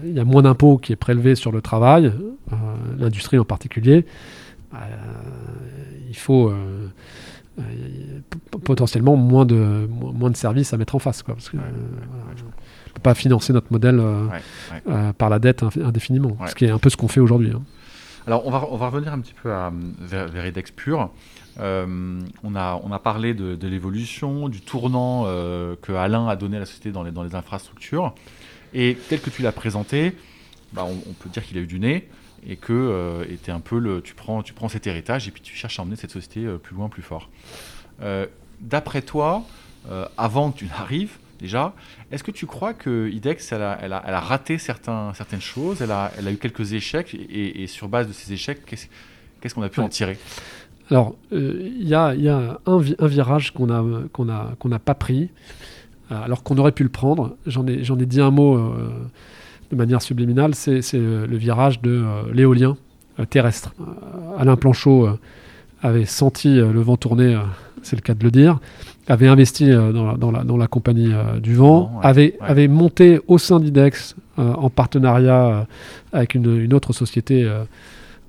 il 0.03 0.13
y 0.13 0.19
a 0.19 0.23
moins 0.25 0.41
d'impôts 0.41 0.77
qui 0.79 0.91
est 0.91 0.95
prélevé 0.95 1.35
sur 1.35 1.51
le 1.51 1.61
travail, 1.61 2.11
l'industrie 2.97 3.37
en 3.37 3.45
particulier, 3.45 4.05
il 6.11 6.17
faut 6.17 6.49
euh, 6.49 6.87
euh, 7.59 8.19
potentiellement 8.63 9.15
moins 9.15 9.45
de, 9.45 9.87
mo- 9.89 10.11
moins 10.11 10.29
de 10.29 10.37
services 10.37 10.73
à 10.73 10.77
mettre 10.77 10.95
en 10.95 10.99
face. 10.99 11.23
Quoi, 11.23 11.35
parce 11.35 11.49
que, 11.49 11.57
Ouais, 11.57 11.63
euh, 11.65 12.05
voilà, 12.11 12.41
on 12.89 12.93
peut 12.93 13.01
pas 13.01 13.15
financer 13.15 13.53
notre 13.53 13.71
modèle 13.71 13.99
Ouais, 13.99 14.83
ouais. 14.85 15.13
par 15.17 15.29
la 15.29 15.39
dette 15.39 15.63
indéfiniment, 15.83 16.37
ce 16.47 16.55
qui 16.55 16.65
est 16.65 16.69
un 16.71 16.77
peu 16.79 16.89
ce 16.89 16.97
qu'on 16.97 17.07
fait 17.07 17.19
aujourd'hui. 17.19 17.51
hein. 17.55 17.61
Alors, 18.27 18.45
on 18.45 18.51
va, 18.51 18.67
on 18.69 18.77
va 18.77 18.89
revenir 18.89 19.11
un 19.13 19.19
petit 19.19 19.33
peu 19.41 19.51
à, 19.51 19.71
Edex 20.45 20.69
Pure. 20.71 21.09
Euh, 21.59 22.19
on, 22.43 22.55
a, 22.55 22.79
on 22.83 22.91
a 22.91 22.99
parlé 22.99 23.33
de, 23.33 23.55
de 23.55 23.67
l'évolution, 23.67 24.47
du 24.47 24.61
tournant 24.61 25.23
euh, 25.25 25.75
que 25.81 25.91
Alain 25.91 26.27
a 26.27 26.35
donné 26.35 26.57
à 26.57 26.59
la 26.61 26.65
société 26.67 26.91
dans 26.91 27.01
les, 27.03 27.11
dans 27.11 27.23
les 27.23 27.33
infrastructures. 27.35 28.13
Et 28.75 28.95
tel 29.09 29.19
que 29.21 29.29
tu 29.31 29.41
l'as 29.41 29.51
présenté, 29.51 30.15
bah, 30.71 30.85
on, 30.87 30.93
on 31.09 31.13
peut 31.13 31.29
dire 31.29 31.43
qu'il 31.43 31.57
a 31.57 31.61
eu 31.61 31.65
du 31.67 31.79
nez 31.79 32.07
et 32.47 32.55
que 32.55 32.73
euh, 32.73 33.23
était 33.29 33.51
un 33.51 33.59
peu 33.59 33.77
le, 33.79 34.01
tu, 34.01 34.13
prends, 34.15 34.41
tu 34.43 34.53
prends 34.53 34.69
cet 34.69 34.87
héritage 34.87 35.27
et 35.27 35.31
puis 35.31 35.41
tu 35.41 35.55
cherches 35.55 35.79
à 35.79 35.83
emmener 35.83 35.95
cette 35.95 36.11
société 36.11 36.45
euh, 36.45 36.57
plus 36.57 36.75
loin, 36.75 36.89
plus 36.89 37.03
fort. 37.03 37.29
Euh, 38.01 38.25
D'après 38.61 39.01
toi, 39.01 39.43
avant 40.17 40.51
que 40.51 40.59
tu 40.59 40.65
n'arrives, 40.67 41.17
déjà, 41.39 41.73
est-ce 42.11 42.23
que 42.23 42.29
tu 42.29 42.45
crois 42.45 42.75
que 42.75 43.09
IDEX, 43.09 43.51
elle 43.53 43.63
a, 43.63 43.79
elle 43.81 43.91
a, 43.93 44.03
elle 44.05 44.13
a 44.13 44.19
raté 44.19 44.59
certains, 44.59 45.11
certaines 45.15 45.41
choses, 45.41 45.81
elle 45.81 45.89
a, 45.89 46.11
elle 46.19 46.27
a 46.27 46.31
eu 46.31 46.37
quelques 46.37 46.73
échecs, 46.73 47.15
et, 47.15 47.63
et 47.63 47.65
sur 47.65 47.87
base 47.87 48.07
de 48.07 48.13
ces 48.13 48.31
échecs, 48.33 48.63
qu'est-ce 48.67 49.55
qu'on 49.55 49.63
a 49.63 49.69
pu 49.69 49.79
Ouais. 49.79 49.85
en 49.87 49.89
tirer? 49.89 50.19
Alors, 50.91 51.15
il 51.31 51.87
y 51.87 51.95
a, 51.95 52.13
y 52.13 52.29
un, 52.29 52.59
vi- 52.79 52.95
un 52.99 53.07
virage 53.07 53.49
qu'on 53.51 53.65
n'a 53.65 54.51
qu'on 54.59 54.69
pas 54.77 54.93
pris, 54.93 55.29
alors 56.11 56.43
qu'on 56.43 56.59
aurait 56.59 56.73
pu 56.73 56.83
le 56.83 56.89
prendre. 56.89 57.35
J'en 57.47 57.65
ai, 57.65 58.05
dit 58.05 58.21
un 58.21 58.29
mot 58.29 58.73
de 59.71 59.75
manière 59.75 60.01
subliminale, 60.01 60.53
c'est 60.55 60.81
euh, 60.95 61.25
le 61.25 61.37
virage 61.37 61.81
de 61.81 61.91
euh, 61.91 62.21
l'éolien 62.33 62.77
euh, 63.19 63.25
terrestre. 63.25 63.73
Alain 64.37 64.55
Planchot 64.55 65.09
avait 65.81 66.05
senti 66.05 66.55
le 66.55 66.79
vent 66.81 66.95
tourner, 66.97 67.35
c'est 67.81 67.95
le 67.95 68.01
cas 68.01 68.13
de 68.13 68.23
le 68.23 68.29
dire, 68.29 68.59
avait 69.07 69.27
investi 69.27 69.71
dans, 69.71 70.05
la, 70.11 70.17
dans, 70.17 70.29
la, 70.31 70.43
dans 70.43 70.57
la 70.57 70.67
compagnie 70.67 71.11
du 71.41 71.55
vent, 71.55 71.91
ouais, 71.95 72.05
avait, 72.07 72.21
ouais. 72.39 72.47
avait 72.47 72.67
monté 72.67 73.19
au 73.27 73.39
sein 73.39 73.59
d'IDEX, 73.59 74.15
en 74.37 74.69
partenariat 74.69 75.65
avec 76.13 76.35
une, 76.35 76.55
une 76.55 76.73
autre 76.75 76.93
société, 76.93 77.49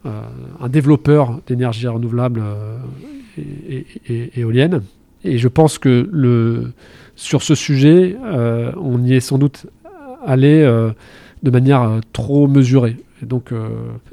un 0.07 0.69
développeur 0.69 1.41
d'énergie 1.47 1.87
renouvelable 1.87 2.43
et, 3.37 3.43
et- 3.69 3.87
et- 4.09 4.41
éolienne. 4.41 4.81
Et 5.25 5.37
je 5.37 5.49
pense 5.49 5.79
que 5.79 6.09
le, 6.11 6.73
sur 7.17 7.43
ce 7.43 7.55
sujet, 7.55 8.17
on 8.81 9.03
y 9.05 9.13
est 9.13 9.21
sans 9.21 9.37
doute 9.37 9.67
allé 10.25 10.67
de 11.43 11.51
manière 11.51 11.83
euh, 11.83 12.01
trop 12.13 12.47
mesurée. 12.49 12.97
Et 13.23 13.27
donc, 13.27 13.53
euh, 13.53 13.69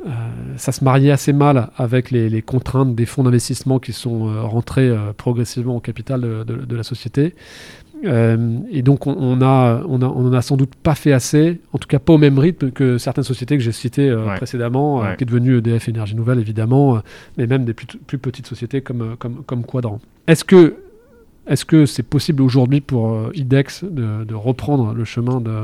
euh, 0.05 0.09
ça 0.57 0.71
se 0.71 0.83
mariait 0.83 1.11
assez 1.11 1.33
mal 1.33 1.69
avec 1.77 2.11
les, 2.11 2.29
les 2.29 2.41
contraintes 2.43 2.93
des 2.95 3.05
fonds 3.07 3.23
d'investissement 3.23 3.79
qui 3.79 3.91
sont 3.93 4.27
euh, 4.29 4.41
rentrés 4.43 4.91
progressivement 5.17 5.77
au 5.77 5.79
capital 5.79 6.21
de, 6.21 6.43
de- 6.43 6.65
de 6.65 6.75
la 6.75 6.83
société. 6.83 7.33
Et 8.71 8.81
donc, 8.81 9.07
on, 9.07 9.15
on 9.17 9.41
a, 9.41 9.81
on, 9.87 10.01
a, 10.01 10.05
on 10.05 10.27
en 10.27 10.33
a 10.33 10.41
sans 10.41 10.55
doute 10.55 10.73
pas 10.75 10.95
fait 10.95 11.11
assez, 11.11 11.59
en 11.73 11.77
tout 11.77 11.87
cas 11.87 11.99
pas 11.99 12.13
au 12.13 12.17
même 12.17 12.39
rythme 12.39 12.71
que 12.71 12.97
certaines 12.97 13.25
sociétés 13.25 13.57
que 13.57 13.63
j'ai 13.63 13.73
citées 13.73 14.13
Ouais. 14.13 14.35
précédemment, 14.37 14.99
Ouais. 14.99 15.15
qui 15.17 15.23
est 15.23 15.27
devenue 15.27 15.57
EDF 15.57 15.89
Énergie 15.89 16.15
Nouvelle 16.15 16.39
évidemment, 16.39 17.01
mais 17.37 17.45
même 17.45 17.65
des 17.65 17.73
plus, 17.73 17.87
plus 17.87 18.17
petites 18.17 18.47
sociétés 18.47 18.79
comme, 18.81 19.15
comme, 19.19 19.43
comme 19.45 19.63
Quadrant. 19.65 19.99
Est-ce 20.27 20.43
que 20.45 20.75
est-ce 21.47 21.65
que 21.65 21.85
c'est 21.87 22.03
possible 22.03 22.43
aujourd'hui 22.43 22.79
pour 22.79 23.09
euh, 23.11 23.31
IDEX 23.33 23.83
de, 23.83 24.23
de 24.23 24.35
reprendre 24.35 24.93
le 24.93 25.03
chemin 25.03 25.41
de, 25.41 25.63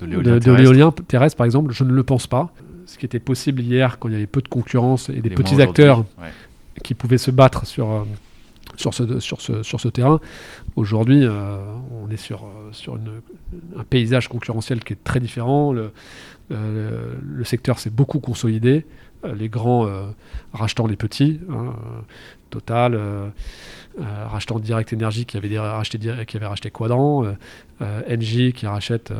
De 0.00 0.52
l'éolien 0.52 0.92
terrestre 1.08 1.36
par 1.36 1.44
exemple 1.46 1.72
Je 1.72 1.84
ne 1.84 1.92
le 1.92 2.02
pense 2.02 2.26
pas. 2.26 2.52
ce 2.86 2.98
qui 2.98 3.06
était 3.06 3.18
possible 3.18 3.60
hier 3.60 3.98
quand 3.98 4.08
il 4.08 4.12
y 4.12 4.16
avait 4.16 4.26
peu 4.26 4.40
de 4.42 4.48
concurrence 4.48 5.08
et 5.08 5.20
des 5.20 5.30
petits 5.30 5.60
acteurs 5.60 6.04
qui 6.84 6.94
pouvaient 6.94 7.18
se 7.18 7.30
battre 7.30 7.66
sur, 7.66 8.06
sur, 8.76 8.94
ce, 8.94 9.18
sur, 9.18 9.40
ce, 9.40 9.62
sur 9.62 9.80
ce 9.80 9.88
terrain. 9.88 10.20
Aujourd'hui, 10.76 11.26
on 11.26 12.10
est 12.10 12.16
sur, 12.16 12.46
sur 12.72 12.94
un 12.94 13.84
paysage 13.84 14.28
concurrentiel 14.28 14.84
qui 14.84 14.92
est 14.92 15.02
très 15.02 15.20
différent. 15.20 15.72
Le, 15.72 15.90
le 16.50 17.44
secteur 17.44 17.78
s'est 17.78 17.90
beaucoup 17.90 18.20
consolidé. 18.20 18.86
Les 19.24 19.48
grands 19.48 19.88
rachetant 20.52 20.86
les 20.86 20.96
petits. 20.96 21.40
Hein, 21.50 21.74
Total, 22.50 22.94
euh, 22.94 23.28
euh, 24.00 24.02
rachetant 24.26 24.58
Direct 24.58 24.92
Energy 24.94 25.26
qui 25.26 25.36
avait, 25.36 25.58
racheté, 25.58 25.98
qui 26.26 26.36
avait 26.36 26.46
racheté 26.46 26.70
Quadrant, 26.70 27.24
euh, 27.82 28.16
NG 28.16 28.52
qui 28.52 28.66
rachète 28.66 29.12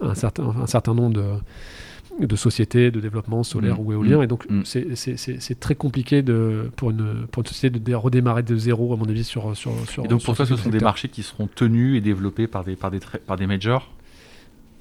un, 0.00 0.14
certain, 0.14 0.54
un 0.60 0.66
certain 0.66 0.94
nombre 0.94 1.14
de, 1.14 2.26
de 2.26 2.36
sociétés 2.36 2.90
de 2.90 3.00
développement 3.00 3.42
solaire 3.44 3.76
mmh. 3.76 3.86
ou 3.86 3.92
éolien. 3.92 4.18
Mmh. 4.18 4.22
Et 4.22 4.26
donc, 4.26 4.50
mmh. 4.50 4.62
c'est 4.64 5.60
très 5.60 5.74
compliqué 5.74 6.22
de, 6.22 6.70
pour, 6.76 6.90
une, 6.90 7.26
pour 7.30 7.42
une 7.42 7.46
société 7.46 7.78
de 7.78 7.94
redémarrer 7.94 8.42
de 8.42 8.56
zéro, 8.56 8.92
à 8.92 8.96
mon 8.96 9.08
avis, 9.08 9.24
sur. 9.24 9.56
sur, 9.56 9.72
sur 9.88 10.04
et 10.04 10.08
donc, 10.08 10.22
pour 10.22 10.36
toi, 10.36 10.44
ce 10.44 10.56
sont 10.56 10.70
des 10.70 10.80
marchés 10.80 11.08
qui 11.08 11.22
seront 11.22 11.48
tenus 11.54 11.96
et 11.96 12.00
développés 12.02 12.46
par 12.46 12.64
des, 12.64 12.76
par 12.76 12.90
des, 12.90 13.00
par 13.26 13.36
des 13.38 13.46
majors? 13.46 13.90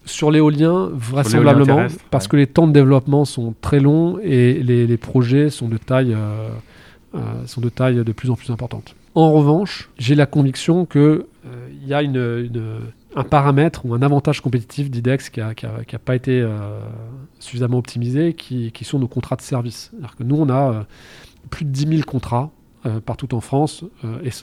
Sur 0.05 0.31
l'éolien, 0.31 0.89
vraisemblablement, 0.93 1.87
parce 2.09 2.27
que 2.27 2.35
les 2.35 2.47
temps 2.47 2.67
de 2.67 2.73
développement 2.73 3.25
sont 3.25 3.53
très 3.61 3.79
longs 3.79 4.19
et 4.23 4.53
les, 4.63 4.87
les 4.87 4.97
projets 4.97 5.49
sont 5.49 5.67
de 5.67 5.77
taille 5.77 6.15
euh, 7.15 7.47
sont 7.47 7.59
de 7.59 7.69
taille 7.69 8.03
de 8.03 8.11
plus 8.11 8.29
en 8.29 8.35
plus 8.35 8.51
importante. 8.51 8.95
En 9.15 9.31
revanche, 9.31 9.89
j'ai 9.97 10.13
la 10.13 10.27
conviction 10.27 10.85
qu'il 10.85 11.01
euh, 11.01 11.23
y 11.83 11.91
a 11.91 12.03
une, 12.03 12.51
un 13.15 13.23
paramètre 13.23 13.83
ou 13.87 13.95
un 13.95 14.03
avantage 14.03 14.41
compétitif 14.41 14.91
d'IDEX 14.91 15.31
qui 15.31 15.39
n'a 15.39 15.99
pas 16.05 16.15
été 16.15 16.39
euh, 16.39 16.79
suffisamment 17.39 17.79
optimisé, 17.79 18.35
qui, 18.35 18.71
qui, 18.71 18.85
sont 18.85 18.99
nos 18.99 19.07
contrats 19.07 19.37
de 19.37 19.41
service. 19.41 19.89
Alors 19.97 20.15
que 20.15 20.21
nous, 20.21 20.35
on 20.35 20.51
a 20.51 20.85
plus 21.49 21.65
de 21.65 21.71
10 21.71 21.87
000 21.87 22.01
contrats 22.03 22.51
partout 23.05 23.33
en 23.33 23.41
France, 23.41 23.83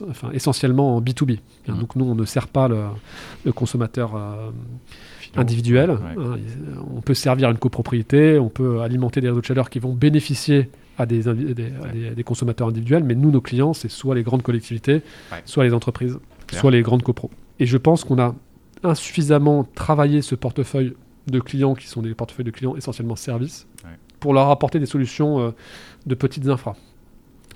enfin, 0.09 0.29
essentiellement 0.33 0.97
en 0.97 1.01
B2B. 1.01 1.39
Mmh. 1.67 1.79
Donc 1.79 1.95
nous, 1.95 2.05
on 2.05 2.15
ne 2.15 2.25
sert 2.25 2.49
pas 2.49 2.67
le, 2.67 3.51
consommateur 3.53 4.11
individuel. 5.35 5.91
Hein, 5.91 6.37
on 6.95 7.01
peut 7.01 7.13
servir 7.13 7.49
une 7.49 7.57
copropriété, 7.57 8.39
on 8.39 8.49
peut 8.49 8.81
alimenter 8.81 9.21
des 9.21 9.29
réseaux 9.29 9.41
de 9.41 9.45
chaleur 9.45 9.69
qui 9.69 9.79
vont 9.79 9.93
bénéficier 9.93 10.69
à 10.97 11.05
des, 11.05 11.23
des, 11.23 12.23
consommateurs 12.23 12.69
individuels, 12.69 13.03
mais 13.03 13.13
nous, 13.13 13.29
nos 13.29 13.41
clients, 13.41 13.73
c'est 13.73 13.89
soit 13.89 14.15
les 14.15 14.23
grandes 14.23 14.41
collectivités, 14.41 15.03
soit 15.45 15.63
les 15.63 15.73
entreprises, 15.73 16.17
soit 16.51 16.71
les 16.71 16.81
grandes 16.81 17.03
copros. 17.03 17.29
Et 17.59 17.65
je 17.65 17.77
pense 17.77 18.03
qu'on 18.03 18.19
a 18.19 18.35
insuffisamment 18.83 19.63
travaillé 19.75 20.21
ce 20.21 20.35
portefeuille 20.35 20.93
de 21.27 21.39
clients 21.39 21.75
qui 21.75 21.87
sont 21.87 22.01
des 22.01 22.13
portefeuilles 22.13 22.45
de 22.45 22.51
clients 22.51 22.75
essentiellement 22.75 23.15
services 23.15 23.67
pour 24.19 24.33
leur 24.33 24.49
apporter 24.49 24.79
des 24.79 24.85
solutions 24.85 25.39
euh, 25.39 25.51
de 26.05 26.15
petites 26.15 26.47
infras. 26.47 26.75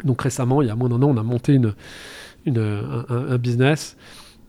Donc 0.03 0.21
récemment, 0.21 0.61
il 0.61 0.67
y 0.67 0.71
a 0.71 0.75
moins 0.75 0.89
d'un 0.89 1.01
an, 1.01 1.09
on 1.09 1.17
a 1.17 1.23
monté 1.23 1.53
une, 1.53 1.73
une, 2.45 2.59
un, 3.09 3.37
business 3.37 3.97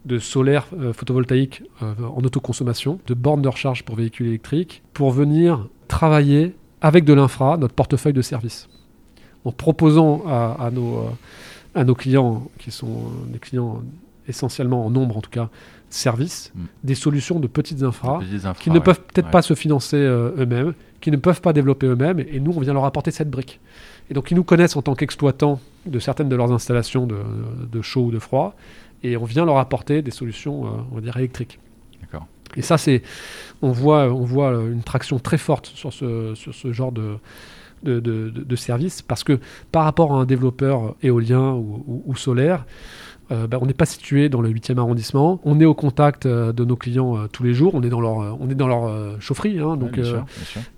de 0.04 0.18
solaire 0.18 0.66
euh, 0.78 0.92
photovoltaïque 0.92 1.62
euh, 1.82 1.94
en 2.14 2.22
autoconsommation, 2.22 2.98
de 3.06 3.14
bornes 3.14 3.42
de 3.42 3.48
recharge 3.48 3.84
pour 3.84 3.96
véhicules 3.96 4.26
électriques, 4.26 4.82
pour 4.92 5.10
venir 5.10 5.68
travailler 5.88 6.54
avec 6.80 7.04
de 7.04 7.12
l'infra, 7.12 7.56
notre 7.56 7.74
portefeuille 7.74 8.12
de 8.12 8.22
services 8.22 8.68
en 9.44 9.52
proposant 9.52 10.22
à, 10.26 10.70
nos, 10.72 10.98
euh, 10.98 11.10
à 11.74 11.84
nos 11.84 11.94
clients, 11.94 12.48
qui 12.58 12.70
sont 12.70 13.10
des 13.28 13.38
clients 13.38 13.82
essentiellement 14.28 14.86
en 14.86 14.90
nombre 14.90 15.16
en 15.16 15.20
tout 15.20 15.30
cas, 15.30 15.48
services, 15.90 16.52
mm. 16.54 16.60
des 16.84 16.94
solutions 16.94 17.40
de 17.40 17.46
petites 17.46 17.82
infras, 17.82 18.20
qui 18.60 18.70
ne 18.70 18.78
peuvent 18.78 19.00
peut-être 19.00 19.30
pas 19.30 19.42
se 19.42 19.54
financer 19.54 19.96
euh, 19.96 20.30
eux-mêmes, 20.38 20.74
qui 21.00 21.10
ne 21.10 21.16
peuvent 21.16 21.40
pas 21.40 21.52
développer 21.52 21.86
eux-mêmes, 21.86 22.20
et 22.20 22.38
nous, 22.38 22.52
on 22.56 22.60
vient 22.60 22.72
leur 22.72 22.84
apporter 22.84 23.10
cette 23.10 23.30
brique. 23.30 23.60
Et 24.10 24.14
donc, 24.14 24.30
ils 24.30 24.34
nous 24.34 24.44
connaissent 24.44 24.76
en 24.76 24.82
tant 24.82 24.94
qu'exploitants 24.94 25.60
de 25.86 25.98
certaines 25.98 26.28
de 26.28 26.36
leurs 26.36 26.52
installations 26.52 27.06
de, 27.06 27.16
de, 27.70 27.82
chaud 27.82 28.04
ou 28.06 28.10
de 28.10 28.18
froid, 28.18 28.54
et 29.02 29.16
on 29.16 29.24
vient 29.24 29.44
leur 29.44 29.58
apporter 29.58 30.02
des 30.02 30.10
solutions, 30.10 30.62
on 30.90 30.94
va 30.94 31.00
dire, 31.00 31.16
électriques. 31.16 31.58
Et 32.56 32.62
ça, 32.62 32.76
c'est, 32.76 33.02
on 33.62 33.70
voit, 33.70 34.12
on 34.12 34.24
voit 34.24 34.52
une 34.52 34.82
traction 34.82 35.18
très 35.18 35.38
forte 35.38 35.66
sur 35.66 35.92
ce, 35.92 36.34
sur 36.34 36.54
ce 36.54 36.72
genre 36.72 36.92
de, 36.92 37.16
de, 37.82 38.00
de, 38.00 38.56
services 38.56 39.02
parce 39.02 39.24
que 39.24 39.38
par 39.70 39.84
rapport 39.84 40.14
à 40.14 40.16
un 40.16 40.24
développeur 40.24 40.94
éolien 41.02 41.54
ou, 41.54 42.14
solaire, 42.14 42.64
euh, 43.30 43.46
bah, 43.46 43.58
on 43.60 43.66
n'est 43.66 43.74
pas 43.74 43.86
situé 43.86 44.28
dans 44.28 44.42
le 44.42 44.50
8e 44.50 44.78
arrondissement. 44.78 45.40
On 45.44 45.58
est 45.60 45.64
au 45.64 45.74
contact 45.74 46.26
euh, 46.26 46.52
de 46.52 46.64
nos 46.64 46.76
clients 46.76 47.16
euh, 47.16 47.28
tous 47.28 47.42
les 47.42 47.54
jours. 47.54 47.74
On 47.74 47.82
est 47.82 47.88
dans 47.88 48.00
leur, 48.00 48.38
on 48.40 48.50
est 48.50 48.54
dans 48.54 48.68
leur 48.68 49.20
chaufferie. 49.20 49.58
Hein, 49.58 49.76
donc, 49.76 49.98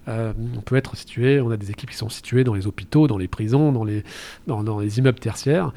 on 0.07 0.61
peut 0.61 0.77
être 0.77 0.97
situé. 0.97 1.41
On 1.41 1.51
a 1.51 1.57
des 1.57 1.71
équipes 1.71 1.91
qui 1.91 1.97
sont 1.97 2.11
situées 2.11 2.45
dans 2.45 2.55
les 2.55 2.67
hôpitaux, 2.67 3.09
dans 3.09 3.19
les 3.19 3.29
prisons, 3.29 3.73
dans 3.73 3.85
les, 3.85 4.05
dans, 4.47 4.63
dans 4.63 4.79
les 4.79 4.99
immeubles 4.99 5.19
tertiaires. 5.19 5.73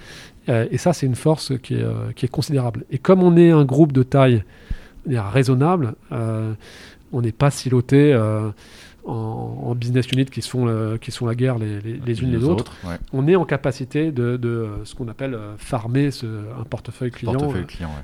Et 0.48 0.78
ça, 0.78 0.94
c'est 0.94 1.06
une 1.06 1.16
force 1.16 1.58
qui 1.60 1.76
est, 1.76 1.86
qui 2.16 2.26
est, 2.26 2.30
considérable. 2.30 2.86
Et 2.90 2.98
comme 2.98 3.22
on 3.22 3.36
est 3.36 3.52
un 3.52 3.66
groupe 3.66 3.92
de 3.92 4.04
taille 4.04 4.44
raisonnable, 5.06 5.96
on 6.12 7.22
n'est 7.22 7.32
pas 7.32 7.52
siloté 7.52 8.18
en, 9.08 9.76
business 9.76 10.08
unit 10.12 10.26
qui 10.26 10.42
se 10.42 10.50
font, 10.50 10.68
euh, 10.68 10.98
qui 10.98 11.12
sont 11.12 11.26
la 11.26 11.36
guerre 11.36 11.58
les, 11.58 11.80
les, 11.82 12.22
unes 12.22 12.32
les, 12.32 12.44
autres, 12.44 12.74
on 13.14 13.28
est 13.28 13.36
en 13.36 13.46
capacité 13.46 14.12
de, 14.12 14.38
de 14.38 14.50
euh, 14.50 14.86
ce 14.86 14.96
qu'on 14.96 15.08
appelle 15.08 15.34
euh, 15.34 15.54
farmer 15.58 16.12
ce, 16.12 16.26
un 16.26 16.64
portefeuille 16.64 17.12
client, 17.12 17.54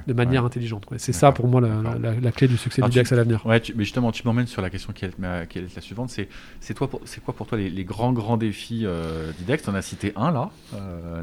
de 0.08 0.14
manière 0.14 0.46
intelligente. 0.46 0.86
C'est 0.98 1.14
ça 1.14 1.32
pour 1.32 1.48
moi 1.48 1.62
la, 1.62 2.16
la, 2.22 2.32
clé 2.32 2.48
du 2.48 2.58
succès 2.58 2.82
du 2.82 2.90
DEX 2.90 3.12
à 3.12 3.16
l'avenir. 3.16 3.46
Ouais, 3.46 3.62
mais 3.76 3.84
justement, 3.84 4.12
tu 4.12 4.24
m'emmènes 4.26 4.48
sur 4.48 4.62
la 4.62 4.70
question 4.70 4.94
qui 4.94 5.06
est, 5.06 5.12
qui 5.50 5.60
est 5.60 5.76
la 5.76 5.82
suivante. 5.82 6.10
C'est 6.10 6.28
c'est 6.60 6.74
quoi 6.74 6.88
pour 6.88 7.48
toi 7.48 7.58
les, 7.58 7.84
grands 7.84 8.14
grands 8.14 8.38
défis 8.38 8.86
d'IDEX 9.40 9.64
Tu 9.64 9.70
en 9.70 9.76
as 9.76 9.82
cité 9.82 10.14
un 10.16 10.32
là. 10.32 10.50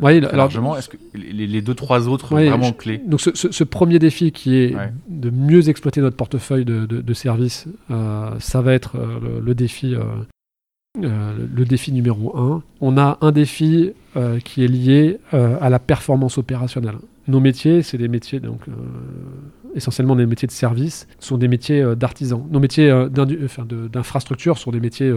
oui, 0.02 0.20
largement. 0.20 0.76
Est-ce 0.76 0.88
que 0.88 0.96
les, 1.14 1.62
deux 1.62 1.74
trois 1.74 2.08
autres 2.08 2.34
vraiment 2.34 2.72
clés? 2.72 3.00
Donc 3.06 3.20
ce, 3.20 3.30
ce, 3.34 3.64
premier 3.64 3.98
défi 3.98 4.32
qui 4.32 4.56
est 4.56 4.76
de 5.08 5.30
mieux 5.30 5.68
exploiter 5.68 6.00
notre 6.00 6.16
portefeuille 6.16 6.64
de, 6.64 6.86
de, 6.86 7.14
services, 7.14 7.66
ça 7.88 8.60
va 8.60 8.74
être 8.74 8.96
le 9.42 9.54
défi 9.54 9.69
euh, 9.84 10.04
euh, 11.02 11.46
le 11.54 11.64
défi 11.64 11.92
numéro 11.92 12.36
un. 12.36 12.62
On 12.80 12.98
a 12.98 13.18
un 13.20 13.32
défi 13.32 13.92
euh, 14.16 14.40
qui 14.40 14.64
est 14.64 14.68
lié 14.68 15.18
à 15.32 15.70
la 15.70 15.78
performance 15.78 16.38
opérationnelle. 16.38 16.96
Nos 17.28 17.40
métiers, 17.40 17.82
c'est 17.82 17.98
des 17.98 18.08
métiers 18.08 18.40
donc 18.40 18.62
essentiellement 19.76 20.16
des 20.16 20.26
métiers 20.26 20.48
de 20.48 20.52
service, 20.52 21.06
sont 21.20 21.38
des 21.38 21.46
métiers 21.46 21.94
d'artisans. 21.94 22.44
Nos 22.50 22.58
métiers 22.58 22.90
d'infrastructure 23.12 24.58
sont 24.58 24.72
des 24.72 24.80
métiers, 24.80 25.14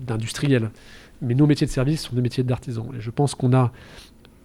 d'industriels. 0.00 0.70
Mais 1.22 1.34
nos 1.34 1.46
métiers 1.46 1.66
de 1.66 1.72
service 1.72 2.02
sont 2.02 2.14
des 2.14 2.22
métiers 2.22 2.44
d'artisans. 2.44 2.88
Et 2.96 3.00
je 3.00 3.10
pense 3.10 3.34
qu'on 3.34 3.52
a 3.52 3.72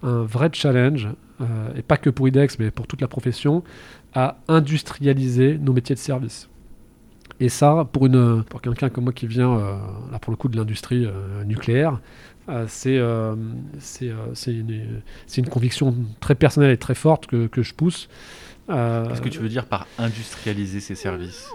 un 0.02 0.24
vrai 0.24 0.50
challenge, 0.52 1.10
et 1.76 1.84
pas 1.84 1.98
que 1.98 2.10
pour 2.10 2.28
IDEX, 2.28 2.58
mais 2.58 2.72
pour 2.72 2.88
toute 2.88 3.02
la 3.02 3.08
profession, 3.08 3.64
à 4.16 4.40
industrialiser 4.48 5.60
nos 5.60 5.74
métiers 5.74 5.96
de 5.96 6.00
service. 6.00 6.50
Et 7.40 7.50
ça, 7.50 7.88
pour, 7.92 8.08
une, 8.08 8.44
pour 8.44 8.62
quelqu'un 8.62 8.90
comme 8.90 9.06
moi 9.06 9.14
qui 9.14 9.28
vient, 9.28 9.58
euh, 9.58 9.76
là 10.12 10.20
pour 10.20 10.32
le 10.32 10.38
coup, 10.38 10.48
de 10.50 10.58
l'industrie 10.58 11.06
euh, 11.06 11.44
nucléaire, 11.44 12.00
euh, 12.50 12.66
c'est 12.68 13.00
c'est 13.80 14.54
une, 14.54 15.02
une, 15.38 15.50
conviction 15.50 15.94
très 16.20 16.34
personnelle 16.34 16.72
et 16.72 16.78
très 16.78 16.96
forte 16.96 17.28
que, 17.28 17.48
que 17.48 17.62
je 17.62 17.74
pousse. 17.74 18.10
Qu'est-ce 18.68 19.22
que 19.22 19.30
tu 19.30 19.40
veux 19.40 19.50
dire 19.50 19.66
par 19.66 19.88
industrialiser 19.98 20.80
ces 20.80 20.96
services? 20.96 21.50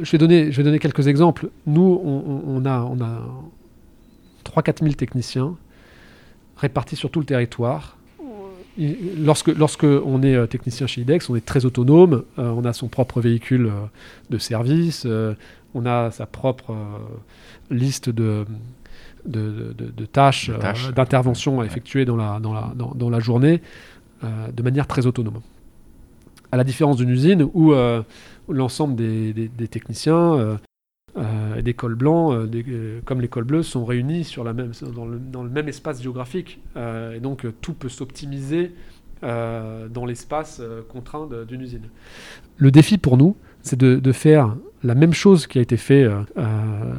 je 0.00 0.10
vais, 0.10 0.18
donner, 0.18 0.50
je 0.50 0.56
vais 0.56 0.62
donner 0.62 0.78
quelques 0.78 1.08
exemples. 1.08 1.50
Nous, 1.66 2.00
on, 2.02 2.42
on 2.46 2.64
a, 2.64 2.80
on 2.80 3.00
a 3.02 3.22
3-4 4.44 4.82
000 4.82 4.94
techniciens 4.94 5.56
répartis 6.56 6.96
sur 6.96 7.10
tout 7.10 7.20
le 7.20 7.26
territoire 7.26 7.98
lorsque, 8.78 9.48
lorsque 9.48 9.84
on 9.84 10.22
est 10.22 10.34
euh, 10.34 10.46
technicien 10.46 10.86
chez 10.86 11.02
IDEX, 11.02 11.30
on 11.30 11.36
est 11.36 11.44
très 11.44 11.64
autonome, 11.64 12.24
euh, 12.38 12.50
on 12.50 12.64
a 12.64 12.72
son 12.72 12.88
propre 12.88 13.20
véhicule 13.20 13.66
euh, 13.66 13.86
de 14.30 14.38
service, 14.38 15.06
on 15.74 15.86
a 15.86 16.10
sa 16.10 16.26
propre 16.26 16.74
liste 17.70 18.08
de, 18.10 18.44
de, 19.26 19.74
de, 19.76 20.06
tâches, 20.06 20.50
d'intervention 20.94 21.60
à 21.60 21.64
effectuer 21.64 22.04
dans 22.04 22.16
la, 22.16 22.38
dans 22.38 22.52
la, 22.52 22.72
dans, 22.74 23.10
la 23.10 23.18
journée 23.18 23.60
de 24.22 24.62
manière 24.62 24.86
très 24.86 25.06
autonome. 25.06 25.40
À 26.52 26.56
la 26.56 26.62
différence 26.62 26.96
d'une 26.98 27.10
usine 27.10 27.48
où 27.54 27.74
l'ensemble 28.48 28.94
des, 28.94 29.32
des, 29.32 29.68
techniciens 29.68 30.58
euh, 31.16 31.62
des 31.62 31.74
cols 31.74 31.94
blancs, 31.94 32.32
euh, 32.32 32.48
euh, 32.68 33.00
comme 33.04 33.20
les 33.20 33.28
cols 33.28 33.44
bleus, 33.44 33.62
sont 33.62 33.84
réunis 33.84 34.24
sur 34.24 34.44
la 34.44 34.52
même, 34.52 34.72
dans, 34.94 35.06
le, 35.06 35.50
même 35.50 35.68
espace 35.68 36.02
géographique. 36.02 36.60
et 36.76 37.20
donc 37.20 37.46
tout 37.60 37.74
peut 37.74 37.88
s'optimiser 37.88 38.72
dans 39.22 40.04
l'espace 40.06 40.60
contraint 40.88 41.28
d'une 41.48 41.62
usine. 41.62 41.88
Le 42.56 42.70
défi 42.70 42.98
pour 42.98 43.16
nous, 43.16 43.36
c'est 43.62 43.78
de, 43.78 43.96
de, 43.96 44.12
faire 44.12 44.54
la 44.84 44.94
même 44.94 45.14
chose 45.14 45.46
qui 45.46 45.58
a 45.58 45.62
été 45.62 45.76
fait 45.76 46.04
euh, 46.04 46.20
euh, 46.36 46.44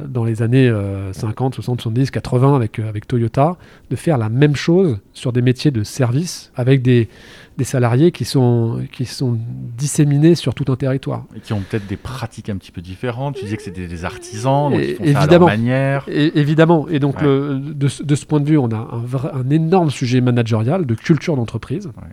dans 0.08 0.24
les 0.24 0.42
années 0.42 0.70
50, 1.12 1.54
60, 1.54 1.80
70, 1.80 2.10
80 2.10 2.56
avec, 2.56 2.78
euh, 2.78 2.88
avec 2.88 3.06
Toyota, 3.06 3.56
de 3.90 3.96
faire 3.96 4.18
la 4.18 4.28
même 4.28 4.56
chose 4.56 4.98
sur 5.12 5.32
des 5.32 5.40
métiers 5.40 5.70
de 5.70 5.84
service 5.84 6.50
avec 6.56 6.82
des, 6.82 7.08
des 7.58 7.64
salariés 7.64 8.12
qui 8.12 8.24
sont, 8.26 8.82
qui 8.92 9.06
sont 9.06 9.38
disséminés 9.78 10.34
sur 10.34 10.54
tout 10.54 10.70
un 10.70 10.76
territoire. 10.76 11.24
Et 11.34 11.40
qui 11.40 11.52
ont 11.54 11.60
peut-être 11.68 11.86
des 11.86 11.96
pratiques 11.96 12.48
un 12.50 12.56
petit 12.56 12.70
peu 12.72 12.82
différentes. 12.82 13.36
Tu 13.36 13.44
disais 13.44 13.56
que 13.56 13.62
c'était 13.62 13.86
des 13.86 14.04
artisans, 14.04 14.70
donc 14.70 14.80
Et- 14.80 14.90
ils 14.90 14.96
font 14.96 15.04
ça 15.04 15.08
à 15.08 15.12
leur 15.12 15.22
évidemment. 15.22 15.46
manière. 15.46 16.04
Et, 16.08 16.38
évidemment, 16.38 16.86
et 16.88 16.98
donc 16.98 17.16
Ouais. 17.18 17.24
le- 17.24 17.58
de, 17.60 17.88
ce- 17.88 18.02
de 18.02 18.14
ce 18.14 18.26
point 18.26 18.40
de 18.40 18.46
vue, 18.48 18.58
on 18.58 18.68
a 18.70 18.76
un, 18.76 18.98
vrai- 18.98 19.30
un 19.32 19.48
énorme 19.50 19.90
sujet 19.90 20.20
managérial 20.20 20.84
de 20.84 20.94
culture 20.94 21.34
d'entreprise, 21.36 21.86
Ouais. 21.86 22.08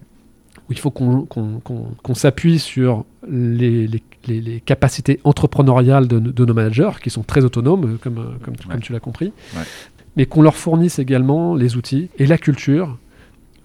où 0.69 0.71
il 0.71 0.79
faut 0.79 0.91
qu'on 0.91 1.23
qu'on- 1.25 1.59
qu'on- 1.63 1.87
qu'on 2.01 2.15
s'appuie 2.15 2.57
sur 2.59 3.03
les, 3.29 3.85
les- 3.87 4.03
les- 4.27 4.39
les 4.41 4.59
capacités 4.61 5.19
entrepreneuriales 5.25 6.07
de, 6.07 6.19
de 6.19 6.45
nos 6.45 6.53
managers, 6.53 6.91
qui 7.03 7.09
sont 7.09 7.23
très 7.23 7.43
autonomes, 7.43 7.97
comme, 8.01 8.37
comme, 8.43 8.55
tu- 8.55 8.67
Ouais. 8.67 8.73
comme 8.75 8.81
tu 8.81 8.93
l'as 8.93 9.01
compris, 9.01 9.33
mais 10.15 10.25
qu'on 10.25 10.41
leur 10.41 10.55
fournisse 10.55 10.99
également 10.99 11.53
les 11.55 11.75
outils 11.75 12.09
et 12.17 12.25
la 12.27 12.37
culture 12.37 12.97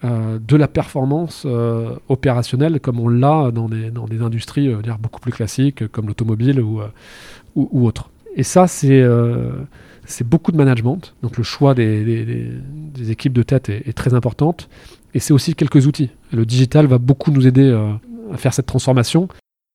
euh, 0.04 0.38
de 0.38 0.56
la 0.56 0.68
performance 0.68 1.42
euh, 1.44 1.96
opérationnelle, 2.08 2.78
comme 2.78 3.00
on 3.00 3.08
l'a 3.08 3.50
dans 3.50 3.68
des, 3.68 3.90
dans 3.90 4.06
des 4.06 4.22
industries 4.22 4.68
euh, 4.68 4.80
dire, 4.80 4.96
beaucoup 4.96 5.18
plus 5.18 5.32
classiques, 5.32 5.88
comme 5.88 6.06
l'automobile 6.06 6.60
ou, 6.60 6.80
ou, 7.56 7.86
autres. 7.86 8.08
Et 8.36 8.44
ça, 8.44 8.68
c'est 8.68 9.04
beaucoup 10.24 10.52
de 10.52 10.56
management. 10.56 11.14
Donc 11.22 11.36
le 11.36 11.42
choix 11.42 11.74
des, 11.74 12.04
des- 12.94 13.10
équipes 13.10 13.32
de 13.32 13.42
tête 13.42 13.68
est, 13.70 13.88
est 13.88 13.92
très 13.92 14.14
importante. 14.14 14.68
Et 15.14 15.18
c'est 15.18 15.32
aussi 15.32 15.54
quelques 15.54 15.86
outils. 15.86 16.10
Le 16.32 16.46
digital 16.46 16.86
va 16.86 16.98
beaucoup 16.98 17.32
nous 17.32 17.46
aider 17.48 17.72
à 18.32 18.36
faire 18.36 18.54
cette 18.54 18.66
transformation. 18.66 19.26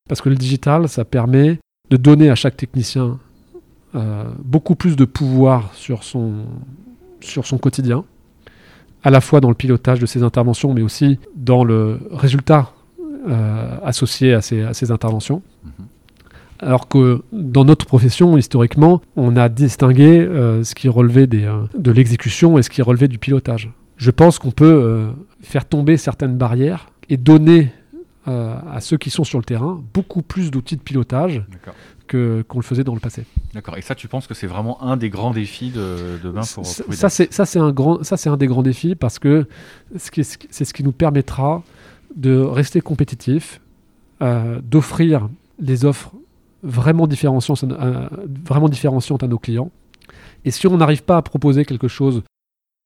Parce 0.08 0.22
que 0.22 0.30
le 0.30 0.36
digital, 0.36 0.88
ça 0.88 1.04
permet 1.04 1.58
de 1.90 1.96
donner 1.98 2.30
à 2.30 2.34
chaque 2.34 2.56
technicien 2.56 3.18
beaucoup 4.42 4.74
plus 4.74 4.96
de 4.96 5.04
pouvoir 5.04 5.74
sur 5.74 6.02
son, 6.02 6.32
sur 7.20 7.46
son 7.46 7.58
quotidien, 7.58 8.04
à 9.04 9.10
la 9.10 9.20
fois 9.20 9.40
dans 9.40 9.50
le 9.50 9.54
pilotage 9.54 10.00
de 10.00 10.06
ses 10.06 10.22
interventions, 10.22 10.72
mais 10.72 10.82
aussi 10.82 11.18
dans 11.36 11.62
le 11.62 12.00
résultat 12.10 12.72
euh, 13.28 13.76
associé 13.84 14.34
à 14.34 14.40
ces, 14.40 14.62
à 14.62 14.74
ces 14.74 14.90
interventions. 14.90 15.42
Mhm. 15.62 15.70
Alors 16.60 16.88
que 16.88 17.22
dans 17.32 17.66
notre 17.66 17.84
profession, 17.84 18.38
historiquement, 18.38 19.02
on 19.16 19.36
a 19.36 19.50
distingué 19.50 20.20
euh, 20.20 20.64
ce 20.64 20.74
qui 20.74 20.88
relevait 20.88 21.26
des, 21.26 21.44
euh, 21.44 21.64
de 21.76 21.90
l'exécution 21.90 22.56
et 22.56 22.62
ce 22.62 22.70
qui 22.70 22.80
relevait 22.80 23.08
du 23.08 23.18
pilotage. 23.18 23.70
Je 23.98 24.10
pense 24.10 24.38
qu'on 24.38 24.50
peut 24.50 25.06
faire 25.40 25.66
tomber 25.66 25.96
certaines 25.96 26.36
barrières 26.36 26.88
et 27.08 27.16
donner 27.16 27.70
à 28.26 28.80
ceux 28.80 28.96
qui 28.96 29.08
sont 29.08 29.22
sur 29.22 29.38
le 29.38 29.44
terrain 29.44 29.80
beaucoup 29.94 30.22
plus 30.22 30.50
d'outils 30.50 30.76
de 30.76 30.82
pilotage 30.82 31.44
Qu'on 32.10 32.58
le 32.58 32.62
faisait 32.62 32.84
dans 32.84 32.94
le 32.94 33.00
passé. 33.00 33.24
D'accord. 33.54 33.76
Et 33.78 33.82
ça, 33.82 33.94
tu 33.94 34.08
penses 34.08 34.26
que 34.26 34.34
c'est 34.34 34.46
vraiment 34.46 34.82
un 34.82 34.96
des 34.96 35.08
grands 35.10 35.30
défis 35.30 35.70
de 35.70 36.18
demain 36.22 36.42
pour, 36.54 36.66
Ça- 36.66 36.84
pour 36.84 36.94
ça, 36.94 37.08
c'est 37.08 37.32
ça, 37.32 37.46
c'est 37.46 37.58
un 37.58 37.72
grand, 37.72 38.02
ça, 38.04 38.16
c'est 38.18 38.28
un 38.28 38.36
des 38.36 38.46
grands 38.46 38.62
défis 38.62 38.94
parce 38.94 39.18
que 39.18 39.46
c'est 39.96 40.64
ce 40.64 40.74
qui 40.74 40.84
nous 40.84 40.92
permettra 40.92 41.62
de 42.14 42.36
rester 42.38 42.80
compétitif, 42.82 43.60
euh, 44.22 44.60
d'offrir 44.62 45.28
des 45.58 45.84
offres 45.84 46.12
vraiment 46.62 47.06
différenciantes, 47.06 47.64
euh, 47.64 48.08
vraiment 48.44 48.68
différenciantes 48.68 49.22
à 49.22 49.26
nos 49.28 49.38
clients. 49.38 49.70
Et 50.44 50.50
si 50.50 50.66
on 50.66 50.76
n'arrive 50.76 51.02
pas 51.04 51.16
à 51.16 51.22
proposer 51.22 51.64
quelque 51.64 51.88
chose 51.88 52.22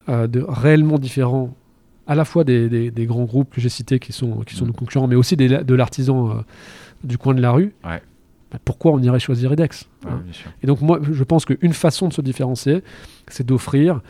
euh, 0.09 0.27
de 0.27 0.45
réellement 0.49 0.99
différent, 0.99 1.55
à 2.07 2.15
la 2.15 2.25
fois 2.25 2.43
des, 2.45 2.69
des- 2.71 2.91
des 2.91 3.05
grands 3.07 3.25
groupes 3.25 3.53
que 3.55 3.61
j'ai 3.61 3.69
cités 3.69 3.99
qui 3.99 4.13
sont, 4.13 4.41
qui 4.47 4.55
sont 4.55 4.65
Mm. 4.65 4.69
nos 4.69 4.73
concurrents, 4.75 5.07
mais 5.09 5.17
aussi 5.17 5.37
des- 5.37 5.49
de 5.65 5.75
l'artisan 5.75 6.31
euh, 6.31 6.35
du 7.05 7.19
coin 7.19 7.35
de 7.35 7.43
la 7.43 7.51
rue, 7.51 7.75
Ouais. 7.85 8.01
Bah, 8.51 8.59
pourquoi 8.65 8.93
on 8.93 8.99
irait 9.03 9.21
choisir 9.21 9.51
Ouais, 9.51 9.61
hein 10.07 10.21
et 10.63 10.67
donc 10.67 10.81
moi, 10.81 11.01
je 11.03 11.25
pense 11.25 11.45
qu'une 11.45 11.73
façon 11.73 12.09
de 12.09 12.13
se 12.13 12.21
différencier, 12.23 12.83
c'est 13.29 13.47
d'offrir 13.47 14.01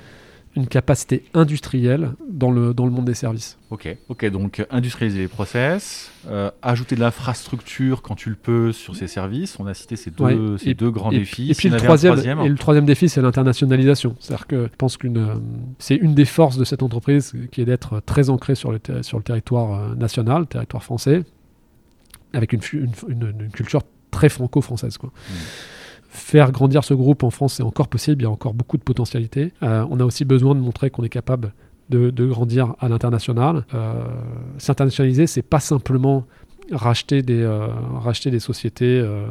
une 0.56 0.66
capacité 0.66 1.24
industrielle 1.34 2.12
dans 2.28 2.50
le, 2.50 2.74
dans 2.74 2.84
le 2.84 2.90
monde 2.90 3.04
des 3.04 3.14
services. 3.14 3.58
Ok, 3.70 3.96
ok, 4.08 4.24
donc 4.30 4.58
euh, 4.58 4.64
industrialiser 4.70 5.20
les 5.20 5.28
process, 5.28 6.10
euh, 6.28 6.50
ajouter 6.62 6.96
de 6.96 7.00
l'infrastructure 7.00 8.02
quand 8.02 8.14
tu 8.16 8.30
le 8.30 8.34
peux 8.34 8.72
sur 8.72 8.96
ces 8.96 9.06
services. 9.06 9.60
On 9.60 9.66
a 9.66 9.74
cité 9.74 9.94
ces 9.94 10.10
deux, 10.10 10.24
Ouais. 10.24 10.36
ces 10.58 10.70
Et- 10.70 10.74
deux 10.74 10.90
grands 10.90 11.12
et, 11.12 11.18
défis. 11.18 11.50
et 11.50 11.54
puis 11.54 11.68
le 11.68 11.76
troisième, 11.76 12.14
troisième, 12.14 12.40
et 12.40 12.48
le 12.48 12.56
troisième 12.56 12.86
défi, 12.86 13.08
c'est 13.08 13.20
l'internationalisation. 13.22 14.16
C'est-à-dire 14.18 14.46
que 14.48 14.64
je 14.64 14.76
pense 14.76 14.96
qu'une, 14.96 15.18
euh, 15.18 15.34
c'est 15.78 15.96
une 15.96 16.14
des 16.14 16.24
forces 16.24 16.56
de 16.56 16.64
cette 16.64 16.82
entreprise 16.82 17.34
qui 17.52 17.60
est 17.60 17.64
d'être 17.66 18.00
très 18.00 18.28
ancrée 18.30 18.54
sur 18.56 18.72
le, 18.72 18.80
sur 19.02 19.18
le 19.18 19.22
territoire 19.24 19.94
national, 19.96 20.46
territoire 20.46 20.82
français, 20.82 21.24
avec 22.32 22.52
une, 22.52 22.62
fu- 22.62 22.78
une, 23.08 23.12
une- 23.12 23.42
une 23.42 23.50
culture 23.50 23.82
très 24.10 24.28
franco-française. 24.28 24.98
Quoi. 24.98 25.10
Faire 26.08 26.52
grandir 26.52 26.84
ce 26.84 26.94
groupe 26.94 27.22
en 27.22 27.30
France, 27.30 27.54
c'est 27.54 27.62
encore 27.62 27.88
possible, 27.88 28.22
il 28.22 28.24
y 28.24 28.26
a 28.26 28.30
encore 28.30 28.54
beaucoup 28.54 28.76
de 28.76 28.82
potentialités. 28.82 29.52
Euh, 29.62 29.84
on 29.90 30.00
a 30.00 30.04
aussi 30.04 30.24
besoin 30.24 30.54
de 30.54 30.60
montrer 30.60 30.90
qu'on 30.90 31.04
est 31.04 31.08
capable 31.08 31.52
de, 31.90 32.26
grandir 32.26 32.74
à 32.80 32.88
l'international. 32.88 33.64
Euh, 33.74 34.04
S'internationaliser, 34.58 35.26
c'est 35.26 35.42
pas 35.42 35.60
simplement 35.60 36.24
racheter 36.70 37.22
des, 37.22 37.42
euh, 37.42 38.38
sociétés 38.38 39.00
euh, 39.00 39.26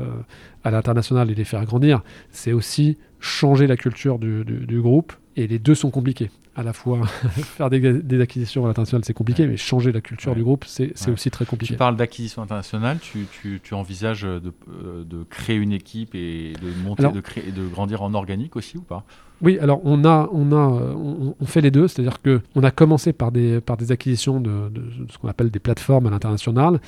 à 0.64 0.72
l'international 0.72 1.30
et 1.30 1.36
les 1.36 1.44
faire 1.44 1.64
grandir, 1.66 2.02
c'est 2.32 2.54
aussi 2.54 2.98
changer 3.20 3.68
la 3.68 3.78
culture 3.78 4.20
du 4.20 4.82
groupe. 4.82 5.14
Et 5.36 5.46
les 5.48 5.60
deux 5.60 5.76
sont 5.76 5.92
compliqués. 5.92 6.32
À 6.58 6.64
la 6.64 6.74
fois, 6.74 7.06
faire 7.06 7.70
des, 7.70 7.80
des 8.02 8.20
acquisitions 8.20 8.66
à 8.66 8.68
l'international, 8.68 9.06
c'est 9.06 9.14
compliqué, 9.14 9.46
mais 9.46 9.58
changer 9.58 9.92
la 9.92 10.02
culture 10.02 10.32
Ouais. 10.32 10.38
du 10.38 10.44
groupe, 10.44 10.66
c'est 10.66 10.92
Ouais. 11.08 11.14
aussi 11.14 11.30
très 11.30 11.46
Tu 11.46 11.50
compliqué. 11.52 11.76
parles 11.76 11.96
d'acquisition 11.96 12.42
internationale, 12.42 12.98
tu, 13.00 13.28
tu- 13.42 13.62
tu 13.64 13.74
envisages 13.76 14.24
de, 14.24 14.42
euh, 14.84 15.04
de 15.06 15.24
créer 15.30 15.56
une 15.58 15.72
équipe 15.72 16.16
et 16.16 16.54
de 16.54 16.84
monter, 16.84 17.04
Alors- 17.04 17.14
de, 17.14 17.22
créer, 17.22 17.52
de 17.52 17.66
grandir 17.68 18.02
en 18.02 18.14
organique 18.16 18.56
aussi 18.56 18.78
ou 18.78 18.82
pas? 18.82 19.04
Oui, 19.44 19.60
alors 19.60 19.82
on 19.84 20.04
a, 20.04 20.28
on 20.32 20.52
a, 20.52 20.56
euh, 20.82 20.94
on, 20.96 21.36
on 21.40 21.46
fait 21.46 21.62
les 21.62 21.70
deux, 21.70 21.88
c'est-à-dire 21.88 22.20
que 22.24 22.42
on 22.56 22.64
a 22.64 22.72
commencé 22.72 23.14
par 23.14 23.32
des, 23.32 23.62
par 23.62 23.78
des 23.78 23.92
acquisitions 23.92 24.40
de, 24.40 24.70
de 24.70 24.84
ce 25.12 25.18
qu'on 25.20 25.28
appelle 25.28 25.52
des 25.52 25.60
plateformes 25.60 26.08
à 26.08 26.10
l'international, 26.10 26.82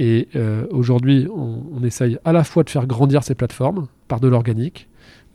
et 0.00 0.26
euh, 0.34 0.66
aujourd'hui 0.72 1.28
on, 1.32 1.62
on 1.72 1.84
essaye 1.84 2.18
à 2.24 2.32
la 2.32 2.42
fois 2.42 2.64
de 2.64 2.70
faire 2.70 2.88
grandir 2.88 3.22
ces 3.22 3.36
plateformes 3.36 3.86
par 4.08 4.18
de 4.18 4.26
l'organique, 4.26 4.88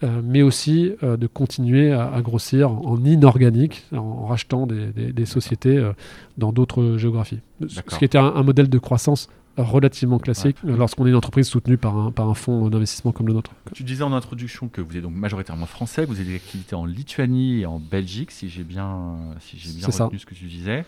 euh, 0.03 0.21
mais 0.23 0.41
aussi 0.41 0.91
euh, 1.03 1.17
de 1.17 1.27
continuer 1.27 1.91
à, 1.91 2.09
à 2.11 2.21
grossir 2.21 2.71
en 2.71 3.03
inorganique, 3.03 3.85
en, 3.91 3.97
en 3.97 4.25
rachetant 4.27 4.65
des, 4.67 4.87
des- 4.87 5.11
des 5.13 5.25
sociétés 5.25 5.77
euh, 5.77 5.91
dans 6.37 6.51
d'autres 6.53 6.97
géographies. 6.97 7.39
Ce 7.67 7.81
qui 7.97 8.05
était 8.05 8.17
un, 8.17 8.33
un 8.35 8.43
modèle 8.43 8.69
de 8.69 8.77
croissance 8.77 9.27
relativement 9.57 10.19
classique 10.19 10.55
Ouais. 10.63 10.73
lorsqu'on 10.77 11.05
est 11.05 11.09
une 11.09 11.15
entreprise 11.17 11.47
soutenue 11.47 11.77
par 11.77 11.97
un, 11.97 12.11
par 12.11 12.29
un 12.29 12.33
fonds 12.33 12.69
d'investissement 12.69 13.11
comme 13.11 13.27
le 13.27 13.33
nôtre. 13.33 13.51
Tu 13.73 13.83
disais 13.83 14.03
en 14.03 14.13
introduction 14.13 14.69
que 14.69 14.79
vous 14.79 14.95
êtes 14.95 15.03
donc 15.03 15.15
majoritairement 15.15 15.65
français, 15.65 16.05
vous 16.05 16.15
avez 16.15 16.23
des 16.29 16.35
activités 16.35 16.75
en 16.75 16.85
Lituanie 16.85 17.59
et 17.61 17.65
en 17.65 17.79
Belgique, 17.79 18.31
si 18.31 18.47
j'ai 18.47 18.63
bien, 18.63 19.17
si 19.41 19.57
j'ai 19.59 19.73
bien 19.73 19.89
ça. 19.91 20.05
retenu 20.05 20.17
ce 20.19 20.25
que 20.25 20.33
tu 20.35 20.45
disais. 20.45 20.85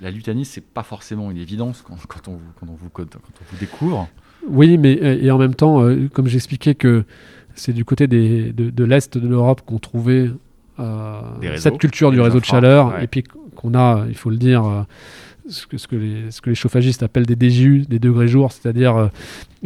La 0.00 0.10
Lituanie, 0.10 0.46
c'est 0.46 0.64
pas 0.64 0.82
forcément 0.82 1.30
une 1.30 1.36
évidence 1.36 1.82
quand, 1.86 1.96
quand 2.08 2.26
on, 2.28 2.32
vous- 2.32 2.40
quand, 2.58 2.66
on 2.68 2.74
vous, 2.74 2.88
quand 2.88 3.02
on 3.16 3.44
vous 3.50 3.56
découvre. 3.60 4.08
Oui, 4.48 4.76
mais 4.78 4.92
et 4.94 5.30
en 5.30 5.38
même 5.38 5.54
temps, 5.54 5.82
comme 6.12 6.26
j'expliquais 6.26 6.74
que 6.74 7.04
c'est 7.54 7.72
du 7.72 7.84
côté 7.84 8.06
des, 8.06 8.52
de, 8.52 8.70
de 8.70 8.84
l'Est 8.84 9.16
de 9.18 9.28
l'Europe 9.28 9.62
qu'on 9.64 9.78
trouvait 9.78 10.30
euh, 10.78 11.20
réseaux, 11.40 11.56
cette 11.62 11.78
culture 11.78 12.10
du 12.10 12.20
réseau 12.20 12.40
de 12.40 12.44
chaleur, 12.44 12.88
ouais. 12.94 13.04
et 13.04 13.06
puis 13.06 13.22
qu'on 13.22 13.74
a, 13.74 14.04
il 14.08 14.16
faut 14.16 14.30
le 14.30 14.36
dire, 14.36 14.64
euh, 14.64 14.82
ce, 15.48 15.66
que, 15.66 15.78
ce, 15.78 15.86
que 15.86 15.94
les, 15.96 16.30
ce 16.30 16.40
que 16.40 16.50
les 16.50 16.56
chauffagistes 16.56 17.02
appellent 17.02 17.26
des 17.26 17.36
DJU, 17.50 17.82
des 17.88 17.98
degrés 17.98 18.28
jours, 18.28 18.50
c'est-à-dire 18.50 18.96
euh, 18.96 19.08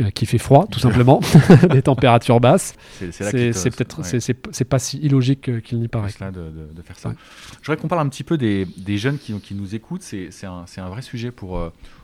euh, 0.00 0.10
qui 0.10 0.26
fait 0.26 0.38
froid, 0.38 0.66
tout 0.70 0.80
simplement, 0.80 1.20
des 1.70 1.82
températures 1.82 2.40
basses. 2.40 2.74
C'est 3.10 3.70
peut-être, 3.70 4.00
ouais. 4.02 4.20
c'est- 4.20 4.64
pas 4.64 4.78
si 4.78 4.98
illogique 4.98 5.62
qu'il 5.62 5.78
n'y 5.80 5.88
paraît. 5.88 6.10
de, 6.20 6.40
de- 6.40 6.74
de 6.74 6.82
faire 6.82 6.98
ça. 6.98 7.08
Ouais. 7.10 7.14
Je 7.62 7.66
voudrais 7.66 7.80
qu'on 7.80 7.88
parle 7.88 8.04
un 8.06 8.08
petit 8.10 8.24
peu 8.24 8.36
des, 8.36 8.66
des 8.76 8.98
jeunes 8.98 9.18
qui, 9.18 9.32
qui 9.40 9.54
nous 9.54 9.74
écoutent. 9.74 10.02
C'est 10.02 10.28
un, 10.46 10.88
vrai 10.88 11.02
sujet 11.02 11.30
pour, 11.30 11.58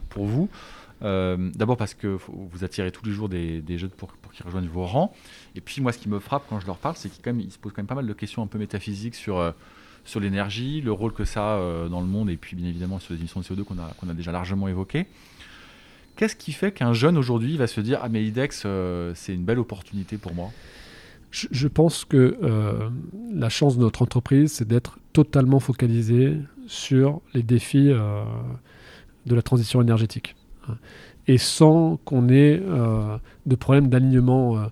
pour 0.09 0.25
vous. 0.25 0.49
D'abord 1.03 1.77
parce 1.77 1.93
que 1.95 2.17
vous 2.29 2.65
attirez 2.65 2.91
tous 2.91 3.05
les 3.05 3.13
jours 3.13 3.29
des, 3.29 3.61
des 3.61 3.77
jeunes 3.77 3.91
pour, 3.91 4.09
pour 4.13 4.33
qu'ils 4.33 4.47
rejoignent 4.47 4.69
vos 4.69 4.87
rangs. 4.87 5.13
Et 5.55 5.61
puis 5.61 5.81
moi, 5.81 5.93
ce 5.93 5.99
qui 5.99 6.09
me 6.09 6.19
frappe 6.19 6.45
quand 6.49 6.61
je 6.61 6.67
leur 6.67 6.79
parle, 6.79 6.97
c'est 6.97 7.09
qu'ils 7.09 7.53
se 7.53 7.59
posent 7.59 7.73
quand 7.73 7.83
même 7.83 7.87
pas 7.87 7.95
mal 7.95 8.07
de 8.07 8.13
questions 8.13 8.43
un 8.43 8.47
peu 8.47 8.59
métaphysiques 8.59 9.15
sur, 9.15 9.39
euh, 9.39 9.53
l'énergie, 10.17 10.81
le 10.81 10.93
rôle 10.93 11.13
que 11.13 11.25
ça 11.25 11.55
a 11.55 11.59
euh, 11.59 11.89
dans 11.89 12.01
le 12.01 12.07
monde, 12.07 12.29
et 12.29 12.37
puis 12.37 12.57
bien 12.57 12.69
évidemment 12.69 12.99
sur 12.99 13.15
les 13.15 13.21
émissions 13.21 13.41
de 13.41 13.45
CO2 13.45 13.63
qu'on 13.65 14.09
a, 14.09 14.15
déjà 14.15 14.33
largement 14.33 14.69
évoquées. 14.69 15.07
Qu'est-ce 16.17 16.37
qui 16.37 16.53
fait 16.53 16.73
qu'un 16.73 16.93
jeune 16.93 17.17
aujourd'hui 17.17 17.57
va 17.57 17.67
se 17.67 17.81
dire 17.81 18.01
Ah, 18.03 18.09
mais 18.09 18.25
IDEX, 18.25 18.65
euh, 18.67 19.13
c'est 19.15 19.35
une 19.35 19.45
belle 19.45 19.59
opportunité 19.59 20.17
pour 20.17 20.35
moi? 20.35 20.51
Je, 21.31 21.67
pense 21.67 22.05
que 22.05 22.39
la 23.35 23.49
chance 23.49 23.77
de 23.77 23.83
notre 23.83 24.03
entreprise, 24.03 24.53
c'est 24.53 24.69
d'être 24.69 25.01
totalement 25.13 25.59
focalisé 25.59 26.37
sur 26.69 27.23
les 27.35 27.43
défis 27.43 27.89
de 27.89 29.35
la 29.35 29.43
transition 29.43 29.83
énergétique. 29.83 30.37
Et 31.27 31.37
sans 31.37 31.97
qu'on 32.05 32.29
ait 32.29 32.63
de 33.47 33.55
problème 33.57 33.89
d'alignement 33.89 34.71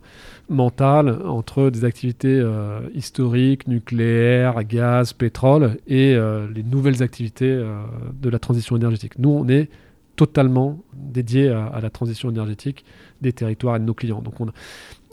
entre 0.61 1.71
des 1.71 1.85
activités 1.85 2.39
euh, 2.41 2.81
historiques, 2.95 3.67
nucléaires, 3.69 4.63
gaz, 4.65 5.13
pétrole, 5.13 5.79
et 5.87 6.15
euh, 6.15 6.47
les 6.55 6.63
nouvelles 6.63 7.03
activités 7.03 7.51
euh, 7.51 7.83
de 8.21 8.29
la 8.29 8.39
transition 8.39 8.77
énergétique. 8.77 9.19
Nous, 9.19 9.31
on 9.31 9.49
est 9.49 9.69
totalement 10.17 10.83
dédié 10.95 11.49
à, 11.49 11.81
la 11.81 11.91
transition 11.91 12.29
énergétique 12.31 12.85
des 13.23 13.33
territoires 13.33 13.77
et 13.77 13.79
de 13.79 13.85
nos 13.85 13.95
clients. 13.95 14.21
Donc 14.21 14.35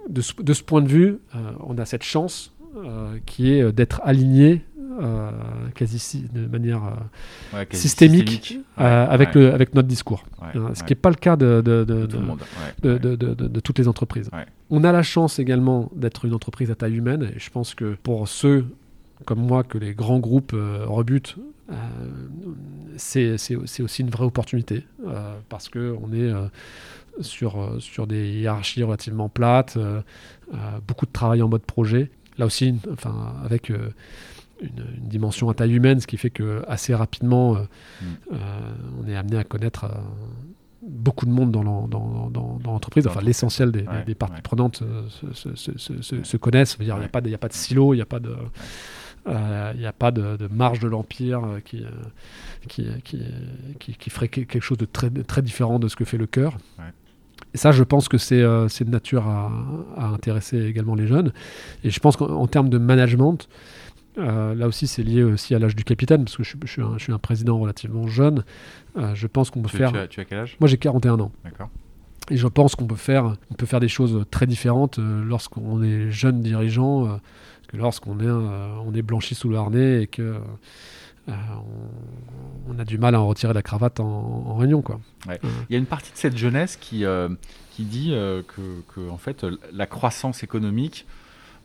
de, 0.09 0.21
ce, 0.21 0.33
de 0.41 0.53
ce 0.53 0.61
point 0.61 0.81
de 0.81 0.89
vue, 0.89 1.19
on 1.61 1.77
a 1.77 1.85
cette 1.85 2.03
chance 2.03 2.53
qui 3.25 3.53
est 3.53 3.71
d'être 3.71 4.01
aligné 4.03 4.61
quasi 5.75 6.27
de 6.33 6.45
manière 6.47 6.81
Ouais, 7.53 7.65
quasi 7.65 7.81
systémique, 7.81 8.57
Ouais, 8.77 8.83
euh, 8.85 9.07
avec, 9.09 9.35
ouais, 9.35 9.41
le, 9.41 9.53
avec 9.53 9.73
notre 9.73 9.87
discours. 9.87 10.23
Euh, 10.55 10.69
ce 10.73 10.83
qui 10.83 10.91
n'est 10.91 10.95
pas 10.95 11.09
le 11.09 11.15
cas 11.15 11.35
de, 11.35 11.61
tout 12.09 12.17
le 12.83 13.59
toutes 13.61 13.79
les 13.79 13.87
entreprises. 13.87 14.29
On 14.69 14.83
a 14.83 14.91
la 14.91 15.01
chance 15.03 15.39
également 15.39 15.89
d'être 15.95 16.25
une 16.25 16.33
entreprise 16.33 16.69
à 16.71 16.75
taille 16.75 16.95
humaine, 16.95 17.31
et 17.35 17.39
je 17.39 17.49
pense 17.49 17.73
que 17.75 17.95
pour 18.03 18.27
ceux 18.27 18.65
comme 19.25 19.39
moi 19.45 19.63
que 19.63 19.77
les 19.77 19.93
grands 19.93 20.19
groupes 20.19 20.53
euh, 20.53 20.85
rebutent, 20.87 21.35
euh, 21.69 21.73
c'est 22.97 23.37
c'est- 23.37 23.57
c'est 23.65 23.83
aussi 23.83 24.01
une 24.01 24.09
vraie 24.09 24.25
opportunité, 24.25 24.85
euh, 25.07 25.35
parce 25.49 25.67
qu'on 25.69 26.11
est 26.13 26.31
euh, 26.31 26.47
sur, 27.21 27.59
euh, 27.61 27.79
sur 27.79 28.07
des 28.07 28.29
hiérarchies 28.31 28.81
relativement 28.83 29.27
plates, 29.27 29.75
euh, 29.75 30.01
euh, 30.53 30.57
beaucoup 30.87 31.05
de 31.05 31.11
travail 31.11 31.41
en 31.41 31.49
mode 31.49 31.63
projet, 31.63 32.09
là 32.37 32.45
aussi 32.45 32.75
enfin, 32.93 33.33
avec... 33.43 33.71
une, 34.61 34.85
une 35.03 35.07
dimension 35.09 35.49
à 35.49 35.53
taille 35.53 35.73
humaine, 35.73 35.99
ce 35.99 36.07
qui 36.07 36.17
fait 36.17 36.29
que 36.29 36.63
assez 36.67 36.93
rapidement, 36.95 37.55
euh, 37.55 37.59
Mm. 37.59 38.05
euh, 38.33 38.37
on 39.03 39.07
est 39.07 39.15
amené 39.15 39.37
à 39.37 39.43
connaître 39.43 39.85
euh, 39.85 39.89
beaucoup 40.81 41.25
de 41.25 41.31
monde 41.31 41.51
dans 41.51 41.63
l'en- 41.63 41.87
dans- 41.87 42.29
dans- 42.29 42.59
dans 42.63 42.71
l'entreprise. 42.71 43.05
Enfin, 43.07 43.21
l'essentiel 43.21 43.71
des, 43.71 43.81
des- 43.81 43.87
Ouais, 43.87 44.03
des 44.05 44.15
parties 44.15 44.35
ouais. 44.35 44.41
prenantes 44.41 44.81
se, 45.33 46.37
connaissent. 46.37 46.77
Il 46.79 46.85
n'y 46.85 46.91
a, 46.91 46.97
Ouais. 46.97 47.07
pas 47.07 47.21
de- 47.21 47.27
il 47.27 47.31
y 47.31 47.35
a 47.35 47.37
pas 47.37 47.47
de 47.49 47.53
silo, 47.53 47.93
il 47.93 47.97
n'y 47.97 48.01
a 48.01 48.05
pas 48.05 48.19
de, 48.19 48.35
il 49.27 49.81
y 49.81 49.85
a 49.85 49.93
pas 49.93 50.11
de, 50.11 50.37
de 50.37 50.47
marge 50.47 50.79
de 50.79 50.87
l'empire 50.87 51.41
qui, 51.65 51.83
qui, 52.67 52.87
qui, 53.03 53.19
qui, 53.79 53.93
qui 53.93 54.09
ferait 54.09 54.27
que- 54.29 54.41
quelque 54.41 54.63
chose 54.63 54.77
de 54.77 54.85
très, 54.85 55.09
différent 55.41 55.79
de 55.79 55.87
ce 55.87 55.95
que 55.95 56.05
fait 56.05 56.17
le 56.17 56.25
cœur. 56.27 56.57
Et 57.53 57.57
ça, 57.57 57.71
je 57.71 57.83
pense 57.83 58.07
que 58.09 58.17
c'est 58.17 58.41
de 58.41 58.89
nature 58.89 59.27
à, 59.27 59.51
à 59.97 60.05
intéresser 60.07 60.63
également 60.65 60.95
les 60.95 61.07
jeunes. 61.07 61.31
Et 61.83 61.89
je 61.89 61.99
pense 61.99 62.15
qu'en 62.15 62.27
en 62.29 62.47
termes 62.47 62.69
de 62.69 62.77
management, 62.77 63.47
euh, 64.19 64.53
là 64.55 64.67
aussi, 64.67 64.85
c'est 64.87 65.03
lié 65.03 65.23
aussi 65.23 65.55
à 65.55 65.59
l'âge 65.59 65.75
du 65.75 65.83
capitaine, 65.83 66.23
parce 66.25 66.37
que 66.37 66.43
je, 66.43 66.49
suis- 66.49 66.59
je 66.63 66.71
suis 66.71 66.81
un, 66.81 66.97
je 66.97 67.03
suis 67.03 67.13
un 67.13 67.17
président 67.19 67.57
relativement 67.59 68.07
jeune. 68.07 68.43
Euh, 68.97 69.15
je 69.15 69.27
pense 69.27 69.49
qu'on 69.49 69.61
peut 69.61 69.69
Tu, 69.69 69.77
faire. 69.77 69.91
tu 69.91 69.97
as, 69.97 70.07
tu 70.07 70.19
as 70.19 70.25
quel 70.25 70.39
âge? 70.39 70.57
Moi, 70.59 70.67
j'ai 70.67 70.77
41 70.77 71.19
ans. 71.19 71.31
D'accord. 71.43 71.69
Et 72.31 72.37
je 72.37 72.47
pense 72.47 72.75
qu'on 72.75 72.85
peut 72.85 72.95
faire, 72.95 73.35
on 73.49 73.53
peut 73.55 73.65
faire 73.65 73.79
des 73.79 73.87
choses 73.87 74.23
très 74.29 74.45
différentes 74.45 74.99
euh, 74.99 75.23
lorsqu'on 75.25 75.81
est 75.81 76.11
jeune 76.11 76.41
dirigeant 76.41 77.19
que 77.67 77.77
lorsqu'on 77.77 78.19
est, 78.19 78.29
on 78.29 78.93
est 78.93 79.01
blanchi 79.01 79.35
sous 79.35 79.49
le 79.49 79.57
harnais 79.57 80.03
et 80.03 80.07
que 80.07 80.35
on, 81.27 82.73
on 82.75 82.79
a 82.79 82.85
du 82.85 82.97
mal 82.97 83.13
à 83.15 83.21
en 83.21 83.27
retirer 83.27 83.53
la 83.53 83.61
cravate 83.61 83.99
en, 83.99 84.05
en 84.47 84.55
réunion. 84.55 84.81
Quoi. 84.81 84.99
Il 85.27 85.37
y 85.69 85.75
a 85.75 85.77
une 85.77 85.85
partie 85.85 86.11
de 86.11 86.17
cette 86.17 86.37
jeunesse 86.37 86.75
qui, 86.77 87.03
qui 87.71 87.83
dit 87.83 88.09
que, 88.11 88.81
que, 88.93 89.09
en 89.09 89.17
fait, 89.17 89.45
la 89.73 89.85
croissance 89.85 90.43
économique, 90.43 91.05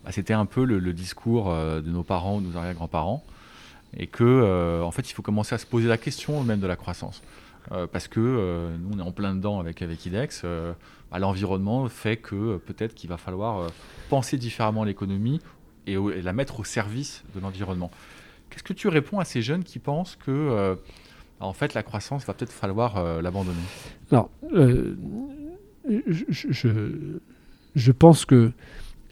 bah, 0.05 0.11
c'était 0.11 0.33
un 0.33 0.45
peu 0.45 0.63
le, 0.63 0.93
discours 0.93 1.49
euh, 1.49 1.81
de 1.81 1.89
nos 1.89 2.03
parents 2.03 2.37
ou 2.37 2.41
de 2.41 2.45
nos 2.47 2.57
arrière-grands-parents, 2.57 3.25
et 3.97 4.05
que 4.05 4.23
euh, 4.23 4.83
en 4.83 4.91
fait, 4.91 5.09
il 5.09 5.13
faut 5.13 5.23
commencer 5.23 5.55
à 5.55 5.57
se 5.57 5.65
poser 5.65 5.87
la 5.87 5.97
question 5.97 6.43
même 6.43 6.59
de 6.59 6.67
la 6.67 6.75
croissance. 6.75 7.23
Euh, 7.71 7.87
parce 7.87 8.07
que 8.07 8.69
nous, 8.79 8.91
on 8.95 8.99
est 8.99 9.01
en 9.01 9.11
plein 9.11 9.33
dedans 9.33 9.59
avec, 9.59 9.81
avec 9.81 10.05
IDEX. 10.05 10.45
bah, 11.11 11.17
L'environnement 11.17 11.89
fait 11.89 12.17
que 12.17 12.57
peut-être 12.57 12.93
qu'il 12.93 13.09
va 13.09 13.17
falloir 13.17 13.67
penser 14.09 14.37
différemment 14.37 14.83
l'économie 14.83 15.41
et, 15.87 15.97
la 16.21 16.33
mettre 16.33 16.59
au 16.59 16.63
service 16.63 17.23
de 17.33 17.39
l'environnement. 17.39 17.89
Qu'est-ce 18.51 18.63
que 18.63 18.73
tu 18.73 18.87
réponds 18.87 19.17
à 19.17 19.25
ces 19.25 19.41
jeunes 19.41 19.63
qui 19.63 19.79
pensent 19.79 20.15
que, 20.15 20.77
en 21.39 21.53
fait, 21.53 21.73
la 21.73 21.81
croissance 21.81 22.23
va 22.27 22.35
peut-être 22.35 22.51
falloir 22.53 23.21
l'abandonner? 23.23 23.57
Alors, 24.11 24.29
je- 25.89 27.17
je 27.75 27.91
pense 27.91 28.25
que 28.25 28.51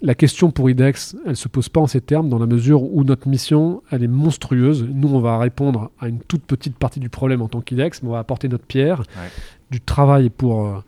la 0.06 0.14
question 0.16 0.52
pour 0.52 0.70
IDEX, 0.70 1.16
elle 1.26 1.36
se 1.38 1.48
pose 1.48 1.70
pas 1.70 1.80
en 1.82 1.88
ces 1.88 2.02
termes, 2.02 2.28
dans 2.30 2.38
la 2.38 2.46
mesure 2.46 2.84
où 2.84 3.04
notre 3.06 3.28
mission, 3.28 3.82
elle 3.90 4.04
est 4.04 4.08
monstrueuse. 4.10 4.86
Nous, 4.94 5.08
on 5.16 5.20
va 5.22 5.38
répondre 5.40 5.90
à 6.00 6.10
une 6.10 6.20
toute 6.20 6.44
petite 6.44 6.76
partie 6.78 7.00
du 7.00 7.10
problème 7.10 7.42
en 7.42 7.48
tant 7.48 7.62
qu'IDEX, 7.62 8.04
mais 8.04 8.10
on 8.10 8.12
va 8.12 8.20
apporter 8.20 8.50
notre 8.50 8.66
pierre, 8.66 9.00
Ouais. 9.00 9.30
du 9.72 9.80
travail 9.82 10.30
pour, 10.30 10.68
euh, 10.68 10.80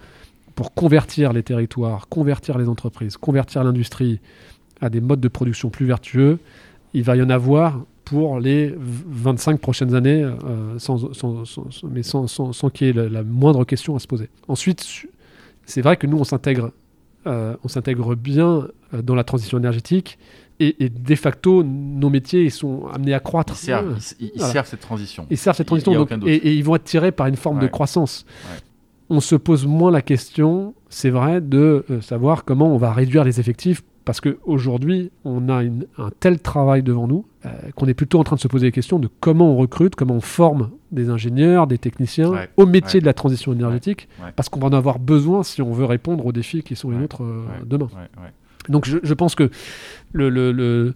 pour 0.54 0.74
convertir 0.74 1.32
les 1.34 1.44
territoires, 1.44 2.08
convertir 2.10 2.58
les 2.58 2.68
entreprises, 2.70 3.16
convertir 3.18 3.64
l'industrie 3.64 4.20
à 4.82 4.90
des 4.90 5.00
modes 5.02 5.22
de 5.22 5.28
production 5.30 5.70
plus 5.70 5.86
vertueux. 5.86 6.38
Il 6.94 7.04
va 7.04 7.16
y 7.16 7.22
en 7.22 7.30
avoir 7.30 7.80
pour 8.04 8.40
les 8.40 8.68
v- 8.68 8.76
25 9.08 9.60
prochaines 9.60 9.96
années, 9.96 10.24
euh, 10.24 10.78
sans, 10.78 11.14
sans- 11.14 11.46
sans- 11.46 11.66
mais 11.90 12.04
sans, 12.04 12.28
sans- 12.28 12.52
sans 12.54 12.70
qu'il 12.70 12.88
y 12.88 12.90
ait 12.90 12.94
la, 12.94 13.08
la 13.10 13.24
moindre 13.24 13.64
question 13.64 13.96
à 13.96 14.00
se 14.00 14.08
poser. 14.08 14.30
Ensuite, 14.50 14.82
su- 14.82 15.10
c'est 15.66 15.82
vrai 15.82 15.98
que 15.98 16.06
nous, 16.06 16.18
on 16.18 16.24
s'intègre, 16.26 16.72
euh, 17.28 17.56
on 17.64 17.68
s'intègre 17.68 18.14
bien 18.16 18.68
dans 18.94 19.16
la 19.16 19.24
transition 19.24 19.58
énergétique 19.58 20.18
et, 20.60 20.86
et 20.86 20.90
de 20.90 21.16
facto, 21.16 21.64
nos 21.64 22.10
métiers 22.10 22.44
ils 22.46 22.52
sont 22.52 22.86
amenés 22.94 23.14
à 23.14 23.20
croître. 23.20 23.54
Ils 23.54 23.58
servent, 23.58 23.90
Ouais. 23.94 23.98
ils- 24.20 24.26
ils, 24.28 24.32
ils 24.36 24.38
Voilà. 24.38 24.54
servent 24.54 24.68
cette 24.68 24.80
transition. 24.80 25.26
Ils 25.30 25.38
servent 25.38 25.58
cette 25.58 25.68
transition 25.68 25.92
il 25.92 25.98
donc- 25.98 26.12
et, 26.28 26.36
et 26.36 26.54
ils 26.54 26.64
vont 26.64 26.76
être 26.76 26.84
tirés 26.86 27.12
par 27.12 27.28
une 27.28 27.36
forme 27.36 27.60
de 27.60 27.68
croissance. 27.68 28.26
Ouais. 28.52 28.60
On 29.10 29.20
se 29.20 29.36
pose 29.36 29.66
moins 29.68 29.92
la 29.92 30.02
question, 30.02 30.74
c'est 30.90 31.10
vrai, 31.12 31.40
de 31.42 31.86
euh, 31.92 32.02
savoir 32.02 32.44
comment 32.46 32.74
on 32.74 32.78
va 32.78 32.92
réduire 32.94 33.24
les 33.24 33.40
effectifs 33.40 33.84
parce 34.06 34.22
qu'aujourd'hui, 34.22 35.12
on 35.26 35.50
a 35.50 35.62
une- 35.64 35.86
un 35.98 36.10
tel 36.20 36.40
travail 36.40 36.84
devant 36.84 37.08
nous 37.08 37.26
euh, 37.46 37.50
qu'on 37.76 37.88
est 37.88 37.94
plutôt 37.94 38.20
en 38.20 38.24
train 38.24 38.36
de 38.36 38.42
se 38.42 38.48
poser 38.48 38.68
les 38.68 38.72
questions 38.72 38.98
de 38.98 39.08
comment 39.20 39.52
on 39.52 39.58
recrute, 39.58 39.96
comment 39.96 40.16
on 40.16 40.22
forme 40.22 40.72
des 40.92 41.10
ingénieurs, 41.10 41.68
des 41.68 41.78
techniciens 41.78 42.30
Ouais. 42.30 42.50
au 42.58 42.66
métier 42.66 43.00
de 43.02 43.06
la 43.06 43.14
transition 43.14 43.52
énergétique 43.54 44.08
parce 44.36 44.48
qu'on 44.50 44.60
va 44.60 44.68
en 44.68 44.74
avoir 44.74 44.98
besoin 45.00 45.44
si 45.44 45.62
on 45.62 45.72
veut 45.74 45.86
répondre 45.86 46.26
aux 46.26 46.32
défis 46.32 46.64
qui 46.64 46.76
sont 46.76 46.90
les 46.92 46.98
nôtres 46.98 47.22
euh, 47.24 47.46
demain. 47.66 47.88
Donc 48.70 48.86
je, 48.86 48.98
je 49.04 49.14
pense 49.14 49.36
que 49.36 49.50
le, 50.14 50.30
le, 50.30 50.52
le, 50.52 50.94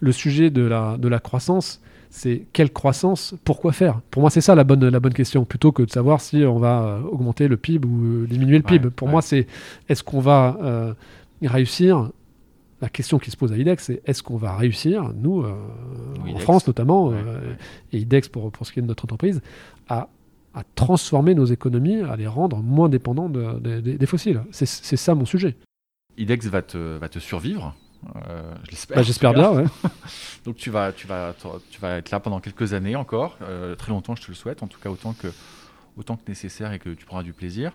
le 0.00 0.12
sujet 0.12 0.50
de 0.50 0.62
la, 0.62 0.96
de 0.98 1.08
la 1.08 1.18
croissance, 1.18 1.80
c'est 2.10 2.46
quelle 2.52 2.72
croissance, 2.72 3.34
pourquoi 3.44 3.72
faire? 3.72 4.00
Pour 4.10 4.20
moi, 4.22 4.30
c'est 4.30 4.40
ça 4.40 4.54
la 4.54 4.64
bonne, 4.64 4.88
la 4.88 4.98
bonne 5.00 5.14
question, 5.14 5.44
plutôt 5.44 5.70
que 5.72 5.82
de 5.82 5.90
savoir 5.90 6.20
si 6.20 6.44
on 6.44 6.58
va 6.58 6.82
euh, 6.82 7.00
augmenter 7.02 7.46
le 7.46 7.56
PIB 7.56 7.86
ou 7.86 8.04
euh, 8.04 8.26
diminuer 8.26 8.58
le 8.58 8.64
Ouais, 8.64 8.78
PIB. 8.78 8.90
Pour 8.90 9.06
ouais. 9.06 9.12
moi, 9.12 9.22
c'est 9.22 9.46
est-ce 9.88 10.02
qu'on 10.02 10.20
va 10.20 10.58
euh, 10.62 10.94
réussir? 11.42 12.10
La 12.82 12.88
question 12.88 13.18
qui 13.18 13.30
se 13.30 13.36
pose 13.36 13.52
à 13.52 13.58
IDEX, 13.58 13.84
c'est 13.84 14.00
est-ce 14.06 14.22
qu'on 14.22 14.38
va 14.38 14.56
réussir, 14.56 15.12
nous, 15.14 15.42
euh, 15.42 15.52
Ou 16.18 16.22
en 16.22 16.26
IDEX. 16.28 16.42
France 16.42 16.66
notamment, 16.66 17.08
Ouais, 17.08 17.16
euh, 17.18 17.50
ouais. 17.50 17.56
et 17.92 17.98
IDEX 17.98 18.28
pour, 18.28 18.50
pour 18.50 18.66
ce 18.66 18.72
qui 18.72 18.78
est 18.78 18.82
de 18.82 18.86
notre 18.88 19.04
entreprise, 19.04 19.42
à, 19.86 20.08
à 20.54 20.62
transformer 20.74 21.34
nos 21.34 21.44
économies, 21.44 22.00
à 22.00 22.16
les 22.16 22.26
rendre 22.26 22.56
moins 22.62 22.88
de- 23.28 23.58
de- 23.60 23.80
des- 23.80 23.98
des 23.98 24.06
fossiles? 24.06 24.40
C'est 24.50 24.64
ça 24.96 25.14
mon 25.14 25.26
sujet. 25.26 25.56
IDEX 26.18 26.46
va 26.46 26.62
te, 26.62 26.96
va 26.98 27.08
te 27.08 27.18
survivre. 27.18 27.74
euh, 28.16 28.54
je 28.64 28.70
l'espère. 28.70 28.96
Bah, 28.96 29.02
J'espère 29.02 29.32
bien, 29.34 29.50
ouais. 29.50 29.64
Donc 30.44 30.56
tu 30.56 30.70
vas, 30.70 30.92
tu, 30.92 31.06
vas, 31.06 31.34
tu 31.70 31.80
vas 31.80 31.96
être 31.98 32.10
là 32.10 32.20
pendant 32.20 32.40
quelques 32.40 32.72
années 32.72 32.96
encore, 32.96 33.36
euh, 33.42 33.74
très 33.74 33.90
longtemps 33.90 34.14
je 34.16 34.22
te 34.22 34.28
le 34.28 34.34
souhaite, 34.34 34.62
en 34.62 34.66
tout 34.68 34.80
cas 34.80 34.88
autant 34.90 35.12
que, 35.12 35.28
autant 35.96 36.16
que 36.16 36.22
nécessaire 36.28 36.72
et 36.72 36.78
que 36.78 36.90
tu 36.90 37.04
prendras 37.06 37.22
du 37.24 37.32
plaisir. 37.32 37.72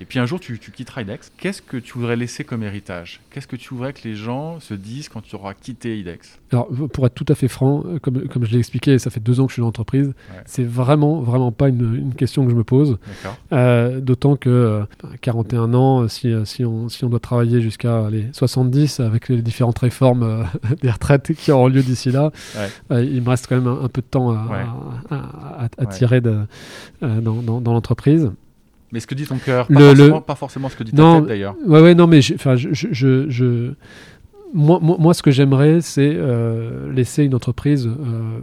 Et 0.00 0.04
puis 0.04 0.18
un 0.18 0.26
jour 0.26 0.40
tu, 0.40 0.58
tu 0.58 0.70
quitteras 0.72 1.02
IDEX. 1.02 1.30
Qu'est-ce 1.38 1.62
que 1.62 1.76
tu 1.76 1.94
voudrais 1.98 2.16
laisser 2.16 2.42
comme 2.44 2.62
héritage? 2.62 3.20
Qu'est-ce 3.30 3.46
que 3.46 3.56
tu 3.56 3.72
voudrais 3.74 3.92
que 3.92 4.00
les 4.04 4.14
gens 4.16 4.58
se 4.60 4.74
disent 4.74 5.08
quand 5.08 5.20
tu 5.22 5.36
auras 5.36 5.54
quitté 5.54 5.98
IDEX 5.98 6.40
Alors, 6.52 6.68
pour 6.92 7.06
être 7.06 7.14
tout 7.14 7.24
à 7.28 7.34
fait 7.34 7.46
franc, 7.48 7.84
euh, 7.86 7.98
comme, 8.00 8.26
comme 8.28 8.44
je 8.44 8.50
l'ai 8.52 8.58
expliqué, 8.58 8.98
ça 8.98 9.10
fait 9.10 9.20
deux 9.20 9.38
ans 9.40 9.44
que 9.46 9.50
je 9.50 9.54
suis 9.54 9.60
dans 9.60 9.66
l'entreprise. 9.68 10.12
C'est 10.46 10.64
vraiment, 10.66 11.20
vraiment 11.20 11.52
pas 11.52 11.68
une, 11.68 11.94
une 11.94 12.14
question 12.14 12.44
que 12.44 12.50
je 12.50 12.56
me 12.56 12.64
pose. 12.64 12.98
Euh, 13.52 14.00
D'autant 14.00 14.36
que 14.36 14.50
euh, 14.50 14.84
41 15.20 15.74
ans, 15.74 16.08
si, 16.08 16.28
euh, 16.30 16.44
si, 16.44 16.64
on, 16.64 16.88
si 16.88 17.04
on 17.04 17.08
doit 17.08 17.20
travailler 17.20 17.60
jusqu'à 17.60 18.08
les 18.10 18.26
70 18.32 19.00
avec 19.00 19.28
les 19.28 19.42
différentes 19.42 19.78
réformes 19.78 20.22
euh, 20.24 20.42
des 20.82 20.90
retraites 20.90 21.32
qui 21.34 21.52
auront 21.52 21.68
lieu 21.68 21.82
d'ici 21.82 22.10
là, 22.10 22.30
Ouais. 22.90 23.06
il 23.06 23.22
me 23.22 23.28
reste 23.28 23.46
quand 23.48 23.56
même 23.56 23.66
un, 23.68 23.84
un 23.84 23.88
peu 23.88 24.00
de 24.00 24.06
temps 24.06 24.30
à, 24.30 24.46
Ouais. 24.46 24.64
à- 25.10 25.14
à- 25.14 25.64
à 25.78 25.84
Ouais. 25.84 25.92
tirer 25.92 26.20
de, 26.20 26.40
dans, 27.00 27.42
dans- 27.42 27.60
dans 27.60 27.72
l'entreprise. 27.72 28.30
Mais 28.94 29.00
ce 29.00 29.06
que 29.06 29.14
dit 29.14 29.26
ton 29.26 29.36
cœur, 29.38 29.66
Le- 29.68 29.74
pas, 29.76 29.84
forcément, 29.90 30.16
le- 30.16 30.22
pas 30.22 30.34
forcément 30.36 30.68
ce 30.70 30.76
que 30.76 30.84
dit 30.84 30.92
ta 30.92 31.02
Non, 31.02 31.18
tête 31.20 31.28
d'ailleurs. 31.28 31.56
Ouais, 31.66 31.82
ouais, 31.82 31.94
non, 31.94 32.06
mais 32.06 32.22
je, 32.22 32.34
je, 32.38 32.68
je, 32.72 33.28
je- 33.28 33.72
moi, 34.54 34.78
moi, 34.80 34.96
moi, 34.98 35.12
ce 35.14 35.22
que 35.22 35.32
j'aimerais, 35.32 35.80
c'est 35.82 36.12
euh, 36.14 36.90
laisser 36.92 37.24
une 37.24 37.34
entreprise 37.34 37.86
euh, 37.88 38.38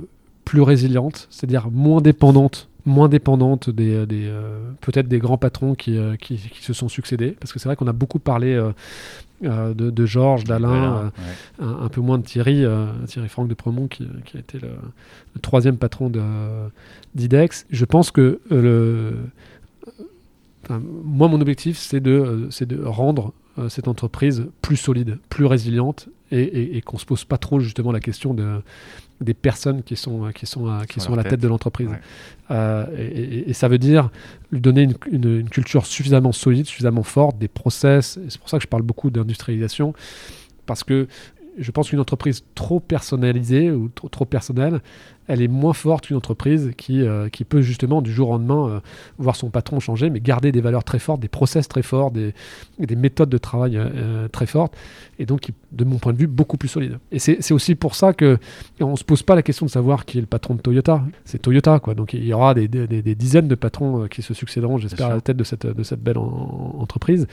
plus 0.46 0.62
résiliente, 0.62 1.28
c'est-à-dire 1.32 1.70
moins 1.72 2.02
dépendante, 2.02 2.68
moins 2.86 3.08
dépendante 3.08 3.70
des, 3.70 4.06
des, 4.06 4.26
euh, 4.28 4.60
peut-être 4.82 5.08
des 5.08 5.20
grands 5.20 5.38
patrons 5.38 5.74
qui, 5.74 5.98
euh, 5.98 6.18
qui, 6.18 6.36
qui 6.36 6.64
se 6.64 6.74
sont 6.74 6.90
succédés, 6.90 7.32
parce 7.40 7.54
que 7.54 7.60
c'est 7.60 7.70
vrai 7.70 7.78
qu'on 7.78 7.88
a 7.88 7.94
beaucoup 7.94 8.20
parlé 8.20 8.54
euh, 8.56 9.74
de, 9.74 9.90
de 9.90 10.06
Georges, 10.06 10.44
d'Alain, 10.44 11.06
ouais. 11.06 11.66
un, 11.66 11.86
un 11.86 11.88
peu 11.88 12.02
moins 12.02 12.18
de 12.20 12.24
Thierry, 12.24 12.64
Thierry 13.08 13.30
Franck 13.30 13.48
de 13.48 13.54
Premont, 13.56 13.88
qui, 13.88 14.06
qui 14.26 14.38
a 14.38 14.40
été 14.42 14.60
le, 14.60 14.68
le 15.36 15.40
troisième 15.42 15.78
patron 15.78 16.10
de- 16.10 16.22
d'IDEX. 17.16 17.66
Je 17.72 17.86
pense 17.86 18.12
que 18.12 18.40
le, 18.52 19.14
moi, 20.70 21.28
mon 21.28 21.42
objectif, 21.42 21.78
c'est 21.78 22.00
de, 22.00 22.12
euh, 22.12 22.66
de 22.66 22.84
rendre 22.84 23.34
euh, 23.60 23.68
cette 23.68 23.88
entreprise 23.88 24.46
plus 24.62 24.78
solide, 24.78 25.18
plus 25.30 25.46
résiliente, 25.46 26.08
et, 26.32 26.42
et- 26.42 26.78
et 26.78 26.82
qu'on 26.82 26.98
se 26.98 27.06
pose 27.06 27.26
pas 27.26 27.38
trop 27.38 27.60
justement 27.60 27.92
la 27.92 28.00
question 28.00 28.34
de, 28.34 28.62
des 29.20 29.34
personnes 29.34 29.84
qui 29.84 29.96
sont, 29.98 30.32
qui 30.34 30.46
sont, 30.46 30.80
qui 30.88 31.00
sont 31.02 31.14
à 31.14 31.18
la 31.18 31.24
tête, 31.26 31.42
de 31.42 31.48
l'entreprise. 31.48 31.90
et, 32.50 33.54
ça 33.54 33.68
veut 33.68 33.78
dire 33.78 34.10
lui 34.52 34.62
donner 34.62 34.84
une, 34.84 34.96
une, 35.12 35.50
culture 35.50 35.86
suffisamment 35.86 36.32
solide, 36.32 36.66
suffisamment 36.66 37.04
forte, 37.04 37.38
des 37.38 37.48
process. 37.50 38.18
C'est 38.30 38.40
pour 38.40 38.50
ça 38.50 38.58
que 38.58 38.64
je 38.64 38.68
parle 38.70 38.84
beaucoup 38.84 39.10
d'industrialisation, 39.10 39.94
parce 40.66 40.84
que 40.84 41.08
je 41.58 41.72
pense 41.72 41.90
qu'une 41.90 42.00
entreprise 42.00 42.44
trop 42.56 42.80
personnalisée 42.80 43.72
ou 43.72 43.90
trop, 43.90 44.10
trop, 44.10 44.26
personnelle, 44.26 44.82
elle 45.28 45.42
est 45.42 45.48
moins 45.48 45.74
forte 45.74 46.08
qu'une 46.08 46.18
entreprise 46.18 46.72
qui, 46.78 47.02
euh, 47.02 47.30
qui 47.30 47.44
peut 47.44 47.62
justement 47.62 48.02
du 48.02 48.12
jour 48.12 48.30
au 48.30 48.32
lendemain 48.34 48.70
euh, 48.70 48.80
voir 49.18 49.36
son 49.36 49.50
patron 49.50 49.80
changer, 49.80 50.10
mais 50.10 50.20
garder 50.20 50.52
des 50.52 50.62
valeurs 50.62 50.84
très 50.84 51.00
fortes, 51.00 51.20
des 51.20 51.28
process 51.28 51.68
très 51.68 51.82
forts, 51.82 52.12
des, 52.12 52.34
des 52.80 52.96
méthodes 52.96 53.30
de 53.30 53.38
travail 53.38 53.78
euh, 53.78 54.28
très 54.28 54.46
fortes, 54.46 54.76
et 55.20 55.26
donc 55.26 55.52
de 55.72 55.86
mon 55.86 55.98
point 55.98 56.14
de 56.14 56.18
vue 56.18 56.28
beaucoup 56.28 56.58
plus 56.58 56.70
solide. 56.70 57.00
Et 57.12 57.20
c'est 57.20 57.52
aussi 57.52 57.76
pour 57.76 57.96
ça 57.96 58.14
que 58.14 58.38
on 58.80 58.96
se 58.96 59.04
pose 59.04 59.24
pas 59.24 59.36
la 59.36 59.44
question 59.44 59.66
de 59.66 59.72
savoir 59.72 60.06
qui 60.06 60.18
est 60.18 60.22
le 60.22 60.28
patron 60.28 60.56
de 60.56 60.62
Toyota. 60.62 61.04
C'est 61.26 61.42
Toyota, 61.42 61.80
quoi. 61.80 61.96
Donc 61.96 62.14
il 62.14 62.26
y 62.26 62.34
aura 62.34 62.54
des, 62.54 62.68
des, 62.68 62.88
des 62.88 63.16
dizaines 63.16 63.48
de 63.48 63.56
patrons 63.56 64.08
qui 64.08 64.22
se 64.22 64.34
succéderont, 64.34 64.78
j'espère, 64.78 65.08
à 65.08 65.16
la 65.16 65.22
tête 65.22 65.38
de 65.38 65.44
cette, 65.44 65.68
de 65.68 65.84
cette 65.84 66.02
belle 66.02 66.18
entreprise. 66.18 67.28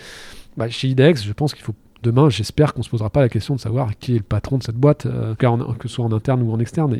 Bah, 0.56 0.68
chez 0.68 0.88
IDEX, 0.88 1.24
je 1.24 1.32
pense 1.32 1.54
qu'il 1.54 1.62
faut 1.62 1.74
demain, 2.02 2.28
j'espère 2.30 2.74
qu'on 2.74 2.80
ne 2.80 2.84
se 2.84 2.90
posera 2.90 3.10
pas 3.10 3.20
la 3.20 3.28
question 3.28 3.54
de 3.54 3.60
savoir 3.60 3.96
qui 3.98 4.14
est 4.14 4.18
le 4.18 4.24
patron 4.24 4.58
de 4.58 4.62
cette 4.62 4.76
boîte, 4.76 5.06
euh, 5.06 5.34
que 5.34 5.88
ce 5.88 5.94
soit 5.94 6.04
en 6.04 6.12
interne 6.12 6.42
ou 6.42 6.52
en 6.52 6.58
externe. 6.58 6.96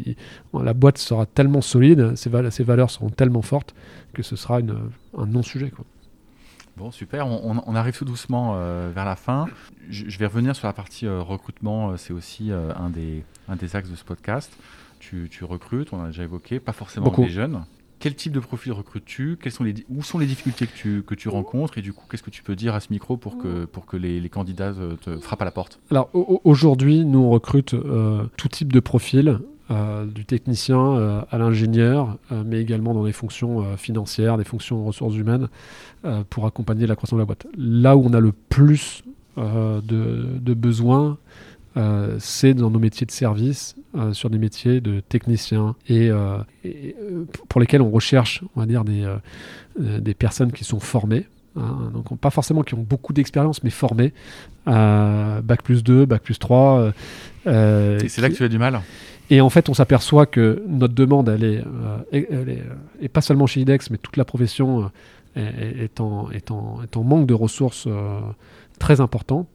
la 0.54 0.74
boîte 0.74 0.98
sera 0.98 1.26
tellement 1.26 1.60
solide, 1.60 2.14
ses, 2.16 2.30
valeurs 2.30 2.90
seront 2.90 3.10
tellement 3.10 3.42
fortes 3.42 3.74
que 4.12 4.22
ce 4.22 4.36
sera 4.36 4.58
un 4.58 5.26
non-sujet. 5.26 5.72
Bon, 6.76 6.92
super. 6.92 7.26
On, 7.26 7.74
arrive 7.74 7.96
tout 7.96 8.04
doucement 8.04 8.54
euh, 8.54 8.90
vers 8.94 9.04
la 9.04 9.16
fin. 9.16 9.48
Je, 9.90 10.16
vais 10.18 10.26
revenir 10.26 10.54
sur 10.54 10.66
la 10.66 10.72
partie 10.72 11.06
euh, 11.06 11.20
recrutement. 11.20 11.96
C'est 11.96 12.12
aussi 12.12 12.52
un, 12.52 12.90
des, 12.90 13.24
un 13.48 13.56
des 13.56 13.74
axes 13.74 13.90
de 13.90 13.96
ce 13.96 14.04
podcast. 14.04 14.52
Tu, 15.00 15.28
recrutes, 15.42 15.92
on 15.92 16.02
a 16.02 16.08
déjà 16.08 16.24
évoqué, 16.24 16.60
pas 16.60 16.72
forcément 16.72 17.10
des 17.10 17.28
jeunes 17.28 17.64
quel 17.98 18.14
type 18.14 18.32
de 18.32 18.40
profil 18.40 18.72
recrutes-tu? 18.72 19.38
Sont 19.50 19.64
les, 19.64 19.74
Où 19.88 20.02
sont 20.02 20.18
les 20.18 20.26
difficultés 20.26 20.66
que 20.66 20.76
tu, 20.76 21.02
que 21.02 21.14
tu 21.14 21.28
rencontres? 21.28 21.78
Et 21.78 21.82
du 21.82 21.92
coup, 21.92 22.04
qu'est-ce 22.10 22.22
que 22.22 22.30
tu 22.30 22.42
peux 22.42 22.56
dire 22.56 22.74
à 22.74 22.80
ce 22.80 22.88
micro 22.90 23.16
pour 23.16 23.38
que, 23.38 23.64
pour 23.64 23.86
que 23.86 23.96
les, 23.96 24.28
candidats 24.28 24.72
te 25.00 25.18
frappent 25.18 25.42
à 25.42 25.44
la 25.44 25.50
porte? 25.50 25.80
Alors 25.90 26.10
aujourd'hui, 26.12 27.04
nous, 27.04 27.20
on 27.20 27.30
recrute 27.30 27.74
euh, 27.74 28.24
tout 28.36 28.48
type 28.48 28.72
de 28.72 28.80
profil. 28.80 29.40
Euh, 29.70 30.06
du 30.06 30.24
technicien 30.24 30.80
euh, 30.80 31.20
à 31.30 31.36
l'ingénieur, 31.36 32.16
mais 32.30 32.58
également 32.58 32.94
dans 32.94 33.04
des 33.04 33.12
fonctions 33.12 33.76
financières, 33.76 34.38
des 34.38 34.44
fonctions 34.44 34.86
ressources 34.86 35.14
humaines, 35.14 35.48
pour 36.30 36.46
accompagner 36.46 36.86
la 36.86 36.96
croissance 36.96 37.18
de 37.18 37.20
la 37.20 37.26
boîte. 37.26 37.46
Là 37.58 37.94
où 37.94 38.06
on 38.06 38.14
a 38.14 38.20
le 38.20 38.32
plus 38.32 39.02
de, 39.36 39.82
de 39.82 40.54
besoins, 40.54 41.18
euh, 41.78 42.16
c'est 42.18 42.54
dans 42.54 42.70
nos 42.70 42.78
métiers 42.78 43.06
de 43.06 43.12
service, 43.12 43.76
euh, 43.96 44.12
sur 44.12 44.30
des 44.30 44.38
métiers 44.38 44.80
de 44.80 45.00
techniciens 45.00 45.76
et, 45.88 46.10
euh, 46.10 46.38
pour 47.48 47.60
lesquels 47.60 47.82
on 47.82 47.90
recherche, 47.90 48.42
on 48.56 48.60
va 48.60 48.66
dire, 48.66 48.84
des, 48.84 49.06
des 49.78 50.14
personnes 50.14 50.50
qui 50.50 50.64
sont 50.64 50.80
formées. 50.80 51.26
Hein, 51.56 51.90
donc 51.92 52.18
pas 52.18 52.30
forcément 52.30 52.62
qui 52.62 52.74
ont 52.74 52.86
beaucoup 52.88 53.12
d'expérience, 53.12 53.62
mais 53.62 53.70
formées. 53.70 54.12
bac 54.66 55.62
plus 55.62 55.84
2, 55.84 56.04
bac 56.04 56.22
plus 56.22 56.38
3. 56.38 56.92
c'est 57.44 58.18
là 58.18 58.28
que 58.28 58.34
tu 58.34 58.44
as 58.44 58.48
du 58.48 58.58
mal 58.58 58.80
et 59.30 59.42
en 59.42 59.50
fait, 59.50 59.68
on 59.68 59.74
s'aperçoit 59.74 60.24
que 60.24 60.62
notre 60.66 60.94
demande, 60.94 61.28
elle 61.28 61.44
est, 61.44 61.62
elle 62.12 62.48
est, 62.48 62.62
et 63.02 63.10
pas 63.10 63.20
seulement 63.20 63.46
chez 63.46 63.60
IDEX, 63.60 63.90
mais 63.90 63.98
toute 63.98 64.16
la 64.16 64.24
profession 64.24 64.90
est, 65.36 66.00
en, 66.00 66.30
est, 66.30 66.50
en, 66.50 66.82
est 66.82 66.96
en 66.96 67.02
manque 67.04 67.26
de 67.26 67.34
ressources 67.34 67.86
très 68.78 69.02
importantes 69.02 69.46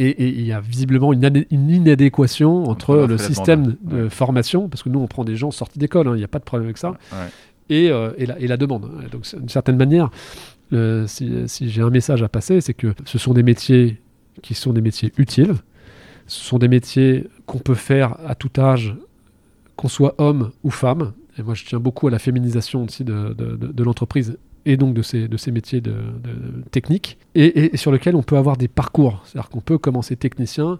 et 0.00 0.28
il 0.28 0.46
y 0.46 0.52
a 0.52 0.60
visiblement 0.60 1.12
une, 1.12 1.44
inadéquation 1.50 2.64
entre, 2.64 3.06
le 3.08 3.18
système 3.18 3.76
de 3.82 4.08
formation, 4.08 4.68
parce 4.68 4.82
que 4.82 4.88
nous 4.88 5.00
on 5.00 5.06
prend 5.06 5.24
des 5.24 5.36
gens 5.36 5.50
sortis 5.50 5.78
d'école, 5.78 6.08
hein, 6.08 6.12
il 6.14 6.18
n'y 6.18 6.24
a 6.24 6.28
pas 6.28 6.38
de 6.38 6.44
problème 6.44 6.66
avec 6.66 6.78
ça, 6.78 6.94
et, 7.68 7.90
euh, 7.90 8.12
et, 8.16 8.26
la, 8.26 8.38
et, 8.38 8.46
la, 8.46 8.56
demande. 8.56 8.90
donc 9.10 9.26
d'une 9.36 9.48
certaine 9.48 9.76
manière, 9.76 10.10
si, 11.06 11.32
si 11.46 11.68
j'ai 11.68 11.82
un 11.82 11.90
message 11.90 12.22
à 12.22 12.28
passer, 12.28 12.60
c'est 12.60 12.74
que 12.74 12.94
ce 13.04 13.18
sont 13.18 13.34
des 13.34 13.42
métiers 13.42 14.00
qui 14.42 14.54
sont 14.54 14.72
des 14.72 14.80
métiers 14.80 15.12
utiles, 15.18 15.54
ce 16.26 16.44
sont 16.44 16.58
des 16.58 16.68
métiers 16.68 17.26
qu'on 17.46 17.58
peut 17.58 17.74
faire 17.74 18.16
à 18.26 18.34
tout 18.34 18.50
âge, 18.58 18.94
qu'on 19.76 19.88
soit 19.88 20.14
homme 20.18 20.52
ou 20.62 20.70
femme. 20.70 21.12
Et 21.38 21.42
moi 21.42 21.54
je 21.54 21.64
tiens 21.64 21.80
beaucoup 21.80 22.06
à 22.06 22.10
la 22.10 22.18
féminisation 22.18 22.84
aussi 22.84 23.04
de, 23.04 23.34
de, 23.34 23.56
de, 23.56 23.66
de 23.68 23.84
l'entreprise 23.84 24.38
et 24.68 24.76
donc 24.76 24.92
de 24.92 25.00
ces, 25.00 25.28
de 25.28 25.36
ces 25.38 25.50
métiers 25.50 25.80
de, 25.80 25.94
techniques, 26.70 27.18
et, 27.34 27.74
sur 27.76 27.90
lesquels 27.90 28.14
on 28.14 28.22
peut 28.22 28.36
avoir 28.36 28.58
des 28.58 28.68
parcours. 28.68 29.22
C'est-à-dire 29.24 29.48
qu'on 29.48 29.62
peut 29.62 29.78
commencer 29.78 30.14
technicien, 30.14 30.78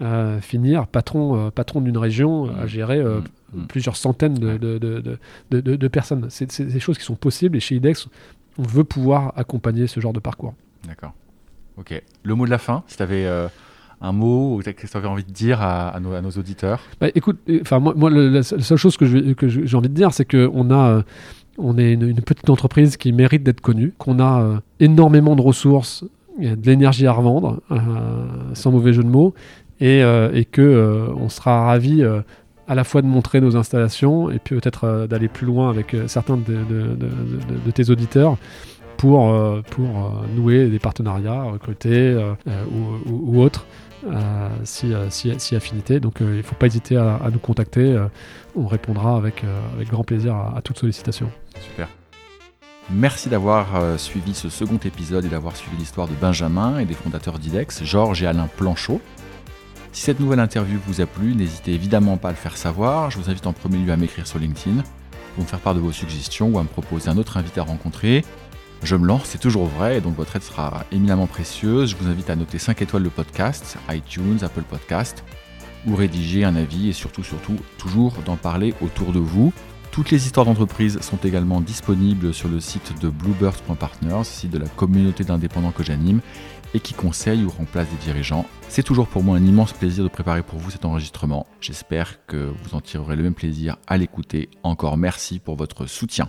euh, 0.00 0.40
finir 0.40 0.86
patron, 0.86 1.36
euh, 1.36 1.50
patron 1.50 1.80
d'une 1.80 1.98
région, 1.98 2.44
à 2.44 2.64
mmh. 2.64 2.68
gérer 2.68 2.98
euh, 2.98 3.20
mmh. 3.52 3.58
Mmh. 3.58 3.66
plusieurs 3.66 3.96
centaines 3.96 4.34
de, 4.34 4.56
de, 5.50 5.88
personnes. 5.88 6.26
C'est 6.30 6.62
des 6.62 6.80
choses 6.80 6.96
qui 6.96 7.04
sont 7.04 7.16
possibles, 7.16 7.56
et 7.56 7.60
chez 7.60 7.74
IDEX, 7.74 8.06
on 8.56 8.62
veut 8.62 8.84
pouvoir 8.84 9.32
accompagner 9.36 9.88
ce 9.88 9.98
genre 9.98 10.12
de 10.12 10.20
parcours. 10.20 10.54
D'accord. 10.86 11.12
Ok. 11.76 12.00
Le 12.22 12.34
mot 12.36 12.44
de 12.46 12.50
la 12.50 12.58
fin, 12.58 12.84
si 12.86 12.96
tu 12.96 13.02
avais 13.02 13.26
un 14.00 14.12
mot 14.12 14.60
que 14.64 14.70
tu 14.70 14.96
avais 14.96 15.08
envie 15.08 15.24
de 15.24 15.32
dire 15.32 15.60
à, 15.60 15.98
nos, 16.00 16.12
à 16.12 16.20
nos, 16.20 16.30
auditeurs? 16.30 16.80
Bah, 17.00 17.08
Écoute, 17.16 17.40
enfin 17.62 17.80
moi, 17.80 17.94
moi 17.96 18.10
la, 18.10 18.44
seule 18.44 18.78
chose 18.78 18.96
que 18.96 19.06
j'ai 19.06 19.76
envie 19.76 19.88
de 19.88 19.94
dire, 19.94 20.12
c'est 20.12 20.24
qu'on 20.24 20.70
a 20.70 21.02
on 21.58 21.78
est 21.78 21.92
une, 21.92 22.14
petite 22.20 22.50
entreprise 22.50 22.96
qui 22.96 23.12
mérite 23.12 23.42
d'être 23.42 23.60
connue, 23.60 23.92
qu'on 23.98 24.18
a 24.18 24.42
euh, 24.42 24.56
énormément 24.80 25.36
de 25.36 25.42
ressources, 25.42 26.04
de 26.38 26.66
l'énergie 26.66 27.06
à 27.06 27.12
revendre, 27.12 27.60
euh, 27.70 27.78
sans 28.54 28.72
mauvais 28.72 28.92
jeu 28.92 29.02
de 29.02 29.08
mots, 29.08 29.34
et, 29.80 30.02
euh, 30.02 30.30
et 30.32 30.44
que 30.44 31.08
on 31.16 31.28
sera 31.28 31.66
ravi 31.66 32.04
à 32.66 32.74
la 32.74 32.84
fois 32.84 33.02
de 33.02 33.06
montrer 33.06 33.40
nos 33.40 33.56
installations 33.56 34.30
et 34.30 34.38
puis 34.38 34.58
peut-être 34.58 35.06
d'aller 35.08 35.28
plus 35.28 35.46
loin 35.46 35.68
avec 35.68 35.94
certains 36.06 36.36
de, 36.36 37.70
tes 37.72 37.90
auditeurs 37.90 38.36
pour, 38.96 39.32
nouer 40.34 40.68
des 40.68 40.78
partenariats, 40.78 41.42
recruter 41.42 42.16
ou, 42.46 43.36
ou, 43.36 43.42
autres. 43.42 43.66
Si, 44.64 44.92
si, 45.10 45.56
affinité. 45.56 46.00
Donc 46.00 46.16
il 46.20 46.26
ne 46.26 46.42
faut 46.42 46.54
pas 46.54 46.66
hésiter 46.66 46.96
à, 46.96 47.28
nous 47.32 47.38
contacter. 47.38 47.96
on 48.56 48.66
répondra 48.66 49.16
avec, 49.16 49.44
grand 49.90 50.04
plaisir 50.04 50.34
à 50.34 50.60
toute 50.62 50.78
sollicitation. 50.78 51.30
Super. 51.60 51.88
Merci 52.90 53.30
d'avoir 53.30 53.76
euh, 53.76 53.96
suivi 53.96 54.34
ce 54.34 54.50
second 54.50 54.78
épisode 54.84 55.24
et 55.24 55.28
d'avoir 55.28 55.56
suivi 55.56 55.76
l'histoire 55.78 56.06
de 56.06 56.12
Benjamin 56.14 56.78
et 56.78 56.84
des 56.84 56.92
fondateurs 56.92 57.38
d'IDEX, 57.38 57.82
Georges 57.82 58.22
et 58.22 58.26
Alain 58.26 58.46
Planchot. 58.58 59.00
Si 59.92 60.02
cette 60.02 60.20
nouvelle 60.20 60.40
interview 60.40 60.78
vous 60.86 61.00
a 61.00 61.06
plu, 61.06 61.34
n'hésitez 61.34 61.72
évidemment 61.72 62.18
pas 62.18 62.28
à 62.28 62.32
le 62.32 62.36
faire 62.36 62.58
savoir. 62.58 63.10
Je 63.10 63.18
vous 63.18 63.30
invite 63.30 63.46
en 63.46 63.54
premier 63.54 63.78
lieu 63.78 63.92
à 63.92 63.96
m'écrire 63.96 64.26
sur 64.26 64.38
LinkedIn 64.38 64.82
pour 65.34 65.44
me 65.44 65.48
faire 65.48 65.60
part 65.60 65.74
de 65.74 65.80
vos 65.80 65.92
suggestions 65.92 66.50
ou 66.50 66.58
à 66.58 66.62
me 66.62 66.68
proposer 66.68 67.08
un 67.08 67.16
autre 67.16 67.38
invité 67.38 67.60
à 67.60 67.64
rencontrer. 67.64 68.22
Je 68.82 68.96
me 68.96 69.06
lance, 69.06 69.24
c'est 69.24 69.38
toujours 69.38 69.66
vrai, 69.66 69.98
et 69.98 70.00
donc 70.00 70.16
votre 70.16 70.36
aide 70.36 70.42
sera 70.42 70.84
éminemment 70.92 71.26
précieuse. 71.26 71.90
Je 71.90 71.96
vous 71.96 72.08
invite 72.08 72.28
à 72.28 72.36
noter 72.36 72.58
5 72.58 72.82
étoiles 72.82 73.02
le 73.02 73.10
podcast, 73.10 73.78
iTunes, 73.90 74.38
Apple 74.42 74.62
Podcast, 74.62 75.24
ou 75.86 75.94
rédiger 75.94 76.44
un 76.44 76.56
avis 76.56 76.88
et 76.90 76.92
surtout, 76.92 77.22
surtout, 77.22 77.56
toujours 77.78 78.14
d'en 78.24 78.36
parler 78.36 78.74
autour 78.82 79.12
de 79.12 79.18
vous. 79.18 79.52
Toutes 79.90 80.10
les 80.10 80.26
histoires 80.26 80.44
d'entreprise 80.44 81.00
sont 81.00 81.18
également 81.18 81.60
disponibles 81.60 82.34
sur 82.34 82.48
le 82.48 82.58
site 82.58 83.00
de 83.00 83.08
bluebird.partners, 83.08 84.24
site 84.24 84.50
de 84.50 84.58
la 84.58 84.68
communauté 84.68 85.22
d'indépendants 85.22 85.70
que 85.70 85.84
j'anime 85.84 86.20
et 86.74 86.80
qui 86.80 86.94
conseille 86.94 87.44
ou 87.44 87.48
remplace 87.48 87.88
des 87.88 88.04
dirigeants. 88.04 88.44
C'est 88.68 88.82
toujours 88.82 89.06
pour 89.06 89.22
moi 89.22 89.36
un 89.36 89.46
immense 89.46 89.72
plaisir 89.72 90.02
de 90.02 90.08
préparer 90.08 90.42
pour 90.42 90.58
vous 90.58 90.72
cet 90.72 90.84
enregistrement. 90.84 91.46
J'espère 91.60 92.26
que 92.26 92.52
vous 92.64 92.74
en 92.74 92.80
tirerez 92.80 93.14
le 93.14 93.22
même 93.22 93.34
plaisir 93.34 93.76
à 93.86 93.96
l'écouter. 93.96 94.50
Encore 94.64 94.96
merci 94.96 95.38
pour 95.38 95.54
votre 95.54 95.86
soutien. 95.86 96.28